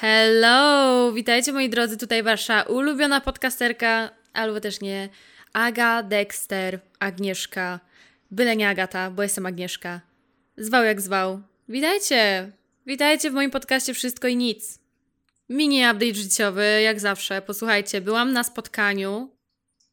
Hello! 0.00 1.12
Witajcie 1.12 1.52
moi 1.52 1.68
drodzy, 1.68 1.96
tutaj 1.96 2.22
wasza 2.22 2.62
ulubiona 2.62 3.20
podcasterka, 3.20 4.10
albo 4.32 4.60
też 4.60 4.80
nie, 4.80 5.08
Aga, 5.52 6.02
Dexter, 6.02 6.80
Agnieszka, 6.98 7.80
byle 8.30 8.56
nie 8.56 8.68
Agata, 8.68 9.10
bo 9.10 9.22
jestem 9.22 9.46
Agnieszka. 9.46 10.00
Zwał 10.56 10.84
jak 10.84 11.00
zwał. 11.00 11.42
Witajcie! 11.68 12.52
Witajcie 12.86 13.30
w 13.30 13.34
moim 13.34 13.50
podcaście 13.50 13.94
Wszystko 13.94 14.28
i 14.28 14.36
Nic. 14.36 14.78
Mini 15.48 15.78
update 15.78 16.14
życiowy, 16.14 16.82
jak 16.82 17.00
zawsze. 17.00 17.42
Posłuchajcie, 17.42 18.00
byłam 18.00 18.32
na 18.32 18.44
spotkaniu 18.44 19.38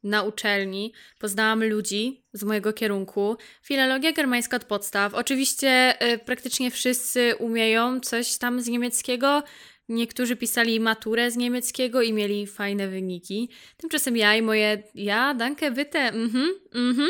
na 0.05 0.23
uczelni, 0.23 0.93
poznałam 1.19 1.63
ludzi 1.63 2.23
z 2.33 2.43
mojego 2.43 2.73
kierunku. 2.73 3.37
Filologia 3.63 4.11
germańska 4.11 4.57
od 4.57 4.63
podstaw. 4.63 5.13
Oczywiście 5.13 6.03
y, 6.13 6.17
praktycznie 6.17 6.71
wszyscy 6.71 7.35
umieją 7.39 7.99
coś 7.99 8.37
tam 8.37 8.61
z 8.61 8.67
niemieckiego. 8.67 9.43
Niektórzy 9.89 10.35
pisali 10.35 10.79
maturę 10.79 11.31
z 11.31 11.37
niemieckiego 11.37 12.01
i 12.01 12.13
mieli 12.13 12.47
fajne 12.47 12.87
wyniki. 12.87 13.49
Tymczasem 13.77 14.17
ja 14.17 14.35
i 14.35 14.41
moje 14.41 14.83
ja, 14.95 15.33
danke, 15.33 15.71
bitte, 15.71 15.99
mhm, 15.99 16.53
mhm. 16.73 17.09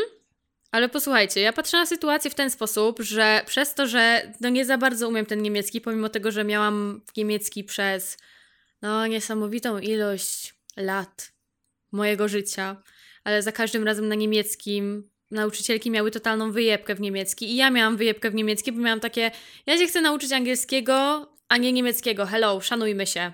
Ale 0.71 0.89
posłuchajcie, 0.89 1.41
ja 1.41 1.53
patrzę 1.53 1.77
na 1.77 1.85
sytuację 1.85 2.31
w 2.31 2.35
ten 2.35 2.49
sposób, 2.49 2.99
że 3.01 3.41
przez 3.45 3.73
to, 3.73 3.87
że 3.87 4.33
no 4.41 4.49
nie 4.49 4.65
za 4.65 4.77
bardzo 4.77 5.09
umiem 5.09 5.25
ten 5.25 5.41
niemiecki, 5.41 5.81
pomimo 5.81 6.09
tego, 6.09 6.31
że 6.31 6.43
miałam 6.43 7.01
niemiecki 7.17 7.63
przez 7.63 8.17
no 8.81 9.07
niesamowitą 9.07 9.79
ilość 9.79 10.55
lat 10.77 11.31
mojego 11.91 12.27
życia, 12.27 12.83
ale 13.23 13.41
za 13.41 13.51
każdym 13.51 13.83
razem 13.83 14.07
na 14.07 14.15
niemieckim 14.15 15.09
nauczycielki 15.31 15.91
miały 15.91 16.11
totalną 16.11 16.51
wyjebkę 16.51 16.95
w 16.95 17.01
niemiecki 17.01 17.51
i 17.51 17.55
ja 17.55 17.69
miałam 17.69 17.97
wyjebkę 17.97 18.31
w 18.31 18.35
niemiecki, 18.35 18.71
bo 18.71 18.81
miałam 18.81 18.99
takie, 18.99 19.31
ja 19.65 19.77
się 19.77 19.87
chcę 19.87 20.01
nauczyć 20.01 20.31
angielskiego, 20.31 21.27
a 21.49 21.57
nie 21.57 21.73
niemieckiego. 21.73 22.25
Hello, 22.25 22.61
szanujmy 22.61 23.07
się. 23.07 23.33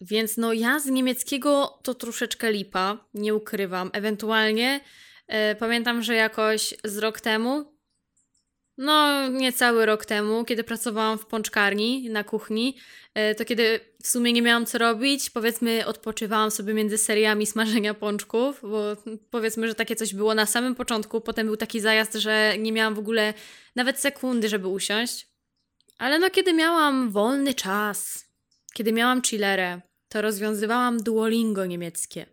Więc 0.00 0.36
no 0.36 0.52
ja 0.52 0.80
z 0.80 0.86
niemieckiego 0.86 1.78
to 1.82 1.94
troszeczkę 1.94 2.52
lipa, 2.52 3.08
nie 3.14 3.34
ukrywam. 3.34 3.90
Ewentualnie 3.92 4.80
e, 5.26 5.54
pamiętam, 5.54 6.02
że 6.02 6.14
jakoś 6.14 6.74
z 6.84 6.98
rok 6.98 7.20
temu, 7.20 7.72
no 8.78 9.28
niecały 9.28 9.86
rok 9.86 10.04
temu, 10.04 10.44
kiedy 10.44 10.64
pracowałam 10.64 11.18
w 11.18 11.26
pączkarni 11.26 12.10
na 12.10 12.24
kuchni, 12.24 12.76
e, 13.14 13.34
to 13.34 13.44
kiedy 13.44 13.80
w 14.02 14.06
sumie 14.06 14.32
nie 14.32 14.42
miałam 14.42 14.66
co 14.66 14.78
robić, 14.78 15.30
powiedzmy 15.30 15.86
odpoczywałam 15.86 16.50
sobie 16.50 16.74
między 16.74 16.98
seriami 16.98 17.46
smażenia 17.46 17.94
pączków, 17.94 18.60
bo 18.62 18.96
powiedzmy, 19.30 19.68
że 19.68 19.74
takie 19.74 19.96
coś 19.96 20.14
było 20.14 20.34
na 20.34 20.46
samym 20.46 20.74
początku, 20.74 21.20
potem 21.20 21.46
był 21.46 21.56
taki 21.56 21.80
zajazd, 21.80 22.14
że 22.14 22.54
nie 22.58 22.72
miałam 22.72 22.94
w 22.94 22.98
ogóle 22.98 23.34
nawet 23.76 24.00
sekundy, 24.00 24.48
żeby 24.48 24.68
usiąść. 24.68 25.31
Ale 26.02 26.18
no, 26.18 26.30
kiedy 26.30 26.52
miałam 26.52 27.10
wolny 27.10 27.54
czas, 27.54 28.28
kiedy 28.74 28.92
miałam 28.92 29.22
chillerę, 29.22 29.80
to 30.08 30.22
rozwiązywałam 30.22 31.02
Duolingo 31.02 31.66
niemieckie. 31.66 32.26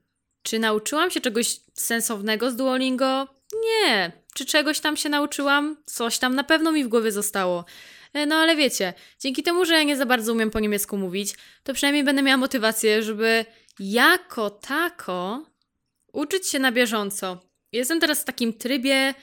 Czy 0.44 0.60
nauczyłam 0.60 1.12
się 1.12 1.22
czegoś 1.22 1.60
sensownego 1.74 2.52
z 2.52 2.56
Duolingo? 2.56 3.28
Nie. 3.64 4.12
Czy 4.36 4.46
czegoś 4.46 4.80
tam 4.80 4.98
się 4.98 5.10
nauczyłam? 5.10 5.78
Coś 5.86 6.18
tam 6.18 6.36
na 6.36 6.44
pewno 6.44 6.72
mi 6.72 6.84
w 6.84 6.88
głowie 6.88 7.12
zostało. 7.12 7.66
E, 8.14 8.26
no 8.26 8.36
ale 8.36 8.56
wiecie, 8.56 8.94
dzięki 9.20 9.44
temu, 9.44 9.66
że 9.66 9.74
ja 9.74 9.84
nie 9.84 9.98
za 9.98 10.06
bardzo 10.06 10.34
umiem 10.34 10.52
po 10.52 10.60
niemiecku 10.60 10.98
mówić, 10.98 11.36
to 11.64 11.74
przynajmniej 11.74 12.04
będę 12.04 12.22
miała 12.22 12.38
motywację, 12.38 13.04
żeby 13.04 13.46
jako 13.80 14.50
tako 14.50 15.46
uczyć 16.14 16.48
się 16.48 16.60
na 16.60 16.72
bieżąco. 16.72 17.40
Jestem 17.72 18.00
teraz 18.00 18.22
w 18.22 18.26
takim 18.26 18.54
trybie 18.54 19.14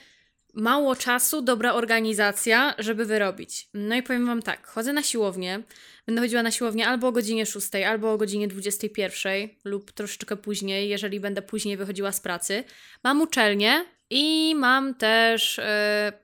mało 0.57 0.95
czasu, 0.95 1.41
dobra 1.41 1.73
organizacja, 1.73 2.75
żeby 2.77 3.05
wyrobić. 3.05 3.69
No 3.73 3.95
i 3.95 4.03
powiem 4.03 4.25
Wam 4.25 4.41
tak, 4.41 4.67
chodzę 4.67 4.93
na 4.93 5.03
siłownię, 5.03 5.63
będę 6.05 6.21
chodziła 6.21 6.43
na 6.43 6.51
siłownię 6.51 6.87
albo 6.87 7.07
o 7.07 7.11
godzinie 7.11 7.45
6, 7.45 7.75
albo 7.75 8.11
o 8.11 8.17
godzinie 8.17 8.47
21 8.47 9.49
lub 9.65 9.91
troszeczkę 9.91 10.37
później, 10.37 10.89
jeżeli 10.89 11.19
będę 11.19 11.41
później 11.41 11.77
wychodziła 11.77 12.11
z 12.11 12.19
pracy. 12.19 12.63
Mam 13.03 13.21
uczelnię 13.21 13.85
i 14.09 14.55
mam 14.55 14.95
też, 14.95 15.57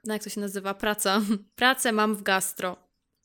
yy, 0.05 0.13
jak 0.13 0.23
to 0.23 0.29
się 0.29 0.41
nazywa, 0.41 0.73
praca. 0.73 1.21
Pracę 1.55 1.91
mam 1.91 2.15
w 2.15 2.23
gastro. 2.23 2.77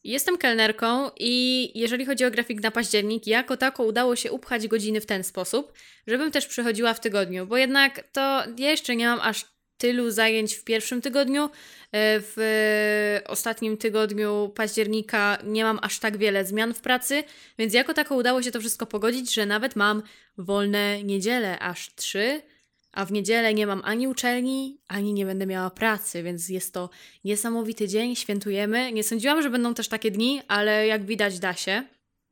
Jestem 0.04 0.38
kelnerką 0.38 1.10
i 1.20 1.72
jeżeli 1.78 2.06
chodzi 2.06 2.24
o 2.24 2.30
grafik 2.30 2.62
na 2.62 2.70
październik, 2.70 3.26
jako 3.26 3.56
tako 3.56 3.84
udało 3.84 4.16
się 4.16 4.32
upchać 4.32 4.68
godziny 4.68 5.00
w 5.00 5.06
ten 5.06 5.24
sposób, 5.24 5.72
żebym 6.06 6.30
też 6.30 6.46
przychodziła 6.46 6.94
w 6.94 7.00
tygodniu, 7.00 7.46
bo 7.46 7.56
jednak 7.56 8.08
to 8.12 8.42
ja 8.56 8.70
jeszcze 8.70 8.96
nie 8.96 9.06
mam 9.06 9.20
aż 9.20 9.57
tylu 9.78 10.10
zajęć 10.10 10.54
w 10.54 10.64
pierwszym 10.64 11.02
tygodniu. 11.02 11.44
E, 11.44 11.50
w 12.20 12.36
ostatnim 13.26 13.76
tygodniu 13.76 14.52
października 14.54 15.38
nie 15.44 15.64
mam 15.64 15.78
aż 15.82 15.98
tak 15.98 16.16
wiele 16.16 16.44
zmian 16.44 16.74
w 16.74 16.80
pracy, 16.80 17.24
więc 17.58 17.74
jako 17.74 17.94
tako 17.94 18.16
udało 18.16 18.42
się 18.42 18.50
to 18.50 18.60
wszystko 18.60 18.86
pogodzić, 18.86 19.34
że 19.34 19.46
nawet 19.46 19.76
mam 19.76 20.02
wolne 20.38 21.04
niedziele, 21.04 21.58
aż 21.58 21.94
trzy, 21.94 22.42
a 22.92 23.04
w 23.04 23.12
niedzielę 23.12 23.54
nie 23.54 23.66
mam 23.66 23.82
ani 23.84 24.08
uczelni, 24.08 24.80
ani 24.88 25.12
nie 25.12 25.26
będę 25.26 25.46
miała 25.46 25.70
pracy, 25.70 26.22
więc 26.22 26.48
jest 26.48 26.74
to 26.74 26.90
niesamowity 27.24 27.88
dzień, 27.88 28.16
świętujemy. 28.16 28.92
Nie 28.92 29.04
sądziłam, 29.04 29.42
że 29.42 29.50
będą 29.50 29.74
też 29.74 29.88
takie 29.88 30.10
dni, 30.10 30.42
ale 30.48 30.86
jak 30.86 31.06
widać 31.06 31.38
da 31.38 31.54
się. 31.54 31.82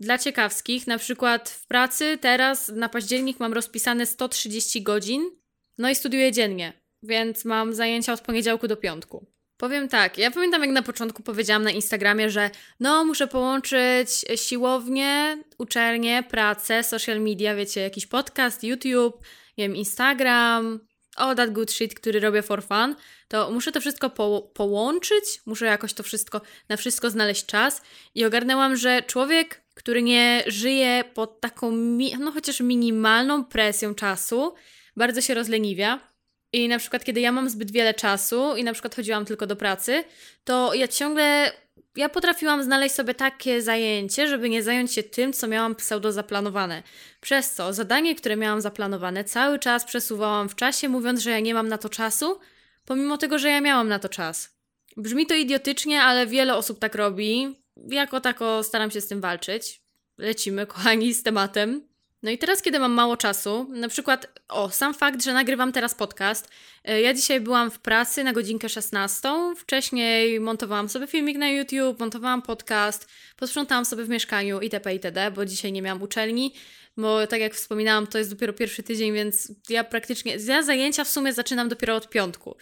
Dla 0.01 0.19
ciekawskich, 0.19 0.87
na 0.87 0.99
przykład 0.99 1.51
w 1.51 1.67
pracy 1.67 2.19
teraz 2.21 2.69
na 2.69 2.89
październik 2.89 3.41
mam 3.41 3.53
rozpisane 3.53 4.07
130 4.07 4.83
godzin, 4.83 5.31
no 5.78 5.91
i 5.91 5.95
studiuję 5.95 6.33
dziennie 6.33 6.86
więc 7.06 7.44
mam 7.44 7.75
zajęcia 7.75 8.12
od 8.12 8.21
poniedziałku 8.21 8.69
do 8.69 8.77
piątku. 8.77 9.27
Powiem 9.56 9.89
tak, 9.89 10.19
ja 10.19 10.31
pamiętam 10.31 10.62
jak 10.62 10.71
na 10.71 10.83
początku 10.83 11.22
powiedziałam 11.22 11.62
na 11.62 11.71
Instagramie, 11.71 12.31
że 12.31 12.50
no 12.81 13.05
muszę 13.05 13.27
połączyć 13.27 14.11
siłownię, 14.34 15.43
uczelnię, 15.59 16.22
pracę, 16.31 16.83
social 16.83 17.21
media, 17.21 17.55
wiecie, 17.55 17.81
jakiś 17.81 18.06
podcast, 18.06 18.65
YouTube, 18.65 19.27
nie 19.59 19.69
wiem, 19.69 19.77
Instagram, 19.77 20.81
all 21.16 21.37
that 21.37 21.53
good 21.53 21.72
shit, 21.72 21.95
który 21.95 22.21
robię 22.21 22.43
for 22.43 22.62
fun, 22.65 22.97
to 23.28 23.50
muszę 23.50 23.72
to 23.72 23.81
wszystko 23.81 24.11
po 24.11 24.50
połączyć, 24.55 25.41
muszę 25.47 25.66
jakoś 25.66 25.95
to 25.95 26.03
wszystko, 26.03 26.41
na 26.69 26.77
wszystko 26.77 27.11
znaleźć 27.11 27.47
czas 27.47 27.83
i 28.15 28.25
ogarnęłam, 28.25 28.77
że 28.77 29.03
człowiek, 29.03 29.62
który 29.75 30.03
nie 30.03 30.45
żyje 30.47 31.05
pod 31.15 31.41
taką, 31.41 31.72
no 32.19 32.33
chociaż 32.33 32.61
minimalną 32.61 33.45
presją 33.45 33.95
czasu, 33.95 34.55
bardzo 34.97 35.21
się 35.21 35.34
rozleniwia 35.34 36.16
i 36.53 36.69
na 36.69 36.79
przykład, 36.79 37.05
kiedy 37.05 37.21
ja 37.21 37.33
mam 37.33 37.51
zbyt 37.51 37.71
wiele 37.71 37.95
czasu 37.95 38.57
i 38.57 38.65
na 38.65 38.73
przykład 38.73 38.95
chodziłam 38.95 39.25
tylko 39.25 39.47
do 39.47 39.57
pracy, 39.57 40.05
to 40.45 40.75
ja 40.75 40.89
ciągle. 40.89 41.53
Ja 41.97 42.09
potrafiłam 42.09 42.62
znaleźć 42.62 42.95
sobie 42.95 43.15
takie 43.15 43.62
zajęcie, 43.62 44.29
żeby 44.29 44.49
nie 44.49 44.62
zająć 44.62 44.93
się 44.93 45.03
tym, 45.03 45.33
co 45.33 45.47
miałam 45.47 45.75
pseudo 45.75 46.12
zaplanowane. 46.12 46.83
Przez 47.21 47.55
co 47.55 47.73
zadanie, 47.73 48.15
które 48.15 48.37
miałam 48.37 48.61
zaplanowane, 48.61 49.25
cały 49.25 49.59
czas 49.59 49.84
przesuwałam 49.84 50.49
w 50.49 50.55
czasie, 50.55 50.89
mówiąc, 50.89 51.21
że 51.21 51.31
ja 51.31 51.41
nie 51.41 51.55
mam 51.55 51.69
na 51.69 51.79
to 51.79 51.89
czasu, 51.89 52.41
pomimo 52.84 53.19
tego, 53.19 53.39
że 53.39 53.49
ja 53.49 53.61
miałam 53.61 53.89
na 53.89 53.99
to 53.99 54.09
czas. 54.09 54.57
Brzmi 54.97 55.27
to 55.27 55.34
idiotycznie, 55.34 56.03
ale 56.03 56.27
wiele 56.27 56.57
osób 56.57 56.78
tak 56.78 56.95
robi. 56.95 57.57
Jako 57.89 58.21
tako 58.21 58.63
staram 58.63 58.91
się 58.91 59.01
z 59.01 59.07
tym 59.07 59.21
walczyć. 59.21 59.81
Lecimy, 60.19 60.67
kochani, 60.67 61.15
z 61.15 61.23
tematem. 61.23 61.89
No 62.27 62.33
i 62.33 62.39
teraz, 62.39 62.63
kiedy 62.63 62.79
mam 62.79 62.93
mało 62.93 63.17
czasu, 63.17 63.67
na 63.71 63.89
przykład, 63.89 64.41
o, 64.49 64.71
sam 64.71 64.95
fakt, 64.95 65.25
że 65.25 65.33
nagrywam 65.33 65.73
teraz 65.73 65.95
podcast. 65.95 66.49
E, 66.85 67.01
ja 67.01 67.15
dzisiaj 67.15 67.41
byłam 67.41 67.71
w 67.71 67.79
pracy 67.79 68.25
na 68.25 68.33
godzinkę 68.33 68.69
16. 68.69 69.29
Wcześniej 69.57 70.41
montowałam 70.41 70.89
sobie 70.89 71.07
filmik 71.07 71.39
na 71.39 71.49
YouTube, 71.49 72.01
montowałam 72.01 72.43
podcast, 72.43 73.09
posprzątałam 73.37 73.85
sobie 73.85 74.05
w 74.05 74.09
mieszkaniu 74.09 74.61
itp. 74.61 74.93
itd., 74.93 75.31
bo 75.31 75.45
dzisiaj 75.45 75.73
nie 75.73 75.83
miałam 75.83 76.03
uczelni. 76.03 76.55
Bo 76.97 77.27
tak 77.27 77.41
jak 77.41 77.55
wspominałam, 77.55 78.07
to 78.07 78.19
jest 78.19 78.31
dopiero 78.31 78.53
pierwszy 78.53 78.83
tydzień, 78.83 79.13
więc 79.13 79.53
ja 79.69 79.85
praktycznie. 79.85 80.37
Ja 80.47 80.63
zajęcia 80.63 81.05
w 81.05 81.09
sumie 81.09 81.33
zaczynam 81.33 81.69
dopiero 81.69 81.97
od 81.97 82.09
piątku 82.09 82.57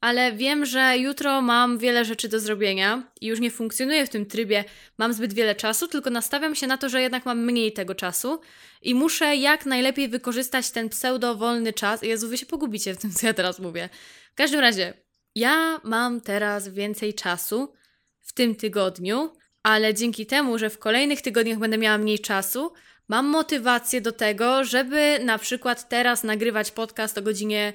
ale 0.00 0.32
wiem, 0.32 0.66
że 0.66 0.98
jutro 0.98 1.42
mam 1.42 1.78
wiele 1.78 2.04
rzeczy 2.04 2.28
do 2.28 2.40
zrobienia 2.40 3.12
i 3.20 3.26
już 3.26 3.40
nie 3.40 3.50
funkcjonuję 3.50 4.06
w 4.06 4.08
tym 4.08 4.26
trybie, 4.26 4.64
mam 4.98 5.12
zbyt 5.12 5.32
wiele 5.32 5.54
czasu, 5.54 5.88
tylko 5.88 6.10
nastawiam 6.10 6.54
się 6.54 6.66
na 6.66 6.76
to, 6.78 6.88
że 6.88 7.02
jednak 7.02 7.26
mam 7.26 7.44
mniej 7.44 7.72
tego 7.72 7.94
czasu 7.94 8.40
i 8.82 8.94
muszę 8.94 9.36
jak 9.36 9.66
najlepiej 9.66 10.08
wykorzystać 10.08 10.70
ten 10.70 10.88
pseudo-wolny 10.88 11.72
czas. 11.72 12.02
Jezu, 12.02 12.28
wy 12.28 12.38
się 12.38 12.46
pogubicie 12.46 12.94
w 12.94 12.98
tym, 12.98 13.10
co 13.10 13.26
ja 13.26 13.34
teraz 13.34 13.58
mówię. 13.58 13.88
W 14.32 14.34
każdym 14.34 14.60
razie, 14.60 14.94
ja 15.34 15.80
mam 15.84 16.20
teraz 16.20 16.68
więcej 16.68 17.14
czasu 17.14 17.72
w 18.20 18.32
tym 18.32 18.54
tygodniu, 18.54 19.32
ale 19.62 19.94
dzięki 19.94 20.26
temu, 20.26 20.58
że 20.58 20.70
w 20.70 20.78
kolejnych 20.78 21.22
tygodniach 21.22 21.58
będę 21.58 21.78
miała 21.78 21.98
mniej 21.98 22.18
czasu, 22.18 22.72
mam 23.08 23.26
motywację 23.26 24.00
do 24.00 24.12
tego, 24.12 24.64
żeby 24.64 25.18
na 25.24 25.38
przykład 25.38 25.88
teraz 25.88 26.24
nagrywać 26.24 26.70
podcast 26.70 27.18
o 27.18 27.22
godzinie 27.22 27.72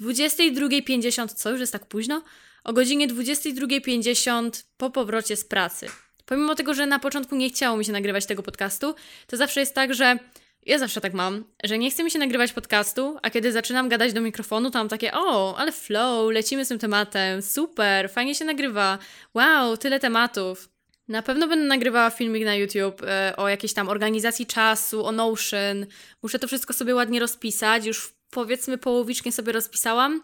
22.50, 0.00 1.28
co 1.34 1.50
już 1.50 1.60
jest 1.60 1.72
tak 1.72 1.86
późno? 1.86 2.22
O 2.64 2.72
godzinie 2.72 3.08
22.50 3.08 4.64
po 4.76 4.90
powrocie 4.90 5.36
z 5.36 5.44
pracy. 5.44 5.86
Pomimo 6.24 6.54
tego, 6.54 6.74
że 6.74 6.86
na 6.86 6.98
początku 6.98 7.36
nie 7.36 7.48
chciało 7.50 7.76
mi 7.76 7.84
się 7.84 7.92
nagrywać 7.92 8.26
tego 8.26 8.42
podcastu, 8.42 8.94
to 9.26 9.36
zawsze 9.36 9.60
jest 9.60 9.74
tak, 9.74 9.94
że 9.94 10.18
ja 10.66 10.78
zawsze 10.78 11.00
tak 11.00 11.14
mam, 11.14 11.44
że 11.64 11.78
nie 11.78 11.90
chce 11.90 12.04
mi 12.04 12.10
się 12.10 12.18
nagrywać 12.18 12.52
podcastu, 12.52 13.16
a 13.22 13.30
kiedy 13.30 13.52
zaczynam 13.52 13.88
gadać 13.88 14.12
do 14.12 14.20
mikrofonu, 14.20 14.70
to 14.70 14.78
mam 14.78 14.88
takie, 14.88 15.12
o, 15.14 15.56
ale 15.58 15.72
flow, 15.72 16.32
lecimy 16.32 16.64
z 16.64 16.68
tym 16.68 16.78
tematem, 16.78 17.42
super, 17.42 18.10
fajnie 18.10 18.34
się 18.34 18.44
nagrywa, 18.44 18.98
wow, 19.34 19.76
tyle 19.76 20.00
tematów. 20.00 20.68
Na 21.08 21.22
pewno 21.22 21.48
będę 21.48 21.64
nagrywała 21.64 22.10
filmik 22.10 22.44
na 22.44 22.54
YouTube 22.54 23.02
e, 23.02 23.36
o 23.36 23.48
jakiejś 23.48 23.74
tam 23.74 23.88
organizacji 23.88 24.46
czasu, 24.46 25.06
o 25.06 25.12
Notion. 25.12 25.86
Muszę 26.22 26.38
to 26.38 26.46
wszystko 26.46 26.72
sobie 26.72 26.94
ładnie 26.94 27.20
rozpisać. 27.20 27.86
Już 27.86 28.14
powiedzmy 28.32 28.78
połowicznie 28.78 29.32
sobie 29.32 29.52
rozpisałam 29.52 30.22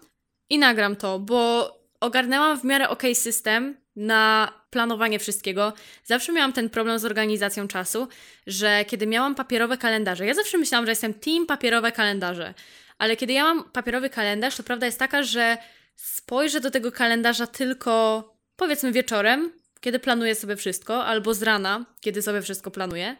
i 0.50 0.58
nagram 0.58 0.96
to, 0.96 1.18
bo 1.18 1.72
ogarnęłam 2.00 2.60
w 2.60 2.64
miarę 2.64 2.88
ok 2.88 3.02
system 3.14 3.76
na 3.96 4.52
planowanie 4.70 5.18
wszystkiego. 5.18 5.72
Zawsze 6.04 6.32
miałam 6.32 6.52
ten 6.52 6.70
problem 6.70 6.98
z 6.98 7.04
organizacją 7.04 7.68
czasu, 7.68 8.08
że 8.46 8.84
kiedy 8.84 9.06
miałam 9.06 9.34
papierowe 9.34 9.78
kalendarze, 9.78 10.26
ja 10.26 10.34
zawsze 10.34 10.58
myślałam, 10.58 10.86
że 10.86 10.92
jestem 10.92 11.14
team 11.14 11.46
papierowe 11.46 11.92
kalendarze, 11.92 12.54
ale 12.98 13.16
kiedy 13.16 13.32
ja 13.32 13.44
mam 13.44 13.64
papierowy 13.64 14.10
kalendarz, 14.10 14.56
to 14.56 14.62
prawda 14.62 14.86
jest 14.86 14.98
taka, 14.98 15.22
że 15.22 15.58
spojrzę 15.96 16.60
do 16.60 16.70
tego 16.70 16.92
kalendarza 16.92 17.46
tylko 17.46 18.24
powiedzmy 18.56 18.92
wieczorem, 18.92 19.52
kiedy 19.80 19.98
planuję 19.98 20.34
sobie 20.34 20.56
wszystko, 20.56 21.04
albo 21.04 21.34
z 21.34 21.42
rana, 21.42 21.84
kiedy 22.00 22.22
sobie 22.22 22.42
wszystko 22.42 22.70
planuję, 22.70 23.16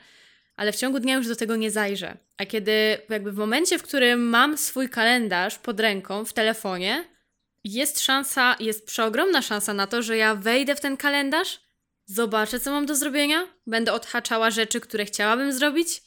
ale 0.58 0.72
w 0.72 0.76
ciągu 0.76 1.00
dnia 1.00 1.14
już 1.16 1.28
do 1.28 1.36
tego 1.36 1.56
nie 1.56 1.70
zajrzę. 1.70 2.16
A 2.36 2.46
kiedy 2.46 2.98
jakby 3.08 3.32
w 3.32 3.36
momencie, 3.36 3.78
w 3.78 3.82
którym 3.82 4.28
mam 4.28 4.58
swój 4.58 4.88
kalendarz 4.88 5.58
pod 5.58 5.80
ręką 5.80 6.24
w 6.24 6.32
telefonie, 6.32 7.04
jest 7.64 8.00
szansa, 8.00 8.56
jest 8.60 8.86
przeogromna 8.86 9.42
szansa 9.42 9.74
na 9.74 9.86
to, 9.86 10.02
że 10.02 10.16
ja 10.16 10.34
wejdę 10.34 10.74
w 10.74 10.80
ten 10.80 10.96
kalendarz, 10.96 11.60
zobaczę, 12.06 12.60
co 12.60 12.70
mam 12.70 12.86
do 12.86 12.96
zrobienia, 12.96 13.46
będę 13.66 13.92
odhaczała 13.92 14.50
rzeczy, 14.50 14.80
które 14.80 15.04
chciałabym 15.04 15.52
zrobić 15.52 16.02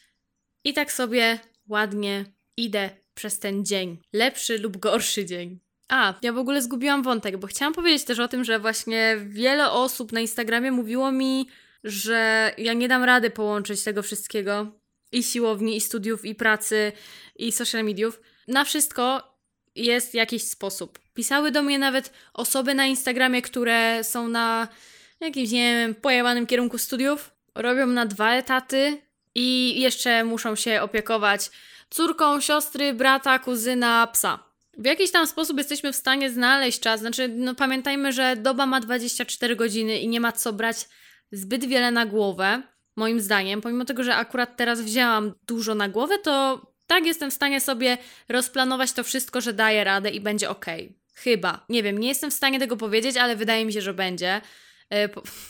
i 0.63 0.73
tak 0.73 0.91
sobie 0.91 1.39
ładnie 1.69 2.25
idę 2.57 2.89
przez 3.13 3.39
ten 3.39 3.65
dzień. 3.65 3.97
Lepszy 4.13 4.57
lub 4.57 4.77
gorszy 4.77 5.25
dzień. 5.25 5.59
A, 5.89 6.13
ja 6.21 6.33
w 6.33 6.37
ogóle 6.37 6.61
zgubiłam 6.61 7.03
wątek, 7.03 7.37
bo 7.37 7.47
chciałam 7.47 7.73
powiedzieć 7.73 8.03
też 8.03 8.19
o 8.19 8.27
tym, 8.27 8.43
że 8.43 8.59
właśnie 8.59 9.17
wiele 9.25 9.71
osób 9.71 10.11
na 10.11 10.19
Instagramie 10.19 10.71
mówiło 10.71 11.11
mi, 11.11 11.47
że 11.83 12.51
ja 12.57 12.73
nie 12.73 12.87
dam 12.87 13.03
rady 13.03 13.29
połączyć 13.29 13.83
tego 13.83 14.03
wszystkiego 14.03 14.71
i 15.11 15.23
siłowni, 15.23 15.77
i 15.77 15.81
studiów, 15.81 16.25
i 16.25 16.35
pracy, 16.35 16.91
i 17.35 17.51
social 17.51 17.83
mediów. 17.83 18.21
Na 18.47 18.63
wszystko 18.63 19.31
jest 19.75 20.13
jakiś 20.13 20.43
sposób. 20.43 20.99
Pisały 21.13 21.51
do 21.51 21.61
mnie 21.61 21.79
nawet 21.79 22.13
osoby 22.33 22.73
na 22.73 22.85
Instagramie, 22.85 23.41
które 23.41 24.03
są 24.03 24.27
na 24.27 24.67
jakimś, 25.19 25.51
nie 25.51 25.75
wiem, 25.75 25.95
pojebanym 25.95 26.47
kierunku 26.47 26.77
studiów, 26.77 27.31
robią 27.55 27.87
na 27.87 28.05
dwa 28.05 28.33
etaty 28.33 29.01
i 29.35 29.79
jeszcze 29.81 30.23
muszą 30.23 30.55
się 30.55 30.81
opiekować 30.81 31.51
córką, 31.89 32.41
siostry, 32.41 32.93
brata, 32.93 33.39
kuzyna, 33.39 34.07
psa. 34.07 34.39
W 34.77 34.85
jakiś 34.85 35.11
tam 35.11 35.27
sposób 35.27 35.57
jesteśmy 35.57 35.93
w 35.93 35.95
stanie 35.95 36.29
znaleźć 36.29 36.79
czas. 36.79 36.99
Znaczy, 36.99 37.27
no 37.27 37.55
pamiętajmy, 37.55 38.11
że 38.11 38.35
doba 38.35 38.65
ma 38.65 38.79
24 38.79 39.55
godziny 39.55 39.99
i 39.99 40.07
nie 40.07 40.19
ma 40.19 40.31
co 40.31 40.53
brać 40.53 40.87
zbyt 41.31 41.65
wiele 41.65 41.91
na 41.91 42.05
głowę, 42.05 42.61
moim 42.95 43.21
zdaniem. 43.21 43.61
Pomimo 43.61 43.85
tego, 43.85 44.03
że 44.03 44.15
akurat 44.15 44.57
teraz 44.57 44.81
wzięłam 44.81 45.33
dużo 45.47 45.75
na 45.75 45.89
głowę, 45.89 46.19
to 46.19 46.61
tak 46.87 47.05
jestem 47.05 47.31
w 47.31 47.33
stanie 47.33 47.61
sobie 47.61 47.97
rozplanować 48.29 48.93
to 48.93 49.03
wszystko, 49.03 49.41
że 49.41 49.53
daję 49.53 49.83
radę 49.83 50.09
i 50.09 50.21
będzie 50.21 50.49
ok. 50.49 50.65
Chyba. 51.13 51.65
Nie 51.69 51.83
wiem, 51.83 51.97
nie 51.97 52.07
jestem 52.07 52.31
w 52.31 52.33
stanie 52.33 52.59
tego 52.59 52.77
powiedzieć, 52.77 53.17
ale 53.17 53.35
wydaje 53.35 53.65
mi 53.65 53.73
się, 53.73 53.81
że 53.81 53.93
będzie. 53.93 54.41
E, 54.93 55.09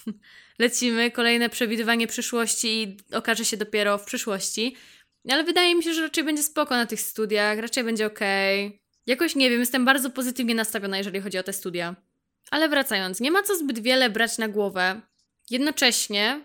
lecimy, 0.60 1.12
kolejne 1.12 1.50
przewidywanie 1.50 2.08
przyszłości 2.08 2.84
i 2.84 2.98
okaże 3.16 3.46
się 3.46 3.58
dopiero 3.58 3.98
w 3.98 4.06
przyszłości. 4.06 4.76
Ale 5.30 5.44
wydaje 5.44 5.76
mi 5.76 5.84
się, 5.84 5.94
że 5.94 6.02
raczej 6.02 6.24
będzie 6.24 6.44
spoko 6.44 6.76
na 6.76 6.86
tych 6.86 7.02
studiach, 7.02 7.60
raczej 7.60 7.84
będzie 7.84 8.06
ok. 8.06 8.20
Jakoś 9.06 9.36
nie 9.36 9.50
wiem, 9.50 9.60
jestem 9.60 9.86
bardzo 9.86 10.10
pozytywnie 10.10 10.56
nastawiona, 10.56 10.98
jeżeli 10.98 11.22
chodzi 11.22 11.38
o 11.38 11.44
te 11.44 11.54
studia. 11.54 11.96
Ale 12.52 12.70
wracając, 12.70 13.20
nie 13.20 13.32
ma 13.32 13.44
co 13.44 13.58
zbyt 13.58 13.80
wiele 13.80 14.10
brać 14.10 14.38
na 14.38 14.48
głowę. 14.48 15.02
Jednocześnie 15.52 16.42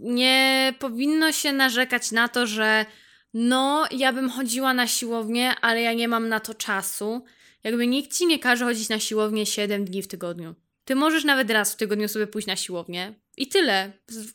nie 0.00 0.74
powinno 0.78 1.32
się 1.32 1.52
narzekać 1.52 2.12
na 2.12 2.28
to, 2.28 2.46
że 2.46 2.86
no, 3.34 3.86
ja 3.90 4.12
bym 4.12 4.30
chodziła 4.30 4.74
na 4.74 4.86
siłownię, 4.86 5.54
ale 5.60 5.82
ja 5.82 5.92
nie 5.92 6.08
mam 6.08 6.28
na 6.28 6.40
to 6.40 6.54
czasu. 6.54 7.24
Jakby 7.64 7.86
nikt 7.86 8.16
ci 8.16 8.26
nie 8.26 8.38
każe 8.38 8.64
chodzić 8.64 8.88
na 8.88 8.98
siłownię 8.98 9.46
7 9.46 9.84
dni 9.84 10.02
w 10.02 10.08
tygodniu. 10.08 10.54
Ty 10.84 10.94
możesz 10.94 11.24
nawet 11.24 11.50
raz 11.50 11.72
w 11.72 11.76
tygodniu 11.76 12.08
sobie 12.08 12.26
pójść 12.26 12.48
na 12.48 12.56
siłownię 12.56 13.14
i 13.36 13.48
tyle. 13.48 13.92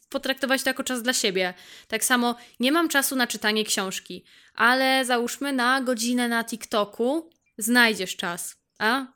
Potraktować 0.09 0.63
to 0.63 0.69
jako 0.69 0.83
czas 0.83 1.03
dla 1.03 1.13
siebie. 1.13 1.53
Tak 1.87 2.05
samo 2.05 2.35
nie 2.59 2.71
mam 2.71 2.89
czasu 2.89 3.15
na 3.15 3.27
czytanie 3.27 3.65
książki, 3.65 4.25
ale 4.53 5.05
załóżmy 5.05 5.53
na 5.53 5.81
godzinę 5.81 6.27
na 6.27 6.43
TikToku 6.43 7.29
znajdziesz 7.57 8.15
czas. 8.15 8.55
A? 8.79 9.14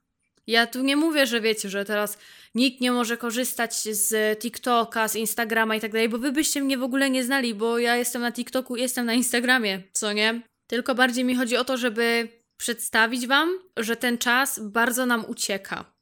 Ja 0.49 0.67
tu 0.67 0.81
nie 0.81 0.95
mówię, 0.95 1.25
że 1.25 1.41
wiecie, 1.41 1.69
że 1.69 1.85
teraz 1.85 2.17
nikt 2.55 2.81
nie 2.81 2.91
może 2.91 3.17
korzystać 3.17 3.75
z 3.75 4.39
TikToka, 4.39 5.07
z 5.07 5.15
Instagrama 5.15 5.75
i 5.75 5.81
tak 5.81 5.91
dalej, 5.91 6.09
bo 6.09 6.17
wy 6.17 6.31
byście 6.31 6.61
mnie 6.61 6.77
w 6.77 6.83
ogóle 6.83 7.09
nie 7.09 7.23
znali, 7.23 7.55
bo 7.55 7.79
ja 7.79 7.95
jestem 7.95 8.21
na 8.21 8.31
TikToku, 8.31 8.75
jestem 8.75 9.05
na 9.05 9.13
Instagramie, 9.13 9.83
co 9.93 10.13
nie? 10.13 10.41
Tylko 10.67 10.95
bardziej 10.95 11.25
mi 11.25 11.35
chodzi 11.35 11.57
o 11.57 11.63
to, 11.63 11.77
żeby 11.77 12.27
przedstawić 12.57 13.27
wam, 13.27 13.49
że 13.77 13.95
ten 13.95 14.17
czas 14.17 14.59
bardzo 14.59 15.05
nam 15.05 15.25
ucieka. 15.27 15.98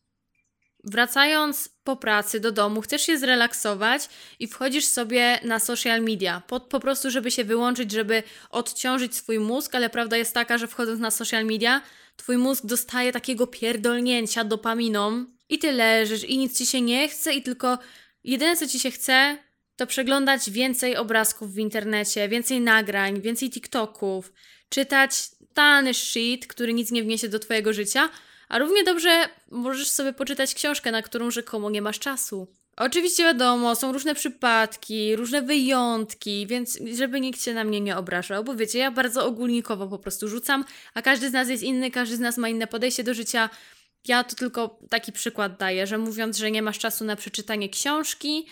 Wracając 0.92 1.70
po 1.84 1.96
pracy 1.96 2.40
do 2.40 2.52
domu, 2.52 2.82
chcesz 2.82 3.02
się 3.02 3.18
zrelaksować 3.18 4.10
i 4.40 4.48
wchodzisz 4.48 4.86
sobie 4.86 5.40
na 5.44 5.60
social 5.60 6.02
media, 6.02 6.42
po, 6.48 6.60
po 6.60 6.80
prostu, 6.80 7.12
żeby 7.12 7.32
się 7.32 7.44
wyłączyć, 7.44 7.92
żeby 7.92 8.24
odciążyć 8.50 9.16
swój 9.16 9.40
mózg, 9.40 9.76
ale 9.76 9.90
prawda 9.90 10.18
jest 10.18 10.34
taka, 10.34 10.58
że 10.58 10.68
wchodząc 10.68 11.00
na 11.00 11.12
social 11.12 11.46
media, 11.46 11.82
twój 12.16 12.38
mózg 12.38 12.66
dostaje 12.66 13.12
takiego 13.12 13.48
pierdolnięcia 13.48 14.44
dopaminą 14.44 15.26
i 15.50 15.60
ty 15.60 15.72
leżysz 15.72 16.24
i 16.24 16.38
nic 16.38 16.58
ci 16.58 16.66
się 16.66 16.82
nie 16.82 17.08
chce 17.08 17.34
i 17.34 17.42
tylko 17.44 17.78
jedyne 18.24 18.56
co 18.56 18.68
ci 18.68 18.80
się 18.80 18.92
chce, 18.92 19.38
to 19.76 19.88
przeglądać 19.88 20.50
więcej 20.50 20.96
obrazków 20.96 21.54
w 21.54 21.58
internecie, 21.58 22.30
więcej 22.30 22.62
nagrań, 22.62 23.22
więcej 23.22 23.50
TikToków, 23.50 24.34
czytać 24.70 25.12
tany 25.54 25.94
shit, 25.94 26.48
który 26.48 26.74
nic 26.74 26.92
nie 26.92 27.04
wniesie 27.04 27.30
do 27.30 27.40
twojego 27.40 27.74
życia, 27.74 28.10
a 28.48 28.60
równie 28.60 28.84
dobrze 28.84 29.30
możesz 29.52 29.90
sobie 29.90 30.14
poczytać 30.14 30.54
książkę, 30.54 30.92
na 30.92 31.02
którą 31.02 31.32
rzekomo 31.32 31.70
nie 31.70 31.82
masz 31.82 32.00
czasu. 32.00 32.48
Oczywiście 32.78 33.24
wiadomo, 33.24 33.76
są 33.76 33.92
różne 33.92 34.16
przypadki, 34.16 35.16
różne 35.16 35.42
wyjątki, 35.42 36.48
więc 36.48 36.80
żeby 36.96 37.22
nikt 37.22 37.44
się 37.44 37.54
na 37.54 37.64
mnie 37.64 37.82
nie 37.82 37.98
obrażał, 37.98 38.44
bo 38.44 38.56
wiecie, 38.56 38.80
ja 38.80 38.92
bardzo 38.92 39.26
ogólnikowo 39.26 39.88
po 39.88 40.00
prostu 40.00 40.28
rzucam, 40.28 40.66
a 40.94 41.02
każdy 41.02 41.30
z 41.30 41.34
nas 41.34 41.50
jest 41.50 41.64
inny, 41.64 41.92
każdy 41.92 42.16
z 42.16 42.20
nas 42.20 42.38
ma 42.38 42.50
inne 42.50 42.68
podejście 42.68 43.04
do 43.04 43.14
życia. 43.14 43.50
Ja 44.08 44.24
to 44.24 44.36
tylko 44.36 44.80
taki 44.90 45.12
przykład 45.12 45.58
daję, 45.58 45.88
że 45.88 45.98
mówiąc, 45.98 46.38
że 46.38 46.52
nie 46.52 46.62
masz 46.62 46.80
czasu 46.80 47.06
na 47.06 47.16
przeczytanie 47.16 47.70
książki, 47.70 48.48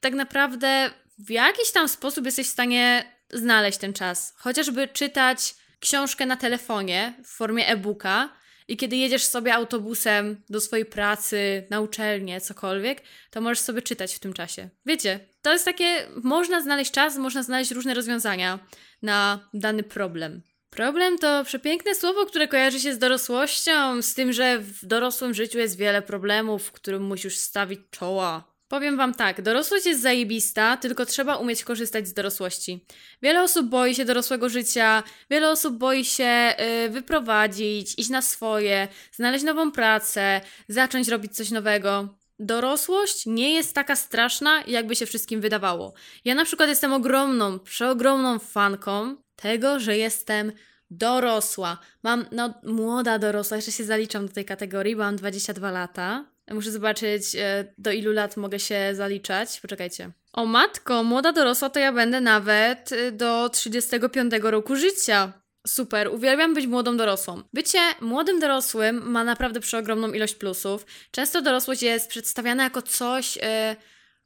tak 0.00 0.14
naprawdę 0.14 0.90
w 1.18 1.30
jakiś 1.30 1.72
tam 1.72 1.88
sposób 1.88 2.24
jesteś 2.24 2.46
w 2.46 2.50
stanie 2.50 3.12
znaleźć 3.32 3.78
ten 3.78 3.92
czas. 3.92 4.34
Chociażby 4.36 4.88
czytać 4.88 5.54
książkę 5.80 6.26
na 6.26 6.36
telefonie 6.36 7.14
w 7.24 7.28
formie 7.28 7.68
e-booka, 7.68 8.28
i 8.68 8.76
kiedy 8.76 8.96
jedziesz 8.96 9.24
sobie 9.24 9.54
autobusem 9.54 10.42
do 10.50 10.60
swojej 10.60 10.86
pracy, 10.86 11.66
na 11.70 11.80
uczelnię, 11.80 12.40
cokolwiek, 12.40 13.02
to 13.30 13.40
możesz 13.40 13.60
sobie 13.60 13.82
czytać 13.82 14.14
w 14.14 14.18
tym 14.18 14.32
czasie. 14.32 14.68
Wiecie, 14.86 15.20
to 15.42 15.52
jest 15.52 15.64
takie, 15.64 16.06
można 16.22 16.60
znaleźć 16.60 16.90
czas, 16.90 17.16
można 17.16 17.42
znaleźć 17.42 17.70
różne 17.70 17.94
rozwiązania 17.94 18.58
na 19.02 19.48
dany 19.54 19.82
problem. 19.82 20.42
Problem 20.70 21.18
to 21.18 21.44
przepiękne 21.44 21.94
słowo, 21.94 22.26
które 22.26 22.48
kojarzy 22.48 22.80
się 22.80 22.94
z 22.94 22.98
dorosłością, 22.98 24.02
z 24.02 24.14
tym, 24.14 24.32
że 24.32 24.58
w 24.58 24.86
dorosłym 24.86 25.34
życiu 25.34 25.58
jest 25.58 25.76
wiele 25.76 26.02
problemów, 26.02 26.72
którym 26.72 27.02
musisz 27.02 27.36
stawić 27.36 27.80
czoła. 27.90 28.55
Powiem 28.68 28.96
wam 28.96 29.14
tak, 29.14 29.42
dorosłość 29.42 29.86
jest 29.86 30.02
zajebista, 30.02 30.76
tylko 30.76 31.06
trzeba 31.06 31.36
umieć 31.36 31.64
korzystać 31.64 32.08
z 32.08 32.12
dorosłości. 32.12 32.84
Wiele 33.22 33.42
osób 33.42 33.66
boi 33.66 33.94
się 33.94 34.04
dorosłego 34.04 34.48
życia, 34.48 35.02
wiele 35.30 35.50
osób 35.50 35.76
boi 35.76 36.04
się 36.04 36.54
yy, 36.58 36.90
wyprowadzić, 36.90 37.98
iść 37.98 38.10
na 38.10 38.22
swoje, 38.22 38.88
znaleźć 39.12 39.44
nową 39.44 39.72
pracę, 39.72 40.40
zacząć 40.68 41.08
robić 41.08 41.36
coś 41.36 41.50
nowego. 41.50 42.08
Dorosłość 42.38 43.26
nie 43.26 43.54
jest 43.54 43.74
taka 43.74 43.96
straszna, 43.96 44.62
jakby 44.66 44.96
się 44.96 45.06
wszystkim 45.06 45.40
wydawało. 45.40 45.94
Ja 46.24 46.34
na 46.34 46.44
przykład 46.44 46.68
jestem 46.68 46.92
ogromną, 46.92 47.58
przeogromną 47.58 48.38
fanką 48.38 49.16
tego, 49.36 49.80
że 49.80 49.96
jestem 49.96 50.52
dorosła. 50.90 51.78
Mam, 52.02 52.26
no, 52.32 52.54
młoda 52.62 53.18
dorosła, 53.18 53.56
jeszcze 53.56 53.72
się 53.72 53.84
zaliczam 53.84 54.26
do 54.26 54.32
tej 54.32 54.44
kategorii, 54.44 54.96
bo 54.96 55.02
mam 55.02 55.16
22 55.16 55.70
lata. 55.70 56.35
Muszę 56.50 56.70
zobaczyć, 56.70 57.36
e, 57.36 57.74
do 57.78 57.92
ilu 57.92 58.12
lat 58.12 58.36
mogę 58.36 58.58
się 58.58 58.94
zaliczać. 58.94 59.60
Poczekajcie. 59.60 60.10
O 60.32 60.46
matko, 60.46 61.02
młoda 61.02 61.32
dorosła 61.32 61.70
to 61.70 61.80
ja 61.80 61.92
będę 61.92 62.20
nawet 62.20 62.92
e, 62.92 63.12
do 63.12 63.48
35 63.48 64.32
roku 64.42 64.76
życia. 64.76 65.32
Super, 65.66 66.08
uwielbiam 66.08 66.54
być 66.54 66.66
młodą 66.66 66.96
dorosłą. 66.96 67.42
Bycie 67.52 67.78
młodym 68.00 68.40
dorosłym 68.40 69.10
ma 69.10 69.24
naprawdę 69.24 69.60
przeogromną 69.60 70.12
ilość 70.12 70.34
plusów. 70.34 70.86
Często 71.10 71.42
dorosłość 71.42 71.82
jest 71.82 72.08
przedstawiana 72.08 72.64
jako 72.64 72.82
coś, 72.82 73.36
yy, 73.36 73.42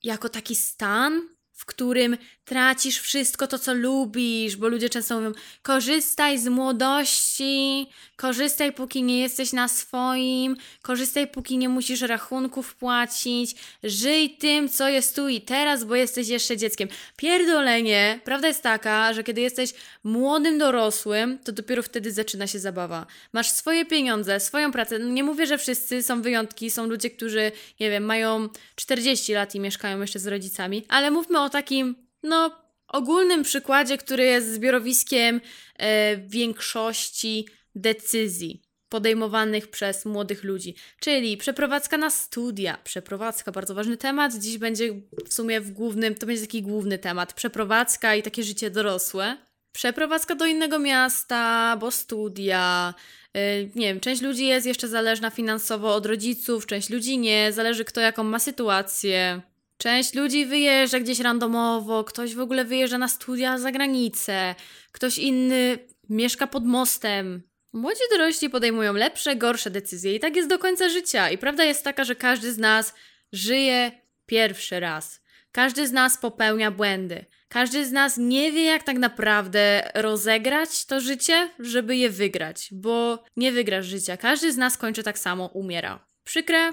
jako 0.02 0.28
taki 0.28 0.54
stan, 0.54 1.20
w 1.60 1.66
którym 1.66 2.16
tracisz 2.44 2.98
wszystko 3.00 3.46
to, 3.46 3.58
co 3.58 3.74
lubisz, 3.74 4.56
bo 4.56 4.68
ludzie 4.68 4.88
często 4.88 5.16
mówią: 5.16 5.32
korzystaj 5.62 6.38
z 6.38 6.48
młodości, 6.48 7.86
korzystaj, 8.16 8.72
póki 8.72 9.02
nie 9.02 9.20
jesteś 9.20 9.52
na 9.52 9.68
swoim, 9.68 10.56
korzystaj, 10.82 11.28
póki 11.28 11.58
nie 11.58 11.68
musisz 11.68 12.00
rachunków 12.00 12.74
płacić, 12.74 13.54
żyj 13.82 14.30
tym, 14.30 14.68
co 14.68 14.88
jest 14.88 15.16
tu 15.16 15.28
i 15.28 15.40
teraz, 15.40 15.84
bo 15.84 15.94
jesteś 15.94 16.28
jeszcze 16.28 16.56
dzieckiem. 16.56 16.88
Pierdolenie, 17.16 18.20
prawda 18.24 18.48
jest 18.48 18.62
taka, 18.62 19.12
że 19.14 19.24
kiedy 19.24 19.40
jesteś 19.40 19.74
młodym 20.04 20.58
dorosłym, 20.58 21.38
to 21.38 21.52
dopiero 21.52 21.82
wtedy 21.82 22.12
zaczyna 22.12 22.46
się 22.46 22.58
zabawa. 22.58 23.06
Masz 23.32 23.50
swoje 23.50 23.84
pieniądze, 23.84 24.40
swoją 24.40 24.72
pracę. 24.72 24.98
Nie 24.98 25.24
mówię, 25.24 25.46
że 25.46 25.58
wszyscy 25.58 26.02
są 26.02 26.22
wyjątki, 26.22 26.70
są 26.70 26.86
ludzie, 26.86 27.10
którzy, 27.10 27.52
nie 27.80 27.90
wiem, 27.90 28.04
mają 28.04 28.48
40 28.74 29.32
lat 29.32 29.54
i 29.54 29.60
mieszkają 29.60 30.00
jeszcze 30.00 30.18
z 30.18 30.26
rodzicami, 30.26 30.84
ale 30.88 31.10
mówmy 31.10 31.40
o 31.40 31.49
takim, 31.50 32.06
no, 32.22 32.50
ogólnym 32.88 33.42
przykładzie, 33.42 33.98
który 33.98 34.24
jest 34.24 34.54
zbiorowiskiem 34.54 35.40
e, 35.76 36.16
większości 36.16 37.48
decyzji 37.74 38.62
podejmowanych 38.88 39.68
przez 39.70 40.04
młodych 40.04 40.44
ludzi, 40.44 40.74
czyli 41.00 41.36
przeprowadzka 41.36 41.96
na 41.96 42.10
studia. 42.10 42.78
Przeprowadzka, 42.84 43.52
bardzo 43.52 43.74
ważny 43.74 43.96
temat. 43.96 44.34
Dziś 44.34 44.58
będzie 44.58 44.92
w 45.28 45.34
sumie 45.34 45.60
w 45.60 45.70
głównym, 45.70 46.14
to 46.14 46.26
będzie 46.26 46.42
taki 46.42 46.62
główny 46.62 46.98
temat. 46.98 47.32
Przeprowadzka 47.32 48.14
i 48.14 48.22
takie 48.22 48.42
życie 48.42 48.70
dorosłe. 48.70 49.36
Przeprowadzka 49.72 50.34
do 50.34 50.46
innego 50.46 50.78
miasta, 50.78 51.76
bo 51.80 51.90
studia. 51.90 52.94
Yy, 53.34 53.70
nie 53.74 53.86
wiem, 53.86 54.00
część 54.00 54.22
ludzi 54.22 54.46
jest 54.46 54.66
jeszcze 54.66 54.88
zależna 54.88 55.30
finansowo 55.30 55.94
od 55.94 56.06
rodziców, 56.06 56.66
część 56.66 56.90
ludzi 56.90 57.18
nie, 57.18 57.52
zależy 57.52 57.84
kto 57.84 58.00
jaką 58.00 58.24
ma 58.24 58.38
sytuację. 58.38 59.42
Część 59.80 60.14
ludzi 60.14 60.46
wyjeżdża 60.46 61.00
gdzieś 61.00 61.20
randomowo, 61.20 62.04
ktoś 62.04 62.34
w 62.34 62.40
ogóle 62.40 62.64
wyjeżdża 62.64 62.98
na 62.98 63.08
studia 63.08 63.58
za 63.58 63.72
granicę, 63.72 64.54
ktoś 64.92 65.18
inny 65.18 65.78
mieszka 66.08 66.46
pod 66.46 66.66
mostem. 66.66 67.42
Młodzi 67.72 68.00
dorośli 68.10 68.50
podejmują 68.50 68.92
lepsze, 68.92 69.36
gorsze 69.36 69.70
decyzje 69.70 70.14
i 70.14 70.20
tak 70.20 70.36
jest 70.36 70.48
do 70.48 70.58
końca 70.58 70.88
życia. 70.88 71.30
I 71.30 71.38
prawda 71.38 71.64
jest 71.64 71.84
taka, 71.84 72.04
że 72.04 72.14
każdy 72.14 72.52
z 72.52 72.58
nas 72.58 72.94
żyje 73.32 73.92
pierwszy 74.26 74.80
raz. 74.80 75.20
Każdy 75.52 75.86
z 75.86 75.92
nas 75.92 76.18
popełnia 76.18 76.70
błędy. 76.70 77.24
Każdy 77.48 77.86
z 77.86 77.92
nas 77.92 78.16
nie 78.18 78.52
wie, 78.52 78.64
jak 78.64 78.82
tak 78.82 78.98
naprawdę 78.98 79.90
rozegrać 79.94 80.86
to 80.86 81.00
życie, 81.00 81.50
żeby 81.58 81.96
je 81.96 82.10
wygrać, 82.10 82.68
bo 82.72 83.24
nie 83.36 83.52
wygrasz 83.52 83.86
życia. 83.86 84.16
Każdy 84.16 84.52
z 84.52 84.56
nas 84.56 84.76
kończy 84.76 85.02
tak 85.02 85.18
samo, 85.18 85.46
umiera. 85.46 86.06
Przykre, 86.24 86.72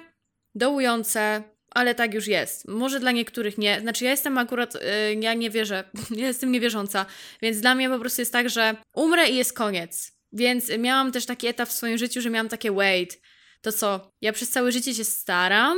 dołujące, 0.56 1.44
ale 1.78 1.96
tak 1.96 2.14
już 2.14 2.28
jest. 2.28 2.68
Może 2.68 3.00
dla 3.00 3.12
niektórych 3.12 3.58
nie. 3.58 3.82
Znaczy, 3.82 4.06
ja 4.06 4.12
jestem 4.12 4.38
akurat, 4.38 4.74
yy, 4.74 4.82
ja 5.22 5.34
nie 5.34 5.50
wierzę, 5.50 5.84
ja 6.22 6.28
jestem 6.28 6.52
niewierząca, 6.52 7.06
więc 7.42 7.62
dla 7.62 7.76
mnie 7.76 7.90
po 7.90 8.00
prostu 8.00 8.22
jest 8.22 8.34
tak, 8.34 8.50
że 8.50 8.76
umrę 8.94 9.30
i 9.30 9.36
jest 9.36 9.54
koniec. 9.54 10.18
Więc 10.32 10.70
miałam 10.78 11.12
też 11.12 11.26
taki 11.26 11.48
etap 11.48 11.70
w 11.70 11.72
swoim 11.72 11.98
życiu, 11.98 12.22
że 12.22 12.30
miałam 12.30 12.50
takie 12.50 12.72
wait, 12.72 13.22
to 13.62 13.72
co, 13.72 14.12
ja 14.22 14.34
przez 14.34 14.50
całe 14.50 14.72
życie 14.72 14.94
się 14.94 15.04
staram, 15.04 15.78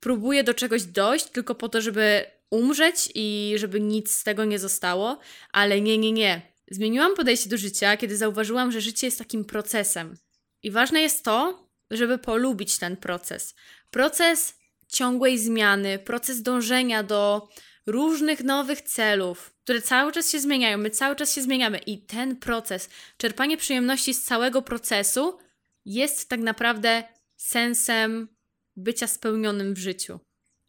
próbuję 0.00 0.44
do 0.44 0.54
czegoś 0.54 0.82
dojść 0.82 1.24
tylko 1.26 1.54
po 1.54 1.68
to, 1.68 1.80
żeby 1.80 2.24
umrzeć 2.50 3.08
i 3.14 3.54
żeby 3.56 3.80
nic 3.80 4.10
z 4.10 4.24
tego 4.24 4.44
nie 4.44 4.58
zostało, 4.58 5.18
ale 5.52 5.80
nie, 5.80 5.98
nie, 5.98 6.12
nie. 6.12 6.42
Zmieniłam 6.70 7.14
podejście 7.14 7.50
do 7.50 7.58
życia, 7.58 7.96
kiedy 7.96 8.16
zauważyłam, 8.16 8.72
że 8.72 8.80
życie 8.80 9.06
jest 9.06 9.18
takim 9.18 9.44
procesem. 9.44 10.16
I 10.62 10.70
ważne 10.70 11.00
jest 11.00 11.24
to, 11.24 11.68
żeby 11.90 12.18
polubić 12.18 12.78
ten 12.78 12.96
proces. 12.96 13.54
Proces 13.90 14.59
ciągłej 14.90 15.38
zmiany, 15.38 15.98
proces 15.98 16.42
dążenia 16.42 17.02
do 17.02 17.48
różnych 17.86 18.44
nowych 18.44 18.82
celów, 18.82 19.54
które 19.64 19.82
cały 19.82 20.12
czas 20.12 20.30
się 20.30 20.40
zmieniają, 20.40 20.78
my 20.78 20.90
cały 20.90 21.16
czas 21.16 21.34
się 21.34 21.42
zmieniamy 21.42 21.78
i 21.78 21.98
ten 21.98 22.36
proces, 22.36 22.88
czerpanie 23.16 23.56
przyjemności 23.56 24.14
z 24.14 24.24
całego 24.24 24.62
procesu 24.62 25.38
jest 25.84 26.28
tak 26.28 26.40
naprawdę 26.40 27.02
sensem 27.36 28.28
bycia 28.76 29.06
spełnionym 29.06 29.74
w 29.74 29.78
życiu. 29.78 30.20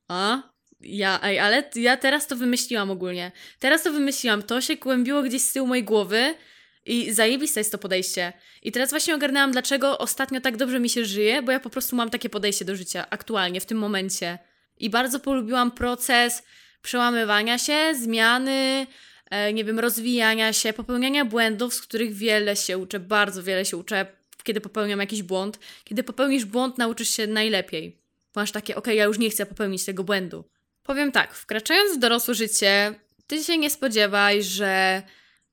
A? 0.07 0.51
Ja, 0.79 1.19
ej, 1.23 1.39
ale 1.39 1.69
ja 1.75 1.97
teraz 1.97 2.27
to 2.27 2.35
wymyśliłam 2.35 2.91
ogólnie. 2.91 3.31
Teraz 3.59 3.83
to 3.83 3.91
wymyśliłam, 3.91 4.43
to 4.43 4.61
się 4.61 4.77
kłębiło 4.77 5.23
gdzieś 5.23 5.41
z 5.41 5.53
tyłu 5.53 5.67
mojej 5.67 5.83
głowy 5.83 6.35
i 6.85 7.13
zajebiste 7.13 7.59
jest 7.59 7.71
to 7.71 7.77
podejście. 7.77 8.33
I 8.61 8.71
teraz 8.71 8.89
właśnie 8.89 9.15
ogarnęłam, 9.15 9.51
dlaczego 9.51 9.97
ostatnio 9.97 10.41
tak 10.41 10.57
dobrze 10.57 10.79
mi 10.79 10.89
się 10.89 11.05
żyje, 11.05 11.41
bo 11.41 11.51
ja 11.51 11.59
po 11.59 11.69
prostu 11.69 11.95
mam 11.95 12.09
takie 12.09 12.29
podejście 12.29 12.65
do 12.65 12.75
życia 12.75 13.05
aktualnie, 13.09 13.61
w 13.61 13.65
tym 13.65 13.77
momencie. 13.77 14.39
I 14.77 14.89
bardzo 14.89 15.19
polubiłam 15.19 15.71
proces 15.71 16.43
przełamywania 16.81 17.57
się, 17.57 17.93
zmiany, 18.01 18.87
e, 19.29 19.53
nie 19.53 19.63
wiem, 19.63 19.79
rozwijania 19.79 20.53
się, 20.53 20.73
popełniania 20.73 21.25
błędów, 21.25 21.73
z 21.73 21.81
których 21.81 22.13
wiele 22.13 22.55
się 22.55 22.77
uczę, 22.77 22.99
bardzo 22.99 23.43
wiele 23.43 23.65
się 23.65 23.77
uczę, 23.77 24.05
kiedy 24.43 24.61
popełniam 24.61 24.99
jakiś 24.99 25.23
błąd. 25.23 25.59
Kiedy 25.83 26.03
popełnisz 26.03 26.45
błąd, 26.45 26.77
nauczysz 26.77 27.09
się 27.09 27.27
najlepiej. 27.27 28.01
Masz 28.35 28.51
takie, 28.51 28.75
okej, 28.75 28.81
okay, 28.81 28.95
ja 28.95 29.03
już 29.03 29.19
nie 29.19 29.29
chcę 29.29 29.45
popełnić 29.45 29.85
tego 29.85 30.03
błędu. 30.03 30.43
Powiem 30.83 31.11
tak, 31.11 31.33
wkraczając 31.33 31.95
w 31.95 31.99
dorosłe 31.99 32.35
życie, 32.35 32.95
ty 33.27 33.43
się 33.43 33.57
nie 33.57 33.69
spodziewaj, 33.69 34.43
że 34.43 35.01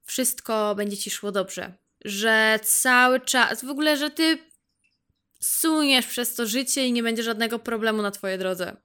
wszystko 0.08 0.74
będzie 0.74 0.96
ci 0.96 1.10
szło 1.10 1.32
dobrze. 1.32 1.74
Że 2.04 2.60
cały 2.62 3.20
czas, 3.20 3.64
w 3.64 3.70
ogóle, 3.70 3.96
że 3.96 4.10
ty 4.10 4.38
suniesz 5.42 6.06
przez 6.06 6.34
to 6.34 6.46
życie 6.46 6.86
i 6.86 6.92
nie 6.92 7.02
będzie 7.02 7.22
żadnego 7.22 7.58
problemu 7.58 8.02
na 8.02 8.10
twojej 8.10 8.38
drodze 8.38 8.76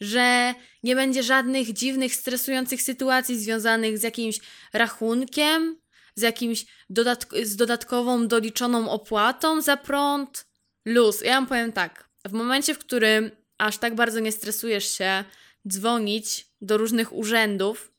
że 0.00 0.54
nie 0.82 0.94
będzie 0.94 1.22
żadnych 1.22 1.72
dziwnych, 1.72 2.14
stresujących 2.14 2.82
sytuacji 2.82 3.38
związanych 3.38 3.98
z 3.98 4.02
jakimś 4.02 4.40
rachunkiem, 4.72 5.80
z 6.14 6.22
jakimś 6.22 6.66
dodatk 6.90 7.34
z 7.42 7.56
dodatkową 7.56 8.28
doliczoną 8.28 8.90
opłatą 8.90 9.62
za 9.62 9.76
prąd. 9.76 10.48
Luz. 10.84 11.20
Ja 11.20 11.34
wam 11.34 11.46
powiem 11.46 11.72
tak. 11.72 12.08
W 12.24 12.32
momencie, 12.32 12.74
w 12.74 12.78
którym 12.78 13.30
aż 13.58 13.78
tak 13.78 13.94
bardzo 13.94 14.20
nie 14.20 14.32
stresujesz 14.32 14.98
się 14.98 15.24
dzwonić 15.68 16.46
do 16.60 16.76
różnych 16.76 17.12
urzędów, 17.12 17.92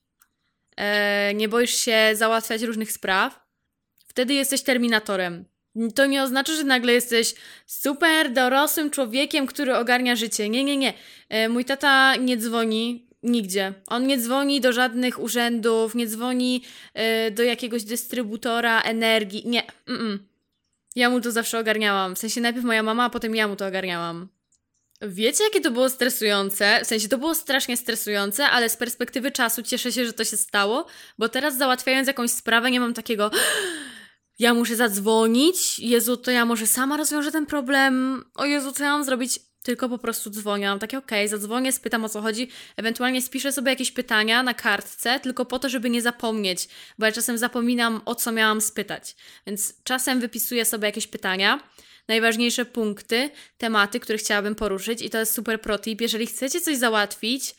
nie 1.36 1.50
boisz 1.50 1.76
się 1.76 2.12
załatwiać 2.14 2.62
różnych 2.62 2.92
spraw, 2.92 3.46
wtedy 4.08 4.34
jesteś 4.34 4.62
terminatorem. 4.62 5.46
To 5.96 6.06
nie 6.06 6.24
oznacza, 6.24 6.54
że 6.54 6.64
nagle 6.64 6.94
jesteś 6.94 7.36
super 7.66 8.34
dorosłym 8.34 8.90
człowiekiem, 8.90 9.48
który 9.48 9.76
ogarnia 9.76 10.16
życie. 10.16 10.50
Nie, 10.50 10.64
nie, 10.64 10.78
nie. 10.78 10.94
E, 11.30 11.50
mój 11.50 11.66
tata 11.66 12.16
nie 12.16 12.38
dzwoni 12.38 13.10
nigdzie. 13.24 13.74
On 13.88 14.08
nie 14.08 14.18
dzwoni 14.18 14.62
do 14.62 14.74
żadnych 14.74 15.20
urzędów, 15.20 15.96
nie 15.96 16.08
dzwoni 16.08 16.64
e, 16.94 17.32
do 17.32 17.44
jakiegoś 17.44 17.84
dystrybutora 17.84 18.82
energii. 18.82 19.44
Nie. 19.46 19.64
Mm 19.88 20.02
-mm. 20.02 20.20
Ja 20.96 21.10
mu 21.10 21.22
to 21.22 21.32
zawsze 21.32 21.60
ogarniałam. 21.60 22.16
W 22.16 22.20
sensie 22.20 22.42
najpierw 22.42 22.66
moja 22.66 22.84
mama, 22.84 23.04
a 23.04 23.10
potem 23.10 23.36
ja 23.36 23.48
mu 23.48 23.56
to 23.56 23.68
ogarniałam. 23.68 24.28
Wiecie, 25.02 25.44
jakie 25.44 25.62
to 25.62 25.72
było 25.72 25.90
stresujące? 25.90 26.80
W 26.84 26.88
sensie 26.88 27.08
to 27.08 27.18
było 27.18 27.36
strasznie 27.36 27.78
stresujące, 27.78 28.46
ale 28.46 28.70
z 28.70 28.78
perspektywy 28.78 29.32
czasu 29.32 29.64
cieszę 29.64 29.92
się, 29.92 30.06
że 30.06 30.14
to 30.14 30.26
się 30.26 30.38
stało, 30.38 30.86
bo 31.18 31.30
teraz 31.30 31.58
załatwiając 31.58 32.08
jakąś 32.08 32.32
sprawę, 32.32 32.72
nie 32.72 32.80
mam 32.80 32.94
takiego 32.94 33.32
ja 34.40 34.54
muszę 34.54 34.76
zadzwonić, 34.76 35.80
Jezu, 35.80 36.18
to 36.18 36.32
ja 36.32 36.46
może 36.46 36.68
sama 36.68 36.98
rozwiążę 36.98 37.32
ten 37.32 37.46
problem, 37.46 38.24
o 38.36 38.46
Jezu, 38.46 38.72
co 38.72 38.84
ja 38.84 38.90
mam 38.90 39.04
zrobić? 39.04 39.40
Tylko 39.64 39.90
po 39.90 39.98
prostu 39.98 40.30
dzwonię, 40.30 40.70
mam 40.70 40.80
takie 40.80 40.98
okej, 40.98 41.26
okay, 41.26 41.28
zadzwonię, 41.28 41.72
spytam 41.72 42.06
o 42.06 42.10
co 42.10 42.22
chodzi, 42.22 42.50
ewentualnie 42.78 43.22
spiszę 43.22 43.52
sobie 43.52 43.70
jakieś 43.70 43.92
pytania 43.92 44.44
na 44.44 44.54
kartce, 44.54 45.20
tylko 45.20 45.46
po 45.46 45.60
to, 45.60 45.70
żeby 45.70 45.90
nie 45.90 46.02
zapomnieć, 46.02 46.68
bo 46.98 47.06
ja 47.06 47.12
czasem 47.12 47.38
zapominam 47.38 48.02
o 48.06 48.16
co 48.16 48.32
miałam 48.32 48.62
spytać, 48.62 49.16
więc 49.48 49.84
czasem 49.84 50.20
wypisuję 50.20 50.66
sobie 50.66 50.86
jakieś 50.86 51.08
pytania, 51.08 51.60
najważniejsze 52.10 52.66
punkty, 52.66 53.30
tematy, 53.58 54.00
które 54.00 54.18
chciałabym 54.18 54.56
poruszyć 54.56 55.02
i 55.02 55.10
to 55.10 55.18
jest 55.18 55.34
super 55.34 55.62
protip, 55.62 56.02
jeżeli 56.02 56.28
chcecie 56.28 56.62
coś 56.62 56.78
załatwić, 56.78 57.56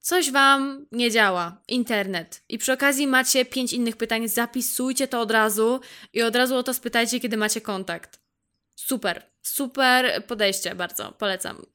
coś 0.00 0.30
Wam 0.30 0.86
nie 0.92 1.10
działa, 1.10 1.62
internet. 1.68 2.42
I 2.48 2.58
przy 2.58 2.72
okazji 2.72 3.06
macie 3.06 3.44
pięć 3.44 3.72
innych 3.72 3.96
pytań, 3.96 4.28
zapisujcie 4.28 5.08
to 5.08 5.20
od 5.20 5.30
razu 5.30 5.80
i 6.12 6.22
od 6.22 6.36
razu 6.36 6.56
o 6.56 6.62
to 6.62 6.74
spytajcie, 6.74 7.20
kiedy 7.20 7.36
macie 7.36 7.60
kontakt. 7.60 8.20
Super, 8.74 9.30
super 9.42 10.24
podejście, 10.26 10.74
bardzo 10.74 11.12
polecam. 11.12 11.56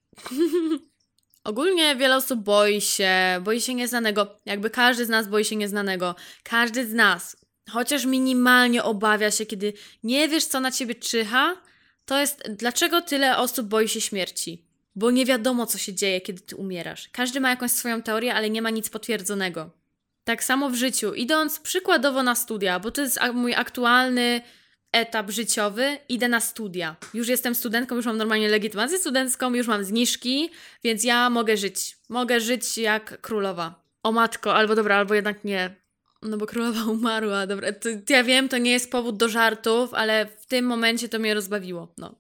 Ogólnie 1.44 1.96
wiele 1.96 2.16
osób 2.16 2.40
boi 2.40 2.82
się, 2.82 3.12
boi 3.42 3.62
się 3.62 3.74
nieznanego. 3.74 4.28
Jakby 4.46 4.70
każdy 4.70 5.06
z 5.06 5.10
nas 5.10 5.28
boi 5.28 5.46
się 5.46 5.56
nieznanego. 5.56 6.16
Każdy 6.44 6.88
z 6.88 6.94
nas, 6.94 7.38
chociaż 7.70 8.06
minimalnie 8.06 8.84
obawia 8.84 9.32
się, 9.32 9.46
kiedy 9.46 9.74
nie 10.04 10.30
wiesz, 10.30 10.46
co 10.46 10.60
na 10.60 10.72
ciebie 10.72 10.96
czyha, 10.96 11.56
to 12.06 12.20
jest 12.20 12.44
dlaczego 12.50 13.02
tyle 13.02 13.38
osób 13.38 13.68
boi 13.68 13.90
się 13.90 14.02
śmierci 14.02 14.66
bo 14.96 15.12
nie 15.12 15.26
wiadomo, 15.26 15.66
co 15.66 15.78
się 15.78 15.94
dzieje, 15.94 16.22
kiedy 16.22 16.42
ty 16.42 16.56
umierasz. 16.56 17.10
Każdy 17.12 17.40
ma 17.40 17.50
jakąś 17.50 17.72
swoją 17.72 18.02
teorię, 18.02 18.34
ale 18.34 18.50
nie 18.50 18.62
ma 18.62 18.70
nic 18.70 18.90
potwierdzonego. 18.90 19.70
Tak 20.24 20.44
samo 20.44 20.70
w 20.70 20.76
życiu. 20.76 21.14
Idąc 21.14 21.60
przykładowo 21.60 22.24
na 22.24 22.36
studia, 22.36 22.80
bo 22.80 22.92
to 22.92 23.02
jest 23.02 23.20
mój 23.34 23.56
aktualny 23.56 24.42
etap 24.92 25.32
życiowy, 25.32 25.98
idę 26.10 26.28
na 26.28 26.40
studia. 26.40 26.96
Już 27.14 27.28
jestem 27.28 27.56
studentką, 27.56 27.96
już 27.96 28.06
mam 28.06 28.18
normalnie 28.18 28.50
legitymację 28.50 29.00
studencką, 29.00 29.54
już 29.54 29.68
mam 29.68 29.84
zniżki, 29.84 30.50
więc 30.84 31.04
ja 31.04 31.30
mogę 31.30 31.58
żyć. 31.58 31.98
Mogę 32.10 32.40
żyć 32.40 32.78
jak 32.78 33.22
królowa. 33.22 33.86
O 34.04 34.12
matko, 34.12 34.56
albo 34.56 34.76
dobra, 34.76 34.96
albo 34.98 35.14
jednak 35.14 35.44
nie. 35.44 35.76
No 36.26 36.38
bo 36.38 36.46
królowa 36.46 36.84
umarła, 36.92 37.48
dobra. 37.48 37.74
To, 37.74 37.90
ja 38.10 38.24
wiem, 38.24 38.50
to 38.50 38.58
nie 38.58 38.72
jest 38.72 38.92
powód 38.92 39.18
do 39.18 39.30
żartów, 39.30 39.94
ale 39.94 40.28
w 40.40 40.46
tym 40.46 40.66
momencie 40.66 41.10
to 41.10 41.20
mnie 41.20 41.34
rozbawiło. 41.34 41.94
No. 41.98 42.16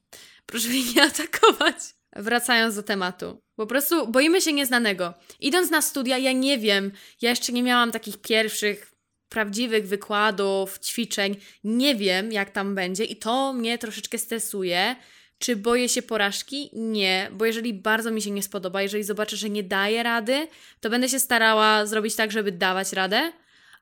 Proszę 0.45 0.69
mnie 0.69 0.93
nie 0.95 1.03
atakować. 1.11 1.75
Wracając 2.15 2.75
do 2.75 2.83
tematu. 2.83 3.41
Po 3.55 3.67
prostu 3.67 4.07
boimy 4.07 4.41
się 4.41 4.53
nieznanego. 4.53 5.13
Idąc 5.39 5.71
na 5.71 5.81
studia, 5.81 6.17
ja 6.17 6.31
nie 6.31 6.57
wiem, 6.57 6.91
ja 7.21 7.29
jeszcze 7.29 7.53
nie 7.53 7.63
miałam 7.63 7.91
takich 7.91 8.17
pierwszych 8.17 8.91
prawdziwych 9.29 9.87
wykładów, 9.87 10.79
ćwiczeń. 10.79 11.35
Nie 11.63 11.95
wiem, 11.95 12.31
jak 12.31 12.49
tam 12.49 12.75
będzie 12.75 13.03
i 13.03 13.15
to 13.15 13.53
mnie 13.53 13.77
troszeczkę 13.77 14.17
stresuje. 14.17 14.95
Czy 15.37 15.55
boję 15.55 15.89
się 15.89 16.01
porażki? 16.01 16.69
Nie, 16.73 17.29
bo 17.31 17.45
jeżeli 17.45 17.73
bardzo 17.73 18.11
mi 18.11 18.21
się 18.21 18.31
nie 18.31 18.43
spodoba, 18.43 18.81
jeżeli 18.81 19.03
zobaczę, 19.03 19.37
że 19.37 19.49
nie 19.49 19.63
daję 19.63 20.03
rady, 20.03 20.47
to 20.79 20.89
będę 20.89 21.09
się 21.09 21.19
starała 21.19 21.85
zrobić 21.85 22.15
tak, 22.15 22.31
żeby 22.31 22.51
dawać 22.51 22.93
radę. 22.93 23.31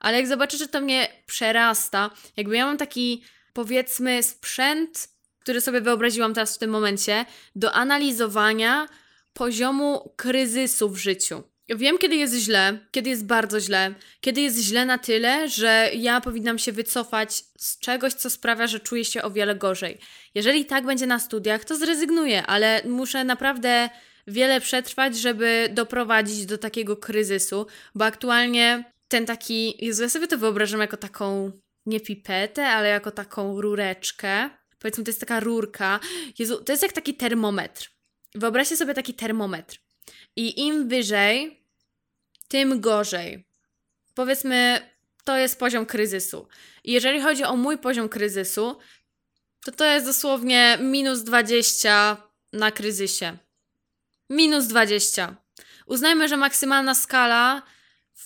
Ale 0.04 0.16
jak 0.16 0.26
zobaczę, 0.26 0.56
że 0.56 0.68
to 0.68 0.80
mnie 0.80 1.08
przerasta, 1.26 2.10
jakby 2.36 2.56
ja 2.56 2.66
mam 2.66 2.76
taki 2.76 3.24
powiedzmy 3.52 4.22
sprzęt, 4.22 5.08
który 5.38 5.60
sobie 5.60 5.80
wyobraziłam 5.80 6.34
teraz 6.34 6.56
w 6.56 6.58
tym 6.58 6.70
momencie, 6.70 7.24
do 7.56 7.72
analizowania 7.72 8.88
poziomu 9.32 10.12
kryzysu 10.16 10.90
w 10.90 10.96
życiu. 10.96 11.42
Wiem, 11.68 11.98
kiedy 11.98 12.16
jest 12.16 12.34
źle, 12.34 12.78
kiedy 12.90 13.10
jest 13.10 13.26
bardzo 13.26 13.60
źle, 13.60 13.94
kiedy 14.20 14.40
jest 14.40 14.58
źle 14.58 14.86
na 14.86 14.98
tyle, 14.98 15.48
że 15.48 15.90
ja 15.94 16.20
powinnam 16.20 16.58
się 16.58 16.72
wycofać 16.72 17.44
z 17.58 17.78
czegoś, 17.78 18.12
co 18.12 18.30
sprawia, 18.30 18.66
że 18.66 18.80
czuję 18.80 19.04
się 19.04 19.22
o 19.22 19.30
wiele 19.30 19.54
gorzej. 19.54 19.98
Jeżeli 20.34 20.64
tak 20.64 20.86
będzie 20.86 21.06
na 21.06 21.18
studiach, 21.18 21.64
to 21.64 21.76
zrezygnuję, 21.76 22.46
ale 22.46 22.82
muszę 22.84 23.24
naprawdę 23.24 23.88
wiele 24.26 24.60
przetrwać, 24.60 25.16
żeby 25.16 25.68
doprowadzić 25.72 26.46
do 26.46 26.58
takiego 26.58 26.96
kryzysu, 26.96 27.66
bo 27.94 28.04
aktualnie 28.04 28.93
ten 29.08 29.26
taki, 29.26 29.84
Jezu, 29.86 30.02
ja 30.02 30.08
sobie 30.08 30.28
to 30.28 30.38
wyobrażam 30.38 30.80
jako 30.80 30.96
taką, 30.96 31.52
nie 31.86 32.00
pipetę, 32.00 32.66
ale 32.66 32.88
jako 32.88 33.10
taką 33.10 33.60
rureczkę. 33.60 34.50
Powiedzmy, 34.78 35.04
to 35.04 35.10
jest 35.10 35.20
taka 35.20 35.40
rurka. 35.40 36.00
Jezu, 36.38 36.64
to 36.64 36.72
jest 36.72 36.82
jak 36.82 36.92
taki 36.92 37.14
termometr. 37.14 37.90
Wyobraźcie 38.34 38.76
sobie 38.76 38.94
taki 38.94 39.14
termometr. 39.14 39.78
I 40.36 40.66
im 40.66 40.88
wyżej, 40.88 41.64
tym 42.48 42.80
gorzej. 42.80 43.48
Powiedzmy, 44.14 44.90
to 45.24 45.36
jest 45.36 45.58
poziom 45.58 45.86
kryzysu. 45.86 46.48
I 46.84 46.92
jeżeli 46.92 47.20
chodzi 47.20 47.44
o 47.44 47.56
mój 47.56 47.78
poziom 47.78 48.08
kryzysu, 48.08 48.78
to 49.64 49.72
to 49.72 49.84
jest 49.84 50.06
dosłownie 50.06 50.78
minus 50.80 51.22
20 51.22 52.16
na 52.52 52.70
kryzysie. 52.70 53.36
Minus 54.30 54.66
20. 54.66 55.36
Uznajmy, 55.86 56.28
że 56.28 56.36
maksymalna 56.36 56.94
skala 56.94 57.62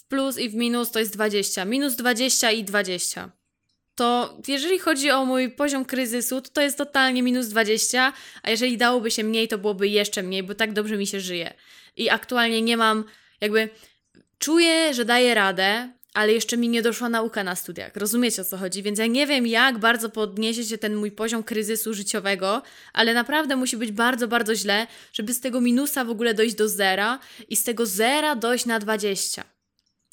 plus 0.09 0.39
i 0.39 0.49
w 0.49 0.55
minus 0.55 0.91
to 0.91 0.99
jest 0.99 1.13
20. 1.13 1.65
Minus 1.65 1.97
20 1.97 2.51
i 2.51 2.65
20. 2.65 3.31
To 3.95 4.39
jeżeli 4.49 4.79
chodzi 4.79 5.11
o 5.11 5.25
mój 5.25 5.51
poziom 5.51 5.85
kryzysu, 5.85 6.41
to 6.41 6.51
to 6.51 6.61
jest 6.61 6.79
totalnie 6.79 7.23
minus 7.23 7.49
20, 7.49 8.13
a 8.43 8.51
jeżeli 8.51 8.77
dałoby 8.77 9.11
się 9.11 9.25
mniej, 9.25 9.49
to 9.49 9.59
byłoby 9.59 9.89
jeszcze 9.89 10.23
mniej, 10.23 10.43
bo 10.43 10.55
tak 10.55 10.73
dobrze 10.73 10.97
mi 10.97 11.07
się 11.07 11.21
żyje. 11.21 11.55
I 11.97 12.11
aktualnie 12.11 12.63
nie 12.63 12.77
mam, 12.77 13.05
jakby 13.41 13.69
czuję, 14.39 14.95
że 14.95 15.05
daję 15.05 15.35
radę, 15.35 15.93
ale 16.15 16.33
jeszcze 16.33 16.57
mi 16.57 16.69
nie 16.69 16.83
doszła 16.83 17.09
nauka 17.09 17.45
na 17.45 17.57
studiach. 17.57 17.97
Rozumiecie 17.97 18.43
o 18.43 18.45
co 18.45 18.57
chodzi? 18.57 18.83
Więc 18.83 18.99
ja 18.99 19.07
nie 19.07 19.27
wiem, 19.27 19.47
jak 19.47 19.79
bardzo 19.79 20.11
podniesie 20.11 20.65
się 20.65 20.79
ten 20.79 20.97
mój 20.97 21.11
poziom 21.11 21.43
kryzysu 21.43 21.95
życiowego, 21.95 22.63
ale 22.93 23.15
naprawdę 23.15 23.57
musi 23.57 23.77
być 23.77 23.93
bardzo, 23.93 24.29
bardzo 24.29 24.55
źle, 24.55 24.87
żeby 25.13 25.35
z 25.35 25.41
tego 25.41 25.61
minusa 25.61 26.05
w 26.05 26.11
ogóle 26.11 26.35
dojść 26.35 26.55
do 26.55 26.69
zera 26.69 27.19
i 27.49 27.57
z 27.57 27.65
tego 27.65 27.87
zera 27.87 28.37
dojść 28.37 28.67
na 28.67 28.79
20. 28.79 29.58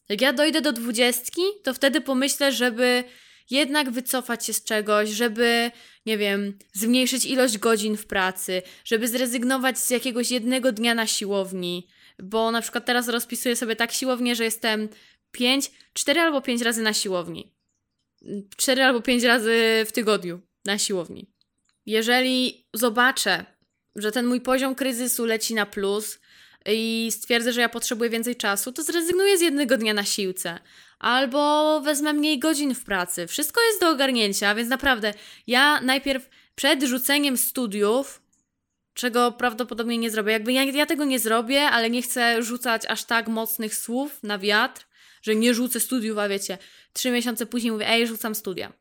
Jak 0.10 0.22
ja 0.22 0.34
dojdę 0.34 0.62
do 0.62 0.74
dwudziestki, 0.74 1.42
to 1.64 1.74
wtedy 1.74 2.02
pomyślę, 2.02 2.52
żeby 2.52 3.04
jednak 3.50 3.92
wycofać 3.92 4.46
się 4.46 4.54
z 4.54 4.64
czegoś, 4.64 5.10
żeby, 5.10 5.72
nie 6.06 6.18
wiem, 6.18 6.58
zmniejszyć 6.74 7.26
ilość 7.26 7.58
godzin 7.58 7.98
w 7.98 8.06
pracy, 8.06 8.62
żeby 8.86 9.08
zrezygnować 9.08 9.80
z 9.80 9.90
jakiegoś 9.90 10.32
jednego 10.32 10.72
dnia 10.72 10.96
na 10.96 11.08
siłowni, 11.08 11.88
bo 12.20 12.52
na 12.52 12.62
przykład 12.62 12.86
teraz 12.86 13.08
rozpisuję 13.08 13.56
sobie 13.56 13.76
tak 13.76 13.92
siłownię, 13.92 14.36
że 14.36 14.44
jestem 14.44 14.90
5, 15.32 15.72
4 15.94 16.22
albo 16.22 16.42
5 16.42 16.62
razy 16.62 16.82
na 16.82 16.94
siłowni. 16.94 17.56
4 18.58 18.84
albo 18.84 19.02
5 19.02 19.24
razy 19.24 19.86
w 19.88 19.92
tygodniu 19.92 20.42
na 20.66 20.78
siłowni. 20.78 21.32
Jeżeli 21.86 22.68
zobaczę, 22.74 23.46
że 23.96 24.12
ten 24.12 24.26
mój 24.26 24.42
poziom 24.42 24.76
kryzysu 24.76 25.26
leci 25.26 25.54
na 25.54 25.66
plus, 25.66 26.20
i 26.74 27.10
stwierdzę, 27.12 27.54
że 27.54 27.62
ja 27.62 27.70
potrzebuję 27.70 28.10
więcej 28.10 28.36
czasu, 28.36 28.72
to 28.72 28.84
zrezygnuję 28.84 29.38
z 29.38 29.42
jednego 29.42 29.78
dnia 29.78 29.94
na 29.94 30.04
siłce. 30.04 30.60
Albo 31.00 31.82
wezmę 31.82 32.14
mniej 32.14 32.40
godzin 32.40 32.76
w 32.76 32.84
pracy. 32.84 33.28
Wszystko 33.28 33.62
jest 33.62 33.82
do 33.82 33.90
ogarnięcia, 33.90 34.56
więc 34.56 34.70
naprawdę 34.70 35.14
ja 35.48 35.82
najpierw 35.82 36.30
przed 36.56 36.84
rzuceniem 36.84 37.38
studiów, 37.38 38.22
czego 38.94 39.32
prawdopodobnie 39.32 39.98
nie 39.98 40.12
zrobię, 40.12 40.32
jakby 40.32 40.54
ja, 40.54 40.64
ja 40.64 40.86
tego 40.86 41.06
nie 41.06 41.20
zrobię, 41.20 41.62
ale 41.62 41.90
nie 41.90 42.02
chcę 42.02 42.44
rzucać 42.44 42.86
aż 42.86 43.04
tak 43.04 43.28
mocnych 43.28 43.76
słów 43.76 44.24
na 44.24 44.40
wiatr, 44.40 44.86
że 45.22 45.36
nie 45.36 45.54
rzucę 45.54 45.80
studiów, 45.80 46.18
a 46.18 46.30
wiecie, 46.30 46.58
trzy 46.94 47.12
miesiące 47.12 47.46
później 47.46 47.72
mówię, 47.72 47.90
ej, 47.90 48.08
rzucam 48.08 48.36
studia. 48.36 48.74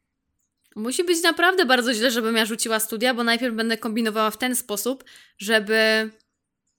Musi 0.77 1.05
być 1.05 1.23
naprawdę 1.23 1.65
bardzo 1.65 1.95
źle, 1.95 2.11
żebym 2.11 2.37
ja 2.37 2.45
rzuciła 2.45 2.81
studia, 2.81 3.15
bo 3.15 3.25
najpierw 3.25 3.55
będę 3.55 3.79
kombinowała 3.79 4.31
w 4.31 4.39
ten 4.39 4.57
sposób, 4.57 5.05
żeby 5.39 6.11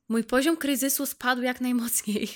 mój 0.10 0.24
poziom 0.24 0.58
kryzysu 0.58 1.06
spadł 1.06 1.42
jak 1.42 1.62
najmocniej. 1.62 2.30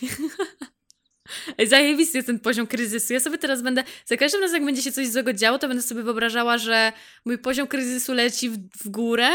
Zajebisty 1.67 2.17
jest 2.17 2.27
ten 2.27 2.39
poziom 2.39 2.67
kryzysu. 2.67 3.13
Ja 3.13 3.19
sobie 3.19 3.37
teraz 3.37 3.61
będę, 3.61 3.83
za 4.05 4.17
każdym 4.17 4.41
razem 4.41 4.55
jak 4.55 4.65
będzie 4.65 4.81
się 4.81 4.91
coś 4.91 5.07
złego 5.07 5.33
działo, 5.33 5.59
to 5.59 5.67
będę 5.67 5.83
sobie 5.83 6.03
wyobrażała, 6.03 6.57
że 6.57 6.93
mój 7.25 7.37
poziom 7.37 7.67
kryzysu 7.67 8.13
leci 8.13 8.49
w, 8.49 8.57
w 8.57 8.89
górę, 8.89 9.29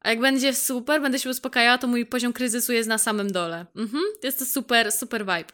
a 0.00 0.10
jak 0.10 0.20
będzie 0.20 0.54
super, 0.54 1.02
będę 1.02 1.18
się 1.18 1.30
uspokajała, 1.30 1.78
to 1.78 1.86
mój 1.86 2.06
poziom 2.06 2.32
kryzysu 2.32 2.72
jest 2.72 2.88
na 2.88 2.98
samym 2.98 3.32
dole. 3.32 3.66
Mhm, 3.76 4.02
jest 4.22 4.38
to 4.38 4.44
super, 4.44 4.92
super 4.92 5.20
vibe. 5.20 5.52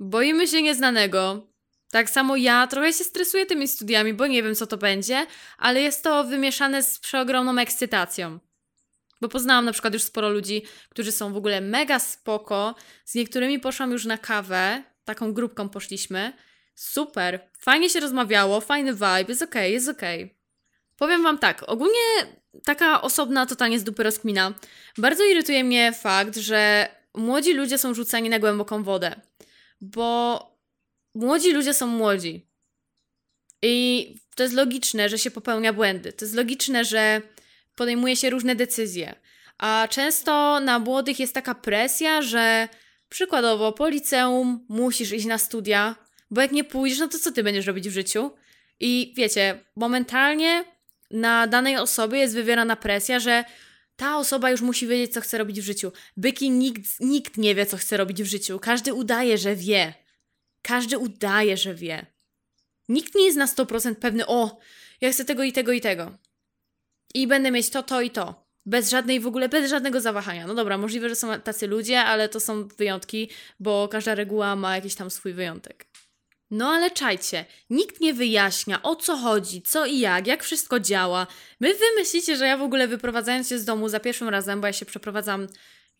Boimy 0.00 0.48
się 0.48 0.62
nieznanego. 0.62 1.46
Tak 1.90 2.10
samo 2.10 2.36
ja 2.36 2.66
trochę 2.66 2.92
się 2.92 3.04
stresuję 3.04 3.46
tymi 3.46 3.68
studiami, 3.68 4.14
bo 4.14 4.26
nie 4.26 4.42
wiem, 4.42 4.54
co 4.54 4.66
to 4.66 4.76
będzie, 4.76 5.26
ale 5.58 5.80
jest 5.80 6.02
to 6.02 6.24
wymieszane 6.24 6.82
z 6.82 6.98
przeogromną 6.98 7.58
ekscytacją. 7.58 8.38
Bo 9.22 9.28
poznałam 9.28 9.64
na 9.64 9.72
przykład 9.72 9.94
już 9.94 10.02
sporo 10.02 10.28
ludzi, 10.28 10.62
którzy 10.88 11.12
są 11.12 11.32
w 11.32 11.36
ogóle 11.36 11.60
mega 11.60 11.98
spoko. 11.98 12.74
Z 13.04 13.14
niektórymi 13.14 13.60
poszłam 13.60 13.90
już 13.90 14.04
na 14.04 14.18
kawę, 14.18 14.82
taką 15.04 15.32
grupką 15.32 15.68
poszliśmy. 15.68 16.32
Super, 16.74 17.50
fajnie 17.58 17.90
się 17.90 18.00
rozmawiało, 18.00 18.60
fajny 18.60 18.92
vibe, 18.92 19.24
jest 19.28 19.42
okej, 19.42 19.62
okay, 19.62 19.70
jest 19.70 19.88
okej. 19.88 20.24
Okay. 20.24 20.36
Powiem 20.96 21.22
wam 21.22 21.38
tak, 21.38 21.64
ogólnie 21.66 22.00
taka 22.64 23.02
osobna, 23.02 23.46
totalnie 23.46 23.78
z 23.78 23.84
dupy 23.84 24.02
rozkmina. 24.02 24.54
Bardzo 24.98 25.24
irytuje 25.24 25.64
mnie 25.64 25.92
fakt, 25.92 26.36
że 26.36 26.88
młodzi 27.14 27.54
ludzie 27.54 27.78
są 27.78 27.94
rzucani 27.94 28.28
na 28.28 28.38
głęboką 28.38 28.82
wodę. 28.82 29.20
Bo 29.80 30.38
młodzi 31.14 31.52
ludzie 31.52 31.74
są 31.74 31.86
młodzi. 31.86 32.46
I 33.62 34.06
to 34.34 34.42
jest 34.42 34.54
logiczne, 34.54 35.08
że 35.08 35.18
się 35.18 35.30
popełnia 35.30 35.72
błędy. 35.72 36.12
To 36.12 36.24
jest 36.24 36.34
logiczne, 36.34 36.84
że 36.84 37.22
podejmuje 37.74 38.16
się 38.16 38.30
różne 38.30 38.56
decyzje. 38.56 39.14
A 39.58 39.88
często 39.90 40.60
na 40.60 40.78
młodych 40.78 41.20
jest 41.20 41.34
taka 41.34 41.54
presja, 41.54 42.22
że 42.22 42.68
przykładowo 43.08 43.72
po 43.72 43.88
liceum 43.88 44.66
musisz 44.68 45.12
iść 45.12 45.26
na 45.26 45.38
studia, 45.38 45.96
bo 46.30 46.40
jak 46.40 46.52
nie 46.52 46.64
pójdziesz, 46.64 46.98
no 46.98 47.08
to 47.08 47.18
co 47.18 47.32
ty 47.32 47.42
będziesz 47.42 47.66
robić 47.66 47.88
w 47.88 47.92
życiu? 47.92 48.30
I 48.80 49.14
wiecie, 49.16 49.64
momentalnie 49.76 50.64
na 51.10 51.46
danej 51.46 51.76
osobie 51.76 52.18
jest 52.18 52.34
wywierana 52.34 52.76
presja, 52.76 53.20
że 53.20 53.44
ta 53.96 54.18
osoba 54.18 54.50
już 54.50 54.60
musi 54.60 54.86
wiedzieć, 54.86 55.12
co 55.12 55.20
chce 55.20 55.38
robić 55.38 55.60
w 55.60 55.64
życiu. 55.64 55.92
Byki 56.16 56.50
nikt, 56.50 57.00
nikt 57.00 57.36
nie 57.36 57.54
wie, 57.54 57.66
co 57.66 57.76
chce 57.76 57.96
robić 57.96 58.22
w 58.22 58.26
życiu. 58.26 58.58
Każdy 58.58 58.94
udaje, 58.94 59.38
że 59.38 59.56
wie. 59.56 59.94
Każdy 60.62 60.98
udaje, 60.98 61.56
że 61.56 61.74
wie. 61.74 62.06
Nikt 62.88 63.14
nie 63.14 63.24
jest 63.24 63.36
na 63.36 63.46
100% 63.46 63.94
pewny, 63.94 64.26
o, 64.26 64.58
ja 65.00 65.12
chcę 65.12 65.24
tego 65.24 65.42
i 65.42 65.52
tego 65.52 65.72
i 65.72 65.80
tego 65.80 66.18
i 67.14 67.26
będę 67.26 67.50
mieć 67.50 67.70
to, 67.70 67.82
to 67.82 68.00
i 68.00 68.10
to. 68.10 68.42
Bez 68.66 68.90
żadnej 68.90 69.20
w 69.20 69.26
ogóle, 69.26 69.48
bez 69.48 69.70
żadnego 69.70 70.00
zawahania. 70.00 70.46
No 70.46 70.54
dobra, 70.54 70.78
możliwe, 70.78 71.08
że 71.08 71.14
są 71.14 71.40
tacy 71.40 71.66
ludzie, 71.66 72.00
ale 72.00 72.28
to 72.28 72.40
są 72.40 72.68
wyjątki, 72.68 73.30
bo 73.60 73.88
każda 73.88 74.14
reguła 74.14 74.56
ma 74.56 74.76
jakiś 74.76 74.94
tam 74.94 75.10
swój 75.10 75.32
wyjątek. 75.32 75.86
No 76.50 76.68
ale 76.68 76.90
czajcie, 76.90 77.44
nikt 77.70 78.00
nie 78.00 78.14
wyjaśnia 78.14 78.82
o 78.82 78.96
co 78.96 79.16
chodzi, 79.16 79.62
co 79.62 79.86
i 79.86 79.98
jak, 79.98 80.26
jak 80.26 80.42
wszystko 80.42 80.80
działa. 80.80 81.26
My 81.60 81.74
wymyślicie, 81.74 82.36
że 82.36 82.46
ja 82.46 82.56
w 82.56 82.62
ogóle 82.62 82.88
wyprowadzając 82.88 83.48
się 83.48 83.58
z 83.58 83.64
domu 83.64 83.88
za 83.88 84.00
pierwszym 84.00 84.28
razem, 84.28 84.60
bo 84.60 84.66
ja 84.66 84.72
się 84.72 84.86
przeprowadzam. 84.86 85.46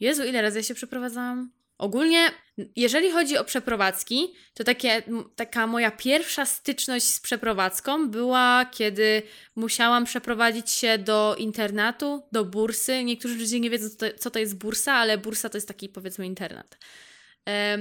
Jezu, 0.00 0.24
ile 0.24 0.42
razy 0.42 0.58
ja 0.58 0.62
się 0.62 0.74
przeprowadzam? 0.74 1.50
Ogólnie, 1.82 2.30
jeżeli 2.76 3.10
chodzi 3.10 3.38
o 3.38 3.44
przeprowadzki, 3.44 4.34
to 4.54 4.64
takie, 4.64 5.02
taka 5.36 5.66
moja 5.66 5.90
pierwsza 5.90 6.46
styczność 6.46 7.06
z 7.06 7.20
przeprowadzką 7.20 8.08
była, 8.10 8.66
kiedy 8.72 9.22
musiałam 9.56 10.04
przeprowadzić 10.04 10.70
się 10.70 10.98
do 10.98 11.36
internatu, 11.38 12.22
do 12.32 12.44
bursy. 12.44 13.04
Niektórzy 13.04 13.34
ludzie 13.34 13.60
nie 13.60 13.70
wiedzą, 13.70 13.88
co 14.18 14.30
to, 14.30 14.38
jest 14.38 14.58
bursa, 14.58 14.92
ale 14.92 15.18
bursa 15.18 15.48
to 15.48 15.56
jest 15.56 15.68
taki, 15.68 15.88
powiedzmy, 15.88 16.26
internat. 16.26 16.78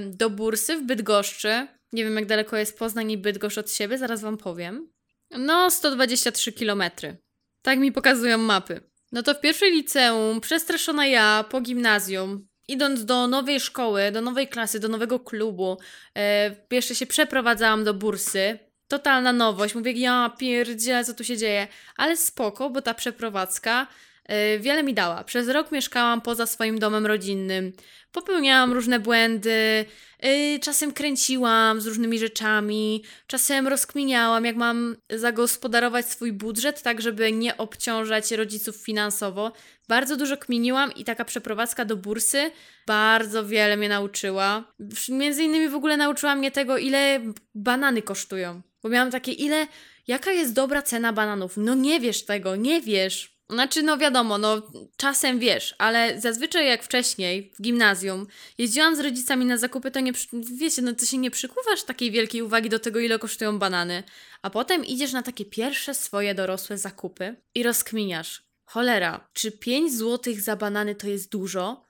do 0.06 0.30
bursy 0.30 0.76
w 0.76 0.82
Bydgoszczy. 0.82 1.66
Nie 1.92 2.04
wiem, 2.04 2.16
jak 2.16 2.26
daleko 2.26 2.56
jest 2.56 2.78
Poznań 2.78 3.10
i 3.10 3.18
Bydgoszcz 3.18 3.58
od 3.58 3.72
siebie, 3.72 3.98
zaraz 3.98 4.20
wam 4.20 4.36
powiem. 4.36 4.92
No, 5.30 5.70
123 5.70 6.52
kilometry. 6.52 7.16
Tak 7.62 7.78
mi 7.78 7.92
pokazują 7.92 8.38
mapy. 8.38 8.80
No 9.12 9.22
to 9.22 9.34
w 9.34 9.40
pierwszej 9.40 9.72
liceum, 9.72 10.40
przestraszona 10.40 11.06
ja 11.06 11.44
po 11.50 11.60
gimnazjum, 11.60 12.51
idąc 12.72 13.04
do 13.04 13.26
nowej 13.26 13.60
szkoły, 13.60 14.12
do 14.12 14.20
nowej 14.20 14.48
klasy, 14.48 14.80
do 14.80 14.88
nowego 14.88 15.20
klubu, 15.20 15.78
jeszcze 16.70 16.94
się 16.94 17.06
przeprowadzałam 17.06 17.84
do 17.84 17.94
bursy. 17.94 18.58
Totalna 18.88 19.32
nowość. 19.32 19.74
Mówię, 19.74 19.92
ja 19.92 20.32
pierdzielę, 20.38 21.04
co 21.04 21.14
tu 21.14 21.24
się 21.24 21.36
dzieje. 21.36 21.68
Ale 21.96 22.16
spoko, 22.16 22.70
bo 22.70 22.82
ta 22.82 22.94
przeprowadzka 22.94 23.86
wiele 24.60 24.82
mi 24.82 24.94
dała. 24.94 25.24
Przez 25.24 25.48
rok 25.48 25.72
mieszkałam 25.72 26.20
poza 26.20 26.46
swoim 26.46 26.78
domem 26.78 27.06
rodzinnym. 27.06 27.72
Popełniałam 28.12 28.72
różne 28.72 29.00
błędy, 29.00 29.84
yy, 30.22 30.58
czasem 30.60 30.92
kręciłam 30.92 31.80
z 31.80 31.86
różnymi 31.86 32.18
rzeczami, 32.18 33.04
czasem 33.26 33.68
rozkminiałam, 33.68 34.44
jak 34.44 34.56
mam 34.56 34.96
zagospodarować 35.10 36.06
swój 36.06 36.32
budżet, 36.32 36.82
tak 36.82 37.00
żeby 37.00 37.32
nie 37.32 37.56
obciążać 37.56 38.30
rodziców 38.30 38.76
finansowo. 38.76 39.52
Bardzo 39.88 40.16
dużo 40.16 40.36
kminiłam 40.36 40.92
i 40.94 41.04
taka 41.04 41.24
przeprowadzka 41.24 41.84
do 41.84 41.96
bursy 41.96 42.50
bardzo 42.86 43.46
wiele 43.46 43.76
mnie 43.76 43.88
nauczyła. 43.88 44.72
Między 45.08 45.42
innymi 45.42 45.68
w 45.68 45.74
ogóle 45.74 45.96
nauczyła 45.96 46.34
mnie 46.34 46.50
tego, 46.50 46.78
ile 46.78 47.20
banany 47.54 48.02
kosztują. 48.02 48.62
Bo 48.82 48.88
miałam 48.88 49.10
takie, 49.10 49.32
ile, 49.32 49.66
jaka 50.06 50.32
jest 50.32 50.52
dobra 50.52 50.82
cena 50.82 51.12
bananów? 51.12 51.52
No 51.56 51.74
nie 51.74 52.00
wiesz 52.00 52.24
tego, 52.24 52.56
nie 52.56 52.80
wiesz. 52.80 53.31
Znaczy, 53.52 53.82
no 53.82 53.98
wiadomo, 53.98 54.38
no 54.38 54.62
czasem 54.96 55.38
wiesz, 55.38 55.74
ale 55.78 56.20
zazwyczaj 56.20 56.66
jak 56.66 56.82
wcześniej 56.82 57.52
w 57.54 57.62
gimnazjum 57.62 58.26
jeździłam 58.58 58.96
z 58.96 59.00
rodzicami 59.00 59.44
na 59.44 59.56
zakupy, 59.56 59.90
to 59.90 60.00
nie, 60.00 60.12
wiecie, 60.56 60.82
no 60.82 60.92
to 60.94 61.06
się 61.06 61.18
nie 61.18 61.30
przykuwasz 61.30 61.82
takiej 61.82 62.10
wielkiej 62.10 62.42
uwagi 62.42 62.68
do 62.68 62.78
tego, 62.78 63.00
ile 63.00 63.18
kosztują 63.18 63.58
banany. 63.58 64.02
A 64.42 64.50
potem 64.50 64.84
idziesz 64.84 65.12
na 65.12 65.22
takie 65.22 65.44
pierwsze 65.44 65.94
swoje 65.94 66.34
dorosłe 66.34 66.78
zakupy 66.78 67.36
i 67.54 67.62
rozkminiasz. 67.62 68.42
Cholera, 68.64 69.28
czy 69.32 69.52
5 69.52 69.96
złotych 69.96 70.40
za 70.40 70.56
banany 70.56 70.94
to 70.94 71.08
jest 71.08 71.30
dużo? 71.30 71.86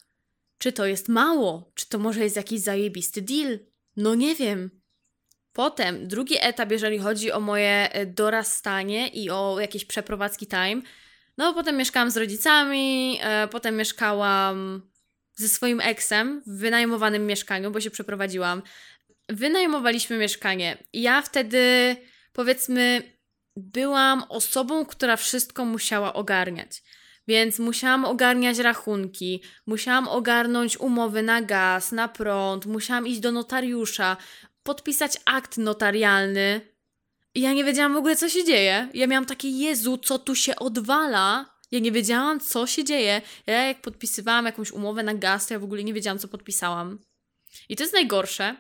Czy 0.59 0.73
to 0.73 0.87
jest 0.87 1.09
mało? 1.09 1.73
Czy 1.75 1.89
to 1.89 1.99
może 1.99 2.21
jest 2.21 2.37
jakiś 2.37 2.61
zajebisty 2.61 3.23
deal? 3.23 3.59
No 3.97 4.15
nie 4.15 4.35
wiem. 4.35 4.71
Potem 5.53 6.09
drugi 6.09 6.35
etap, 6.41 6.71
jeżeli 6.71 6.99
chodzi 6.99 7.33
o 7.33 7.41
moje 7.41 7.93
e, 7.93 8.07
dorastanie 8.07 9.09
i 9.09 9.31
o 9.31 9.61
jakieś 9.61 9.85
przeprowadzki 9.85 10.47
time, 10.47 10.83
no, 11.43 11.55
potem 11.55 11.77
mieszkałam 11.77 12.11
z 12.11 12.17
rodzicami, 12.17 13.19
e, 13.23 13.49
potem 13.49 13.77
mieszkałam 13.77 14.83
ze 15.35 15.49
swoim 15.49 15.81
eksem 15.81 16.43
w 16.47 16.59
wynajmowanym 16.59 17.27
mieszkaniu, 17.27 17.71
bo 17.71 17.81
się 17.81 17.91
przeprowadziłam. 17.91 18.63
Wynajmowaliśmy 19.29 20.19
mieszkanie. 20.19 20.77
Ja 20.93 21.23
wtedy, 21.23 21.97
powiedzmy, 22.33 23.03
byłam 23.57 24.25
osobą, 24.29 24.87
która 24.87 25.17
wszystko 25.17 25.65
musiała 25.65 26.13
ogarniać. 26.13 26.83
Więc 27.29 27.59
musiałam 27.59 28.05
ogarniać 28.05 28.59
rachunki, 28.59 29.43
musiałam 29.67 30.09
ogarnąć 30.09 30.81
umowy 30.81 31.23
na 31.23 31.43
gaz, 31.43 31.93
na 31.93 32.09
prąd, 32.09 32.67
musiałam 32.67 33.07
iść 33.07 33.21
do 33.21 33.33
notariusza, 33.33 34.17
podpisać 34.63 35.19
akt 35.25 35.59
notarialny, 35.59 36.61
i 36.61 36.72
ja 37.35 37.53
nie 37.53 37.65
wiedziałam 37.65 37.95
w 37.95 37.97
ogóle, 37.97 38.17
co 38.17 38.29
się 38.29 38.45
dzieje. 38.45 38.89
Ja 38.95 39.07
miałam 39.07 39.27
takie, 39.27 39.51
Jezu, 39.51 39.99
co 39.99 40.19
tu 40.19 40.35
się 40.35 40.57
odwala? 40.57 41.53
Ja 41.71 41.79
nie 41.79 41.93
wiedziałam, 41.93 42.41
co 42.41 42.67
się 42.67 42.85
dzieje. 42.85 43.23
Ja 43.47 43.63
jak 43.63 43.81
podpisywałam 43.81 44.47
jakąś 44.47 44.71
umowę 44.71 45.03
na 45.03 45.15
gaz, 45.15 45.47
to 45.47 45.55
ja 45.55 45.61
w 45.61 45.65
ogóle 45.65 45.85
nie 45.85 45.95
wiedziałam, 45.95 46.19
co 46.19 46.29
podpisałam. 46.29 46.99
I 47.69 47.77
to 47.77 47.83
jest 47.83 47.95
najgorsze, 47.95 48.57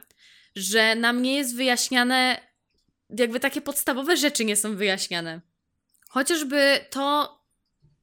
że 0.57 0.95
nam 0.95 1.23
nie 1.23 1.37
jest 1.37 1.57
wyjaśniane, 1.57 2.41
jakby 3.11 3.41
takie 3.41 3.61
podstawowe 3.61 4.17
rzeczy 4.17 4.45
nie 4.45 4.57
są 4.57 4.77
wyjaśniane. 4.77 5.41
Chociażby 6.09 6.81
to, 6.91 7.39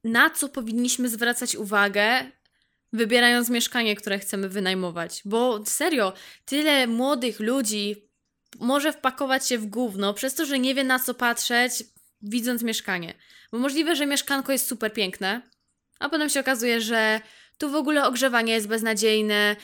na 0.03 0.29
co 0.29 0.49
powinniśmy 0.49 1.09
zwracać 1.09 1.55
uwagę, 1.55 2.31
wybierając 2.93 3.49
mieszkanie, 3.49 3.95
które 3.95 4.19
chcemy 4.19 4.49
wynajmować. 4.49 5.21
Bo 5.25 5.65
serio, 5.65 6.13
tyle 6.45 6.87
młodych 6.87 7.39
ludzi 7.39 8.08
może 8.59 8.93
wpakować 8.93 9.47
się 9.47 9.57
w 9.57 9.65
gówno 9.65 10.13
przez 10.13 10.35
to, 10.35 10.45
że 10.45 10.59
nie 10.59 10.75
wie 10.75 10.83
na 10.83 10.99
co 10.99 11.13
patrzeć, 11.13 11.71
widząc 12.21 12.63
mieszkanie. 12.63 13.13
Bo 13.51 13.59
możliwe, 13.59 13.95
że 13.95 14.05
mieszkanko 14.05 14.51
jest 14.51 14.67
super 14.67 14.93
piękne, 14.93 15.41
a 15.99 16.09
potem 16.09 16.29
się 16.29 16.39
okazuje, 16.39 16.81
że 16.81 17.21
tu 17.57 17.69
w 17.69 17.75
ogóle 17.75 18.07
ogrzewanie 18.07 18.53
jest 18.53 18.67
beznadziejne, 18.67 19.55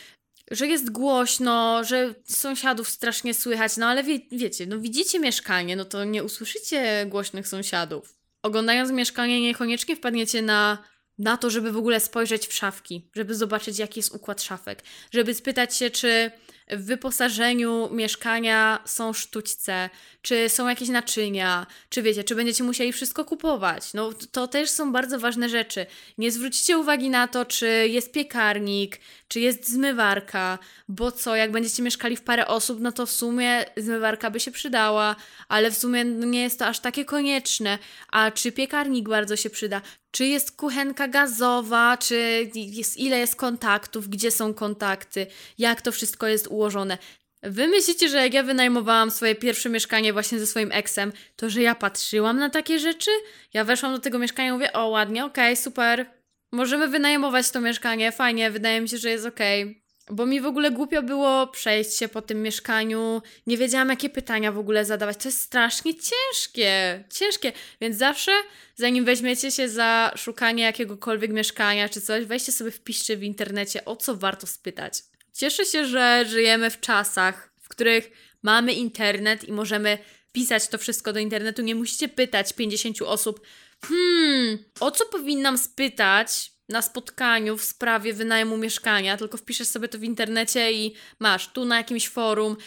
że 0.51 0.67
jest 0.67 0.91
głośno, 0.91 1.83
że 1.83 2.15
sąsiadów 2.23 2.89
strasznie 2.89 3.33
słychać, 3.33 3.77
no 3.77 3.85
ale 3.85 4.03
wie, 4.03 4.19
wiecie, 4.31 4.65
no 4.65 4.79
widzicie 4.79 5.19
mieszkanie, 5.19 5.75
no 5.75 5.85
to 5.85 6.03
nie 6.03 6.23
usłyszycie 6.23 7.05
głośnych 7.09 7.47
sąsiadów. 7.47 8.15
Oglądając 8.41 8.91
mieszkanie 8.91 9.41
niekoniecznie 9.41 9.95
wpadniecie 9.95 10.41
na, 10.41 10.77
na 11.17 11.37
to, 11.37 11.49
żeby 11.49 11.71
w 11.71 11.77
ogóle 11.77 11.99
spojrzeć 11.99 12.47
w 12.47 12.53
szafki, 12.53 13.09
żeby 13.15 13.35
zobaczyć 13.35 13.79
jaki 13.79 13.99
jest 13.99 14.15
układ 14.15 14.41
szafek, 14.41 14.83
żeby 15.11 15.33
spytać 15.33 15.75
się, 15.75 15.89
czy 15.89 16.31
w 16.71 16.85
wyposażeniu 16.85 17.89
mieszkania 17.91 18.79
są 18.85 19.13
sztućce, 19.13 19.89
czy 20.21 20.49
są 20.49 20.67
jakieś 20.67 20.89
naczynia, 20.89 21.67
czy 21.89 22.01
wiecie, 22.01 22.23
czy 22.23 22.35
będziecie 22.35 22.63
musieli 22.63 22.93
wszystko 22.93 23.25
kupować. 23.25 23.93
No 23.93 24.09
to 24.31 24.47
też 24.47 24.69
są 24.69 24.91
bardzo 24.91 25.19
ważne 25.19 25.49
rzeczy. 25.49 25.85
Nie 26.17 26.31
zwrócicie 26.31 26.77
uwagi 26.77 27.09
na 27.09 27.27
to, 27.27 27.45
czy 27.45 27.87
jest 27.87 28.11
piekarnik, 28.11 28.99
czy 29.27 29.39
jest 29.39 29.69
zmywarka, 29.69 30.59
bo 30.87 31.11
co, 31.11 31.35
jak 31.35 31.51
będziecie 31.51 31.83
mieszkali 31.83 32.15
w 32.15 32.21
parę 32.21 32.47
osób, 32.47 32.79
no 32.81 32.91
to 32.91 33.05
w 33.05 33.11
sumie 33.11 33.65
zmywarka 33.77 34.31
by 34.31 34.39
się 34.39 34.51
przydała, 34.51 35.15
ale 35.47 35.71
w 35.71 35.77
sumie 35.77 36.05
nie 36.05 36.41
jest 36.41 36.59
to 36.59 36.65
aż 36.65 36.79
takie 36.79 37.05
konieczne. 37.05 37.77
A 38.11 38.31
czy 38.31 38.51
piekarnik 38.51 39.09
bardzo 39.09 39.35
się 39.35 39.49
przyda? 39.49 39.81
Czy 40.11 40.25
jest 40.25 40.51
kuchenka 40.51 41.07
gazowa, 41.07 41.97
czy 41.97 42.49
jest, 42.55 42.97
ile 42.97 43.19
jest 43.19 43.35
kontaktów, 43.35 44.09
gdzie 44.09 44.31
są 44.31 44.53
kontakty, 44.53 45.27
jak 45.57 45.81
to 45.81 45.91
wszystko 45.91 46.27
jest 46.27 46.47
ułożone. 46.55 46.97
Wy 47.43 47.67
myślicie, 47.67 48.09
że 48.09 48.17
jak 48.17 48.33
ja 48.33 48.43
wynajmowałam 48.43 49.11
swoje 49.11 49.35
pierwsze 49.35 49.69
mieszkanie 49.69 50.13
właśnie 50.13 50.39
ze 50.39 50.47
swoim 50.47 50.71
eksem, 50.71 51.13
to 51.35 51.49
że 51.49 51.61
ja 51.61 51.75
patrzyłam 51.75 52.37
na 52.37 52.49
takie 52.49 52.79
rzeczy? 52.79 53.11
Ja 53.53 53.63
weszłam 53.63 53.93
do 53.93 53.99
tego 53.99 54.19
mieszkania 54.19 54.49
i 54.49 54.51
mówię, 54.51 54.73
o 54.73 54.87
ładnie, 54.87 55.25
okej, 55.25 55.53
okay, 55.53 55.63
super, 55.63 56.05
możemy 56.51 56.87
wynajmować 56.87 57.51
to 57.51 57.61
mieszkanie, 57.61 58.11
fajnie, 58.11 58.51
wydaje 58.51 58.81
mi 58.81 58.89
się, 58.89 58.97
że 58.97 59.09
jest 59.09 59.25
okej. 59.25 59.63
Okay. 59.63 59.85
Bo 60.09 60.25
mi 60.25 60.41
w 60.41 60.45
ogóle 60.45 60.71
głupio 60.71 61.03
było 61.03 61.47
przejść 61.47 61.97
się 61.97 62.07
po 62.07 62.21
tym 62.21 62.41
mieszkaniu, 62.41 63.21
nie 63.47 63.57
wiedziałam 63.57 63.89
jakie 63.89 64.09
pytania 64.09 64.51
w 64.51 64.57
ogóle 64.57 64.85
zadawać. 64.85 65.17
To 65.17 65.27
jest 65.27 65.41
strasznie 65.41 65.93
ciężkie, 65.95 67.03
ciężkie. 67.13 67.51
Więc 67.81 67.97
zawsze, 67.97 68.31
zanim 68.75 69.05
weźmiecie 69.05 69.51
się 69.51 69.69
za 69.69 70.11
szukanie 70.15 70.63
jakiegokolwiek 70.63 71.31
mieszkania 71.31 71.89
czy 71.89 72.01
coś, 72.01 72.25
weźcie 72.25 72.51
sobie 72.51 72.71
wpiszcie 72.71 73.17
w 73.17 73.23
internecie, 73.23 73.85
o 73.85 73.95
co 73.95 74.15
warto 74.15 74.47
spytać. 74.47 75.03
Cieszę 75.35 75.65
się, 75.65 75.85
że 75.85 76.25
żyjemy 76.27 76.69
w 76.69 76.79
czasach, 76.79 77.53
w 77.61 77.69
których 77.69 78.11
mamy 78.43 78.73
internet 78.73 79.43
i 79.43 79.51
możemy 79.51 79.97
pisać 80.31 80.67
to 80.67 80.77
wszystko 80.77 81.13
do 81.13 81.19
internetu. 81.19 81.61
Nie 81.61 81.75
musicie 81.75 82.09
pytać 82.09 82.53
50 82.53 83.01
osób, 83.01 83.41
hmm, 83.85 84.57
o 84.79 84.91
co 84.91 85.05
powinnam 85.05 85.57
spytać 85.57 86.51
na 86.69 86.81
spotkaniu 86.81 87.57
w 87.57 87.63
sprawie 87.63 88.13
wynajmu 88.13 88.57
mieszkania, 88.57 89.17
tylko 89.17 89.37
wpiszesz 89.37 89.67
sobie 89.67 89.87
to 89.87 89.97
w 89.97 90.03
internecie 90.03 90.73
i 90.73 90.95
masz 91.19 91.47
tu 91.47 91.65
na 91.65 91.77
jakimś 91.77 92.09
forum, 92.09 92.57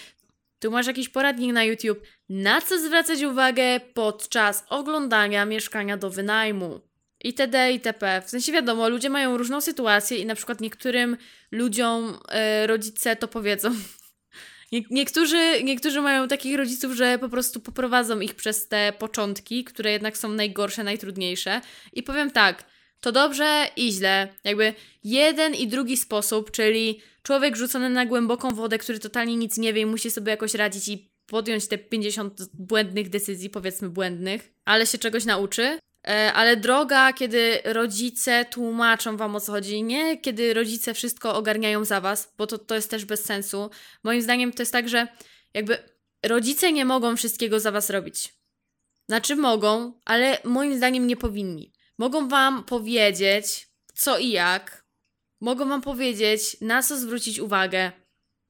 tu 0.59 0.71
masz 0.71 0.87
jakiś 0.87 1.09
poradnik 1.09 1.53
na 1.53 1.65
YouTube, 1.65 2.03
na 2.29 2.61
co 2.61 2.79
zwracać 2.79 3.23
uwagę 3.23 3.81
podczas 3.95 4.65
oglądania 4.69 5.45
mieszkania 5.45 5.97
do 5.97 6.11
wynajmu. 6.11 6.88
Itd. 7.25 7.73
itp. 7.73 8.23
W 8.27 8.31
sensie 8.31 8.53
wiadomo, 8.53 8.89
ludzie 8.89 9.11
mają 9.11 9.37
różną 9.37 9.61
sytuację 9.61 10.19
i 10.19 10.27
na 10.27 10.35
przykład 10.35 10.61
niektórym 10.61 11.17
ludziom 11.51 12.19
e, 12.29 12.67
rodzice 12.67 13.17
to 13.17 13.29
powiedzą. 13.29 13.71
Nie, 14.73 14.83
niektórzy, 14.91 15.63
niektórzy 15.65 16.01
mają 16.01 16.29
takich 16.29 16.57
rodziców, 16.57 16.93
że 16.93 17.19
po 17.19 17.29
prostu 17.29 17.61
poprowadzą 17.61 18.21
ich 18.21 18.35
przez 18.35 18.69
te 18.69 18.93
początki, 18.99 19.65
które 19.65 19.93
jednak 19.93 20.19
są 20.19 20.29
najgorsze, 20.29 20.85
najtrudniejsze. 20.85 21.61
I 21.93 22.03
powiem 22.03 22.31
tak, 22.31 22.65
to 23.01 23.13
dobrze 23.13 23.67
i 23.77 23.93
źle. 23.93 24.29
Jakby 24.45 24.75
jeden 25.05 25.55
i 25.55 25.69
drugi 25.69 25.97
sposób, 25.97 26.51
czyli 26.51 27.01
człowiek 27.23 27.57
rzucony 27.57 27.91
na 27.91 28.07
głęboką 28.07 28.51
wodę, 28.51 28.79
który 28.79 28.99
totalnie 28.99 29.37
nic 29.37 29.59
nie 29.59 29.73
wie 29.73 29.81
i 29.81 29.87
musi 29.87 30.11
sobie 30.11 30.31
jakoś 30.31 30.55
radzić 30.55 30.89
i 30.89 31.11
podjąć 31.27 31.69
te 31.69 31.79
50 31.79 32.41
błędnych 32.55 33.09
decyzji, 33.09 33.51
powiedzmy 33.51 33.89
błędnych, 33.89 34.53
ale 34.65 34.87
się 34.87 34.99
czegoś 34.99 35.25
nauczy. 35.25 35.79
E, 36.07 36.33
ale 36.33 36.57
droga, 36.57 37.13
kiedy 37.13 37.61
rodzice 37.65 38.45
tłumaczą 38.45 39.17
wam 39.17 39.37
o 39.37 39.41
co 39.41 39.53
chodzi, 39.53 39.83
nie 39.83 40.19
kiedy 40.19 40.55
rodzice 40.55 40.95
wszystko 40.95 41.35
ogarniają 41.35 41.85
za 41.85 42.01
was, 42.01 42.35
bo 42.39 42.47
to, 42.47 42.59
to 42.59 42.75
jest 42.75 42.91
też 42.91 43.05
bez 43.05 43.25
sensu. 43.25 43.71
Moim 44.05 44.23
zdaniem 44.23 44.53
to 44.53 44.63
jest 44.63 44.73
tak, 44.73 44.89
że 44.89 45.09
jakby 45.55 45.79
rodzice 46.23 46.73
nie 46.73 46.85
mogą 46.85 47.17
wszystkiego 47.17 47.61
za 47.61 47.73
was 47.73 47.91
robić. 47.91 48.35
Znaczy 49.09 49.37
mogą, 49.37 50.01
ale 50.05 50.39
moim 50.45 50.77
zdaniem 50.77 51.07
nie 51.07 51.17
powinni. 51.17 51.73
Mogą 51.99 52.29
wam 52.29 52.65
powiedzieć 52.65 53.69
co 53.95 54.19
i 54.19 54.31
jak, 54.31 54.85
mogą 55.41 55.69
wam 55.69 55.83
powiedzieć 55.83 56.57
na 56.61 56.83
co 56.83 56.97
zwrócić 56.99 57.39
uwagę, 57.39 57.93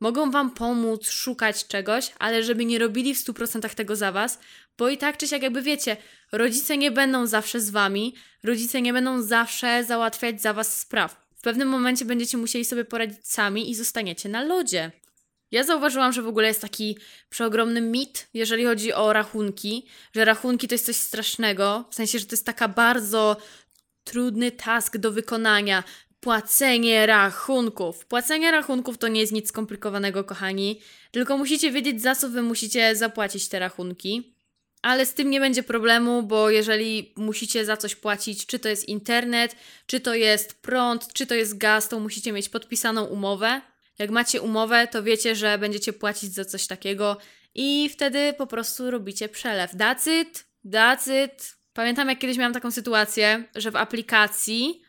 mogą 0.01 0.31
Wam 0.31 0.51
pomóc 0.51 1.11
szukać 1.11 1.67
czegoś, 1.67 2.13
ale 2.19 2.43
żeby 2.43 2.65
nie 2.65 2.79
robili 2.79 3.15
w 3.15 3.25
100% 3.25 3.75
tego 3.75 3.97
za 3.97 4.13
Was, 4.13 4.39
bo 4.79 4.89
i 4.89 4.99
tak 4.99 5.17
czy 5.17 5.29
siak 5.29 5.43
jakby 5.43 5.63
wiecie, 5.63 5.97
rodzice 6.33 6.79
nie 6.79 6.91
będą 6.91 7.27
zawsze 7.27 7.61
z 7.61 7.71
Wami, 7.71 8.15
rodzice 8.43 8.83
nie 8.83 8.93
będą 8.93 9.23
zawsze 9.23 9.85
załatwiać 9.85 10.43
za 10.43 10.53
Was 10.53 10.81
spraw. 10.81 11.29
W 11.37 11.41
pewnym 11.41 11.69
momencie 11.69 12.05
będziecie 12.05 12.39
musieli 12.39 12.65
sobie 12.65 12.85
poradzić 12.85 13.29
sami 13.29 13.71
i 13.71 13.75
zostaniecie 13.75 14.29
na 14.29 14.45
lodzie. 14.45 14.91
Ja 15.51 15.65
zauważyłam, 15.65 16.13
że 16.13 16.23
w 16.23 16.29
ogóle 16.29 16.49
jest 16.49 16.61
taki 16.61 16.99
przeogromny 17.31 17.81
mit, 17.81 18.29
jeżeli 18.35 18.65
chodzi 18.65 18.93
o 18.93 19.13
rachunki, 19.13 19.87
że 20.15 20.25
rachunki 20.25 20.69
to 20.69 20.75
jest 20.75 20.87
coś 20.87 20.97
strasznego, 20.97 21.85
w 21.91 21.95
sensie, 21.95 22.19
że 22.19 22.27
to 22.27 22.33
jest 22.33 22.47
taka 22.47 22.69
bardzo 22.69 23.37
trudny 24.05 24.51
task 24.51 24.97
do 24.97 25.13
wykonania. 25.13 25.85
Płacenie 26.29 27.07
rachunków. 27.07 28.07
Płacenie 28.07 28.51
rachunków 28.51 28.99
to 28.99 29.09
nie 29.09 29.21
jest 29.21 29.33
nic 29.33 29.49
skomplikowanego, 29.49 30.25
kochani, 30.25 30.81
tylko 31.11 31.39
musicie 31.39 31.71
wiedzieć, 31.71 32.03
za 32.03 32.15
co 32.15 32.29
wy 32.29 32.43
musicie 32.43 32.97
zapłacić 32.97 33.49
te 33.49 33.59
rachunki. 33.59 34.35
Ale 34.83 35.07
z 35.07 35.15
tym 35.15 35.31
nie 35.31 35.41
będzie 35.41 35.63
problemu, 35.63 36.23
bo 36.23 36.51
jeżeli 36.51 37.13
musicie 37.17 37.65
za 37.65 37.77
coś 37.77 37.95
płacić, 37.95 38.47
czy 38.47 38.59
to 38.59 38.69
jest 38.69 38.89
internet, 38.89 39.57
czy 39.87 40.01
to 40.01 40.15
jest 40.15 40.63
prąd, 40.63 41.13
czy 41.13 41.27
to 41.27 41.35
jest 41.35 41.59
gaz, 41.59 41.89
to 41.89 42.01
musicie 42.01 42.33
mieć 42.33 42.49
podpisaną 42.49 43.05
umowę. 43.05 43.61
Jak 43.99 44.11
macie 44.11 44.41
umowę, 44.41 44.89
to 44.91 45.03
wiecie, 45.03 45.37
że 45.37 45.59
będziecie 45.59 45.93
płacić 45.93 46.35
za 46.35 46.45
coś 46.45 46.67
takiego 46.67 47.17
i 47.55 47.89
wtedy 47.93 48.35
po 48.39 48.47
prostu 48.47 48.91
robicie 48.91 49.29
przelew. 49.29 49.75
That's 49.75 50.25
it. 51.25 51.55
Pamiętam, 51.73 52.09
jak 52.09 52.19
kiedyś 52.19 52.37
miałam 52.37 52.55
taką 52.55 52.71
sytuację, 52.71 53.45
że 53.55 53.71
w 53.71 53.77
aplikacji 53.77 54.88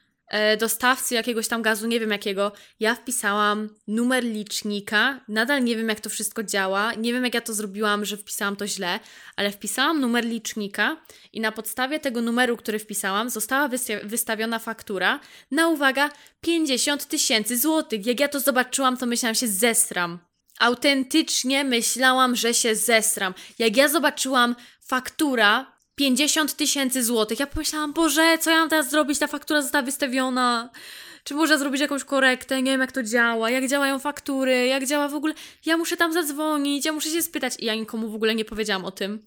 dostawcy 0.59 1.15
jakiegoś 1.15 1.47
tam 1.47 1.61
gazu, 1.61 1.87
nie 1.87 1.99
wiem 1.99 2.11
jakiego, 2.11 2.51
ja 2.79 2.95
wpisałam 2.95 3.69
numer 3.87 4.23
licznika. 4.23 5.21
Nadal 5.27 5.63
nie 5.63 5.75
wiem, 5.75 5.89
jak 5.89 5.99
to 5.99 6.09
wszystko 6.09 6.43
działa. 6.43 6.93
Nie 6.93 7.13
wiem, 7.13 7.23
jak 7.23 7.33
ja 7.33 7.41
to 7.41 7.53
zrobiłam, 7.53 8.05
że 8.05 8.17
wpisałam 8.17 8.55
to 8.55 8.67
źle, 8.67 8.99
ale 9.35 9.51
wpisałam 9.51 10.01
numer 10.01 10.25
licznika 10.25 10.97
i 11.33 11.39
na 11.39 11.51
podstawie 11.51 11.99
tego 11.99 12.21
numeru, 12.21 12.57
który 12.57 12.79
wpisałam, 12.79 13.29
została 13.29 13.69
wystawiona 14.03 14.59
faktura 14.59 15.19
na 15.51 15.67
uwaga 15.67 16.09
50 16.41 17.05
tysięcy 17.05 17.57
złotych. 17.57 18.05
Jak 18.05 18.19
ja 18.19 18.27
to 18.27 18.39
zobaczyłam, 18.39 18.97
to 18.97 19.05
myślałam 19.05 19.35
się 19.35 19.47
zesram. 19.47 20.19
Autentycznie 20.59 21.63
myślałam, 21.63 22.35
że 22.35 22.53
się 22.53 22.75
zesram. 22.75 23.33
Jak 23.59 23.77
ja 23.77 23.87
zobaczyłam 23.87 24.55
faktura 24.81 25.78
50 25.99 26.53
tysięcy 26.53 27.03
złotych. 27.03 27.39
Ja 27.39 27.47
pomyślałam, 27.47 27.93
Boże, 27.93 28.37
co 28.37 28.49
ja 28.49 28.59
mam 28.59 28.69
teraz 28.69 28.89
zrobić? 28.89 29.19
Ta 29.19 29.27
faktura 29.27 29.61
została 29.61 29.81
wystawiona. 29.81 30.69
Czy 31.23 31.33
można 31.33 31.57
zrobić 31.57 31.81
jakąś 31.81 32.03
korektę? 32.03 32.61
Nie 32.61 32.71
wiem, 32.71 32.81
jak 32.81 32.91
to 32.91 33.03
działa, 33.03 33.49
jak 33.49 33.67
działają 33.67 33.99
faktury, 33.99 34.67
jak 34.67 34.85
działa 34.85 35.07
w 35.07 35.13
ogóle. 35.13 35.33
Ja 35.65 35.77
muszę 35.77 35.97
tam 35.97 36.13
zadzwonić, 36.13 36.85
ja 36.85 36.91
muszę 36.91 37.09
się 37.09 37.21
spytać. 37.21 37.53
I 37.59 37.65
ja 37.65 37.75
nikomu 37.75 38.09
w 38.09 38.15
ogóle 38.15 38.35
nie 38.35 38.45
powiedziałam 38.45 38.85
o 38.85 38.91
tym. 38.91 39.19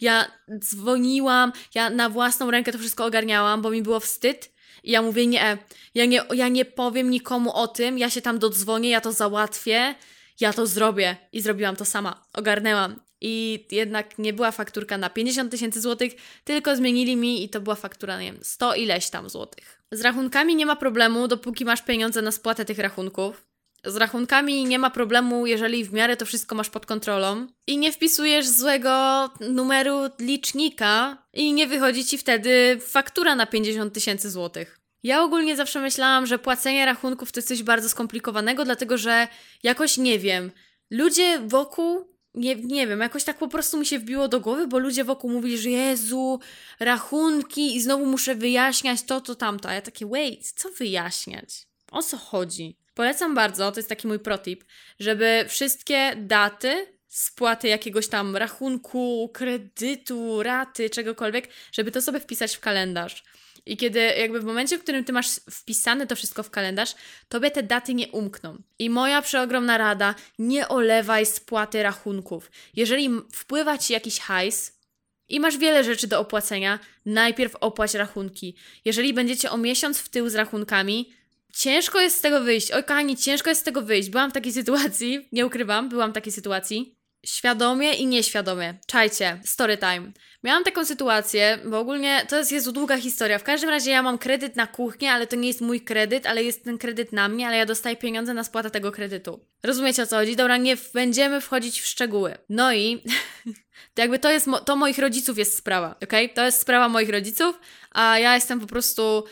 Ja 0.00 0.30
dzwoniłam, 0.58 1.52
ja 1.74 1.90
na 1.90 2.08
własną 2.08 2.50
rękę 2.50 2.72
to 2.72 2.78
wszystko 2.78 3.04
ogarniałam, 3.04 3.62
bo 3.62 3.70
mi 3.70 3.82
było 3.82 4.00
wstyd. 4.00 4.52
I 4.84 4.90
ja 4.90 5.02
mówię, 5.02 5.26
nie, 5.26 5.58
ja 5.94 6.04
nie, 6.04 6.22
ja 6.34 6.48
nie 6.48 6.64
powiem 6.64 7.10
nikomu 7.10 7.52
o 7.52 7.68
tym, 7.68 7.98
ja 7.98 8.10
się 8.10 8.22
tam 8.22 8.38
dodzwonię, 8.38 8.90
ja 8.90 9.00
to 9.00 9.12
załatwię, 9.12 9.94
ja 10.40 10.52
to 10.52 10.66
zrobię. 10.66 11.16
I 11.32 11.40
zrobiłam 11.40 11.76
to 11.76 11.84
sama, 11.84 12.22
ogarnęłam 12.32 13.09
i 13.20 13.66
jednak 13.70 14.18
nie 14.18 14.32
była 14.32 14.50
fakturka 14.50 14.98
na 14.98 15.10
50 15.10 15.50
tysięcy 15.50 15.80
złotych, 15.80 16.12
tylko 16.44 16.76
zmienili 16.76 17.16
mi 17.16 17.44
i 17.44 17.48
to 17.48 17.60
była 17.60 17.74
faktura, 17.74 18.20
nie 18.20 18.32
wiem, 18.32 18.40
100 18.42 18.74
ileś 18.74 19.10
tam 19.10 19.30
złotych. 19.30 19.82
Z 19.92 20.00
rachunkami 20.00 20.56
nie 20.56 20.66
ma 20.66 20.76
problemu, 20.76 21.28
dopóki 21.28 21.64
masz 21.64 21.82
pieniądze 21.82 22.22
na 22.22 22.32
spłatę 22.32 22.64
tych 22.64 22.78
rachunków. 22.78 23.50
Z 23.84 23.96
rachunkami 23.96 24.64
nie 24.64 24.78
ma 24.78 24.90
problemu, 24.90 25.46
jeżeli 25.46 25.84
w 25.84 25.92
miarę 25.92 26.16
to 26.16 26.26
wszystko 26.26 26.54
masz 26.54 26.70
pod 26.70 26.86
kontrolą 26.86 27.46
i 27.66 27.78
nie 27.78 27.92
wpisujesz 27.92 28.48
złego 28.48 29.30
numeru 29.40 30.00
licznika 30.18 31.22
i 31.32 31.52
nie 31.52 31.66
wychodzi 31.66 32.04
ci 32.04 32.18
wtedy 32.18 32.78
faktura 32.80 33.34
na 33.34 33.46
50 33.46 33.94
tysięcy 33.94 34.30
złotych. 34.30 34.80
Ja 35.02 35.22
ogólnie 35.22 35.56
zawsze 35.56 35.80
myślałam, 35.80 36.26
że 36.26 36.38
płacenie 36.38 36.86
rachunków 36.86 37.32
to 37.32 37.38
jest 37.38 37.48
coś 37.48 37.62
bardzo 37.62 37.88
skomplikowanego, 37.88 38.64
dlatego 38.64 38.98
że 38.98 39.28
jakoś 39.62 39.96
nie 39.96 40.18
wiem. 40.18 40.50
Ludzie 40.90 41.38
wokół 41.46 42.09
nie, 42.34 42.54
nie 42.54 42.86
wiem, 42.86 43.00
jakoś 43.00 43.24
tak 43.24 43.38
po 43.38 43.48
prostu 43.48 43.78
mi 43.78 43.86
się 43.86 43.98
wbiło 43.98 44.28
do 44.28 44.40
głowy, 44.40 44.66
bo 44.66 44.78
ludzie 44.78 45.04
wokół 45.04 45.30
mówili, 45.30 45.58
że 45.58 45.70
Jezu, 45.70 46.40
rachunki 46.80 47.76
i 47.76 47.80
znowu 47.80 48.06
muszę 48.06 48.34
wyjaśniać 48.34 49.02
to, 49.02 49.20
to, 49.20 49.34
tamto. 49.34 49.68
A 49.68 49.74
ja 49.74 49.80
takie, 49.80 50.06
wait, 50.06 50.52
co 50.52 50.70
wyjaśniać? 50.70 51.66
O 51.90 52.02
co 52.02 52.16
chodzi? 52.16 52.76
Polecam 52.94 53.34
bardzo, 53.34 53.72
to 53.72 53.78
jest 53.78 53.88
taki 53.88 54.08
mój 54.08 54.18
protip, 54.18 54.64
żeby 55.00 55.44
wszystkie 55.48 56.16
daty 56.16 56.86
spłaty 57.08 57.68
jakiegoś 57.68 58.08
tam 58.08 58.36
rachunku, 58.36 59.30
kredytu, 59.34 60.42
raty, 60.42 60.90
czegokolwiek, 60.90 61.48
żeby 61.72 61.90
to 61.90 62.02
sobie 62.02 62.20
wpisać 62.20 62.56
w 62.56 62.60
kalendarz. 62.60 63.24
I 63.70 63.76
kiedy 63.76 64.00
jakby 64.00 64.40
w 64.40 64.44
momencie, 64.44 64.78
w 64.78 64.82
którym 64.82 65.04
ty 65.04 65.12
masz 65.12 65.28
wpisane 65.50 66.06
to 66.06 66.16
wszystko 66.16 66.42
w 66.42 66.50
kalendarz, 66.50 66.94
tobie 67.28 67.50
te 67.50 67.62
daty 67.62 67.94
nie 67.94 68.08
umkną. 68.08 68.58
I 68.78 68.90
moja 68.90 69.22
przeogromna 69.22 69.78
rada, 69.78 70.14
nie 70.38 70.68
olewaj 70.68 71.26
spłaty 71.26 71.82
rachunków. 71.82 72.50
Jeżeli 72.76 73.10
wpływa 73.32 73.78
ci 73.78 73.92
jakiś 73.92 74.20
hajs, 74.20 74.80
i 75.28 75.40
masz 75.40 75.58
wiele 75.58 75.84
rzeczy 75.84 76.06
do 76.06 76.20
opłacenia, 76.20 76.78
najpierw 77.06 77.56
opłać 77.56 77.94
rachunki. 77.94 78.54
Jeżeli 78.84 79.14
będziecie 79.14 79.50
o 79.50 79.56
miesiąc 79.56 79.98
w 79.98 80.08
tył 80.08 80.28
z 80.28 80.34
rachunkami, 80.34 81.12
ciężko 81.54 82.00
jest 82.00 82.16
z 82.16 82.20
tego 82.20 82.40
wyjść. 82.40 82.70
Oj, 82.72 82.84
kochani, 82.84 83.16
ciężko 83.16 83.50
jest 83.50 83.60
z 83.60 83.64
tego 83.64 83.82
wyjść. 83.82 84.10
Byłam 84.10 84.30
w 84.30 84.34
takiej 84.34 84.52
sytuacji, 84.52 85.28
nie 85.32 85.46
ukrywam, 85.46 85.88
byłam 85.88 86.10
w 86.10 86.14
takiej 86.14 86.32
sytuacji. 86.32 86.99
Świadomie 87.26 87.94
i 87.94 88.06
nieświadomie. 88.06 88.74
Czajcie, 88.86 89.40
story 89.44 89.78
time. 89.78 90.12
Miałam 90.44 90.64
taką 90.64 90.84
sytuację, 90.84 91.58
bo 91.64 91.78
ogólnie 91.78 92.26
to 92.28 92.38
jest 92.38 92.52
Jezu 92.52 92.72
długa 92.72 92.96
historia. 92.96 93.38
W 93.38 93.42
każdym 93.42 93.70
razie 93.70 93.90
ja 93.90 94.02
mam 94.02 94.18
kredyt 94.18 94.56
na 94.56 94.66
kuchnię, 94.66 95.12
ale 95.12 95.26
to 95.26 95.36
nie 95.36 95.48
jest 95.48 95.60
mój 95.60 95.80
kredyt, 95.80 96.26
ale 96.26 96.42
jest 96.42 96.64
ten 96.64 96.78
kredyt 96.78 97.12
na 97.12 97.28
mnie, 97.28 97.46
ale 97.46 97.56
ja 97.56 97.66
dostaję 97.66 97.96
pieniądze 97.96 98.34
na 98.34 98.44
spłatę 98.44 98.70
tego 98.70 98.92
kredytu. 98.92 99.44
Rozumiecie 99.62 100.02
o 100.02 100.06
co 100.06 100.16
chodzi? 100.16 100.36
Dobra, 100.36 100.56
nie 100.56 100.76
będziemy 100.94 101.40
wchodzić 101.40 101.80
w 101.80 101.86
szczegóły. 101.86 102.38
No 102.48 102.72
i 102.72 103.02
to 103.94 104.02
jakby 104.02 104.18
to 104.18 104.30
jest, 104.30 104.46
to 104.64 104.76
moich 104.76 104.98
rodziców 104.98 105.38
jest 105.38 105.58
sprawa, 105.58 105.96
ok? 106.02 106.12
To 106.34 106.44
jest 106.44 106.60
sprawa 106.60 106.88
moich 106.88 107.10
rodziców, 107.10 107.58
a 107.90 108.18
ja 108.18 108.34
jestem 108.34 108.60
po 108.60 108.66
prostu 108.66 109.24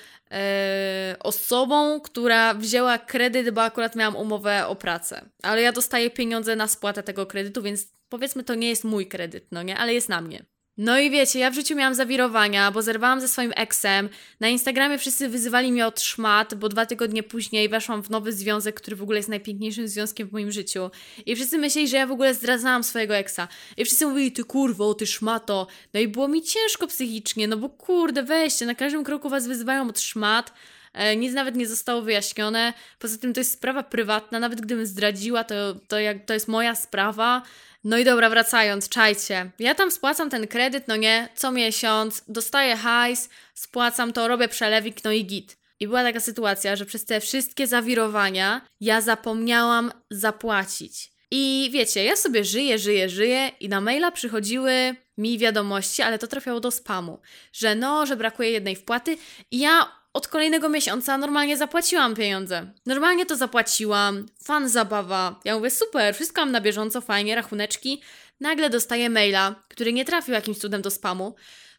osobą, 1.21 2.01
która 2.01 2.55
wzięła 2.55 2.99
kredyt, 2.99 3.51
bo 3.51 3.63
akurat 3.63 3.97
miałam 3.97 4.17
umowę 4.17 4.67
o 4.67 4.77
pracę. 4.77 5.29
Ale 5.43 5.63
ja 5.63 5.73
dostaję 5.73 6.11
pieniądze 6.11 6.57
na 6.57 6.69
spłatę 6.69 7.03
tego 7.03 7.27
kredytu, 7.27 7.63
więc 7.63 7.87
powiedzmy 8.09 8.45
to 8.45 8.55
nie 8.55 8.69
jest 8.69 8.85
mój 8.85 9.07
kredyt, 9.07 9.47
no 9.53 9.63
nie? 9.63 9.79
Ale 9.79 9.95
jest 9.95 10.09
na 10.09 10.21
mnie. 10.21 10.45
No 10.79 10.99
i 10.99 11.11
wiecie, 11.11 11.39
ja 11.39 11.51
w 11.51 11.55
życiu 11.55 11.77
miałam 11.77 11.95
zawirowania, 11.95 12.71
bo 12.71 12.83
zerwałam 12.83 13.21
ze 13.21 13.29
swoim 13.29 13.53
eksem. 13.57 14.09
Na 14.41 14.49
Instagramie 14.49 14.99
wszyscy 14.99 15.29
wyzywali 15.29 15.73
mnie 15.73 15.87
od 15.87 16.01
szmat, 16.01 16.55
bo 16.55 16.69
dwa 16.69 16.87
tygodnie 16.87 17.23
później 17.23 17.69
weszłam 17.69 18.03
w 18.03 18.11
nowy 18.11 18.33
związek, 18.33 18.75
który 18.75 18.97
w 18.97 19.03
ogóle 19.03 19.19
jest 19.19 19.29
najpiękniejszym 19.29 19.89
związkiem 19.89 20.29
w 20.29 20.33
moim 20.33 20.53
życiu. 20.53 20.91
I 21.27 21.37
wszyscy 21.37 21.59
myśleli, 21.59 21.89
że 21.89 21.97
ja 21.97 22.07
w 22.07 22.13
ogóle 22.13 22.35
zdradzałam 22.35 22.85
swojego 22.85 23.17
eksa. 23.17 23.49
I 23.77 23.85
wszyscy 23.85 24.07
mówili, 24.07 24.33
ty 24.33 24.45
kurwo, 24.45 24.95
ty 24.95 25.07
szmato. 25.07 25.67
No 25.95 26.01
i 26.01 26.09
było 26.09 26.29
mi 26.29 26.43
ciężko 26.43 26.87
psychicznie, 26.87 27.49
no 27.49 27.57
bo 27.57 27.69
kurde, 27.69 28.23
weźcie, 28.23 28.67
na 28.67 28.75
każdym 28.75 29.05
kroku 29.05 29.29
was 29.29 29.47
wyzywają 29.47 29.89
od 29.89 30.01
szmat. 30.01 30.53
E, 30.93 31.17
nic 31.17 31.35
nawet 31.35 31.57
nie 31.57 31.67
zostało 31.67 32.03
wyjaśnione. 32.03 32.73
Poza 32.99 33.19
tym 33.19 33.35
to 33.35 33.41
jest 33.41 33.53
sprawa 33.53 33.83
prywatna, 33.83 34.41
nawet 34.41 34.61
gdybym 34.61 34.87
zdradziła, 34.87 35.45
to, 35.45 35.55
to, 35.89 35.99
jak, 35.99 36.25
to 36.25 36.35
jest 36.35 36.49
moja 36.49 36.75
sprawa. 36.75 37.43
No 37.85 37.99
i 37.99 38.05
dobra, 38.05 38.31
wracając, 38.31 38.89
czajcie. 38.89 39.51
Ja 39.59 39.75
tam 39.75 39.91
spłacam 39.91 40.31
ten 40.31 40.47
kredyt, 40.47 40.89
no 40.89 40.97
nie, 40.97 41.29
co 41.35 41.53
miesiąc, 41.53 42.25
dostaję 42.29 42.77
hajs, 42.77 43.29
spłacam 43.55 44.13
to, 44.13 44.29
robię 44.29 44.49
przelewik, 44.49 45.05
no 45.05 45.13
i 45.13 45.25
git. 45.25 45.59
I 45.81 45.87
była 45.87 46.03
taka 46.03 46.21
sytuacja, 46.21 46.77
że 46.77 46.87
przez 46.87 47.05
te 47.05 47.21
wszystkie 47.21 47.67
zawirowania 47.67 48.61
ja 48.81 49.01
zapomniałam 49.01 49.93
zapłacić. 50.11 51.11
I 51.31 51.71
wiecie, 51.73 52.05
ja 52.05 52.17
sobie 52.17 52.45
żyję, 52.45 52.79
żyję, 52.79 53.09
żyję 53.09 53.51
i 53.61 53.69
na 53.69 53.81
maila 53.81 54.11
przychodziły 54.11 54.95
mi 55.19 55.39
wiadomości, 55.39 56.03
ale 56.03 56.19
to 56.19 56.27
trafiało 56.27 56.61
do 56.61 56.71
spamu, 56.71 57.21
że 57.53 57.75
no, 57.75 58.07
że 58.07 58.17
brakuje 58.17 58.51
jednej 58.51 58.77
wpłaty 58.77 59.17
i 59.51 59.59
ja 59.59 59.98
od 60.13 60.29
kolejnego 60.29 60.69
miesiąca 60.69 61.19
normalnie 61.19 61.57
zapłaciłam 61.57 62.15
pieniądze. 62.15 62.73
Normalnie 62.87 63.27
to 63.27 63.37
zapłaciłam, 63.37 64.27
fan 64.45 64.69
zabawa. 64.69 65.41
Ja 65.45 65.57
mówię, 65.57 65.71
super, 65.71 66.15
wszystko 66.15 66.41
mam 66.41 66.53
na 66.53 66.61
bieżąco, 66.61 67.01
fajnie, 67.01 67.35
rachuneczki. 67.35 68.03
Nagle 68.41 68.71
dostaję 68.71 69.11
maila, 69.11 69.55
który 69.69 69.93
nie 69.93 70.05
trafił 70.05 70.35
jakimś 70.35 70.59
cudem 70.59 70.83
do 70.83 70.91
spamu. 70.91 71.35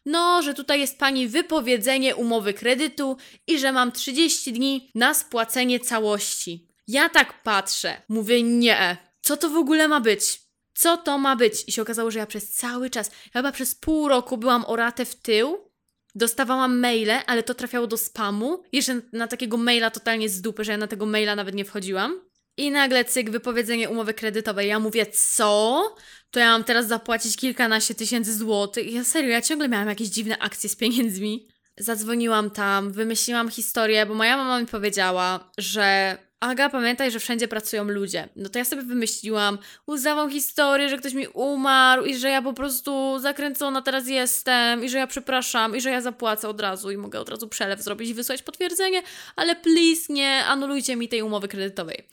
No, 0.06 0.42
że 0.42 0.54
tutaj 0.54 0.80
jest 0.80 0.98
pani 0.98 1.28
wypowiedzenie 1.28 2.16
umowy 2.16 2.54
kredytu 2.54 3.16
i 3.46 3.58
że 3.58 3.72
mam 3.72 3.92
30 3.92 4.52
dni 4.52 4.90
na 4.94 5.14
spłacenie 5.14 5.80
całości. 5.80 6.68
Ja 6.88 7.08
tak 7.08 7.42
patrzę, 7.42 8.02
mówię 8.08 8.42
nie. 8.42 8.96
Co 9.20 9.36
to 9.36 9.50
w 9.50 9.56
ogóle 9.56 9.88
ma 9.88 10.00
być? 10.00 10.40
Co 10.74 10.96
to 10.96 11.18
ma 11.18 11.36
być? 11.36 11.68
I 11.68 11.72
się 11.72 11.82
okazało, 11.82 12.10
że 12.10 12.18
ja 12.18 12.26
przez 12.26 12.50
cały 12.50 12.90
czas, 12.90 13.10
ja 13.10 13.40
chyba 13.40 13.52
przez 13.52 13.74
pół 13.74 14.08
roku 14.08 14.38
byłam 14.38 14.64
o 14.64 14.76
ratę 14.76 15.04
w 15.04 15.14
tył 15.14 15.69
Dostawałam 16.14 16.78
maile, 16.78 17.18
ale 17.26 17.42
to 17.42 17.54
trafiało 17.54 17.86
do 17.86 17.96
spamu. 17.96 18.62
Jeszcze 18.72 19.00
na 19.12 19.26
takiego 19.26 19.56
maila 19.56 19.90
totalnie 19.90 20.28
z 20.28 20.40
dupy, 20.40 20.64
że 20.64 20.72
ja 20.72 20.78
na 20.78 20.86
tego 20.86 21.06
maila 21.06 21.36
nawet 21.36 21.54
nie 21.54 21.64
wchodziłam. 21.64 22.20
I 22.56 22.70
nagle 22.70 23.04
cyk, 23.04 23.30
wypowiedzenie 23.30 23.88
umowy 23.88 24.14
kredytowej. 24.14 24.68
Ja 24.68 24.78
mówię, 24.78 25.06
co? 25.06 25.82
To 26.30 26.40
ja 26.40 26.50
mam 26.50 26.64
teraz 26.64 26.86
zapłacić 26.86 27.36
kilkanaście 27.36 27.94
tysięcy 27.94 28.36
złotych. 28.36 28.92
Ja 28.92 29.04
serio, 29.04 29.30
ja 29.30 29.42
ciągle 29.42 29.68
miałam 29.68 29.88
jakieś 29.88 30.08
dziwne 30.08 30.38
akcje 30.38 30.70
z 30.70 30.76
pieniędzmi. 30.76 31.48
Zadzwoniłam 31.78 32.50
tam, 32.50 32.92
wymyśliłam 32.92 33.50
historię, 33.50 34.06
bo 34.06 34.14
moja 34.14 34.36
mama 34.36 34.60
mi 34.60 34.66
powiedziała, 34.66 35.50
że 35.58 36.18
Aga, 36.40 36.68
pamiętaj, 36.68 37.10
że 37.10 37.20
wszędzie 37.20 37.48
pracują 37.48 37.84
ludzie. 37.84 38.28
No 38.36 38.48
to 38.48 38.58
ja 38.58 38.64
sobie 38.64 38.82
wymyśliłam 38.82 39.58
uznawą 39.86 40.30
historię, 40.30 40.88
że 40.88 40.98
ktoś 40.98 41.14
mi 41.14 41.28
umarł 41.28 42.04
i 42.04 42.16
że 42.16 42.28
ja 42.28 42.42
po 42.42 42.52
prostu 42.52 43.18
zakręcona 43.18 43.82
teraz 43.82 44.08
jestem 44.08 44.84
i 44.84 44.88
że 44.88 44.98
ja 44.98 45.06
przepraszam 45.06 45.76
i 45.76 45.80
że 45.80 45.90
ja 45.90 46.00
zapłacę 46.00 46.48
od 46.48 46.60
razu 46.60 46.90
i 46.90 46.96
mogę 46.96 47.20
od 47.20 47.28
razu 47.28 47.48
przelew 47.48 47.82
zrobić 47.82 48.10
i 48.10 48.14
wysłać 48.14 48.42
potwierdzenie, 48.42 49.02
ale 49.36 49.56
please 49.56 50.12
nie 50.12 50.44
anulujcie 50.44 50.96
mi 50.96 51.08
tej 51.08 51.22
umowy 51.22 51.48
kredytowej. 51.48 52.06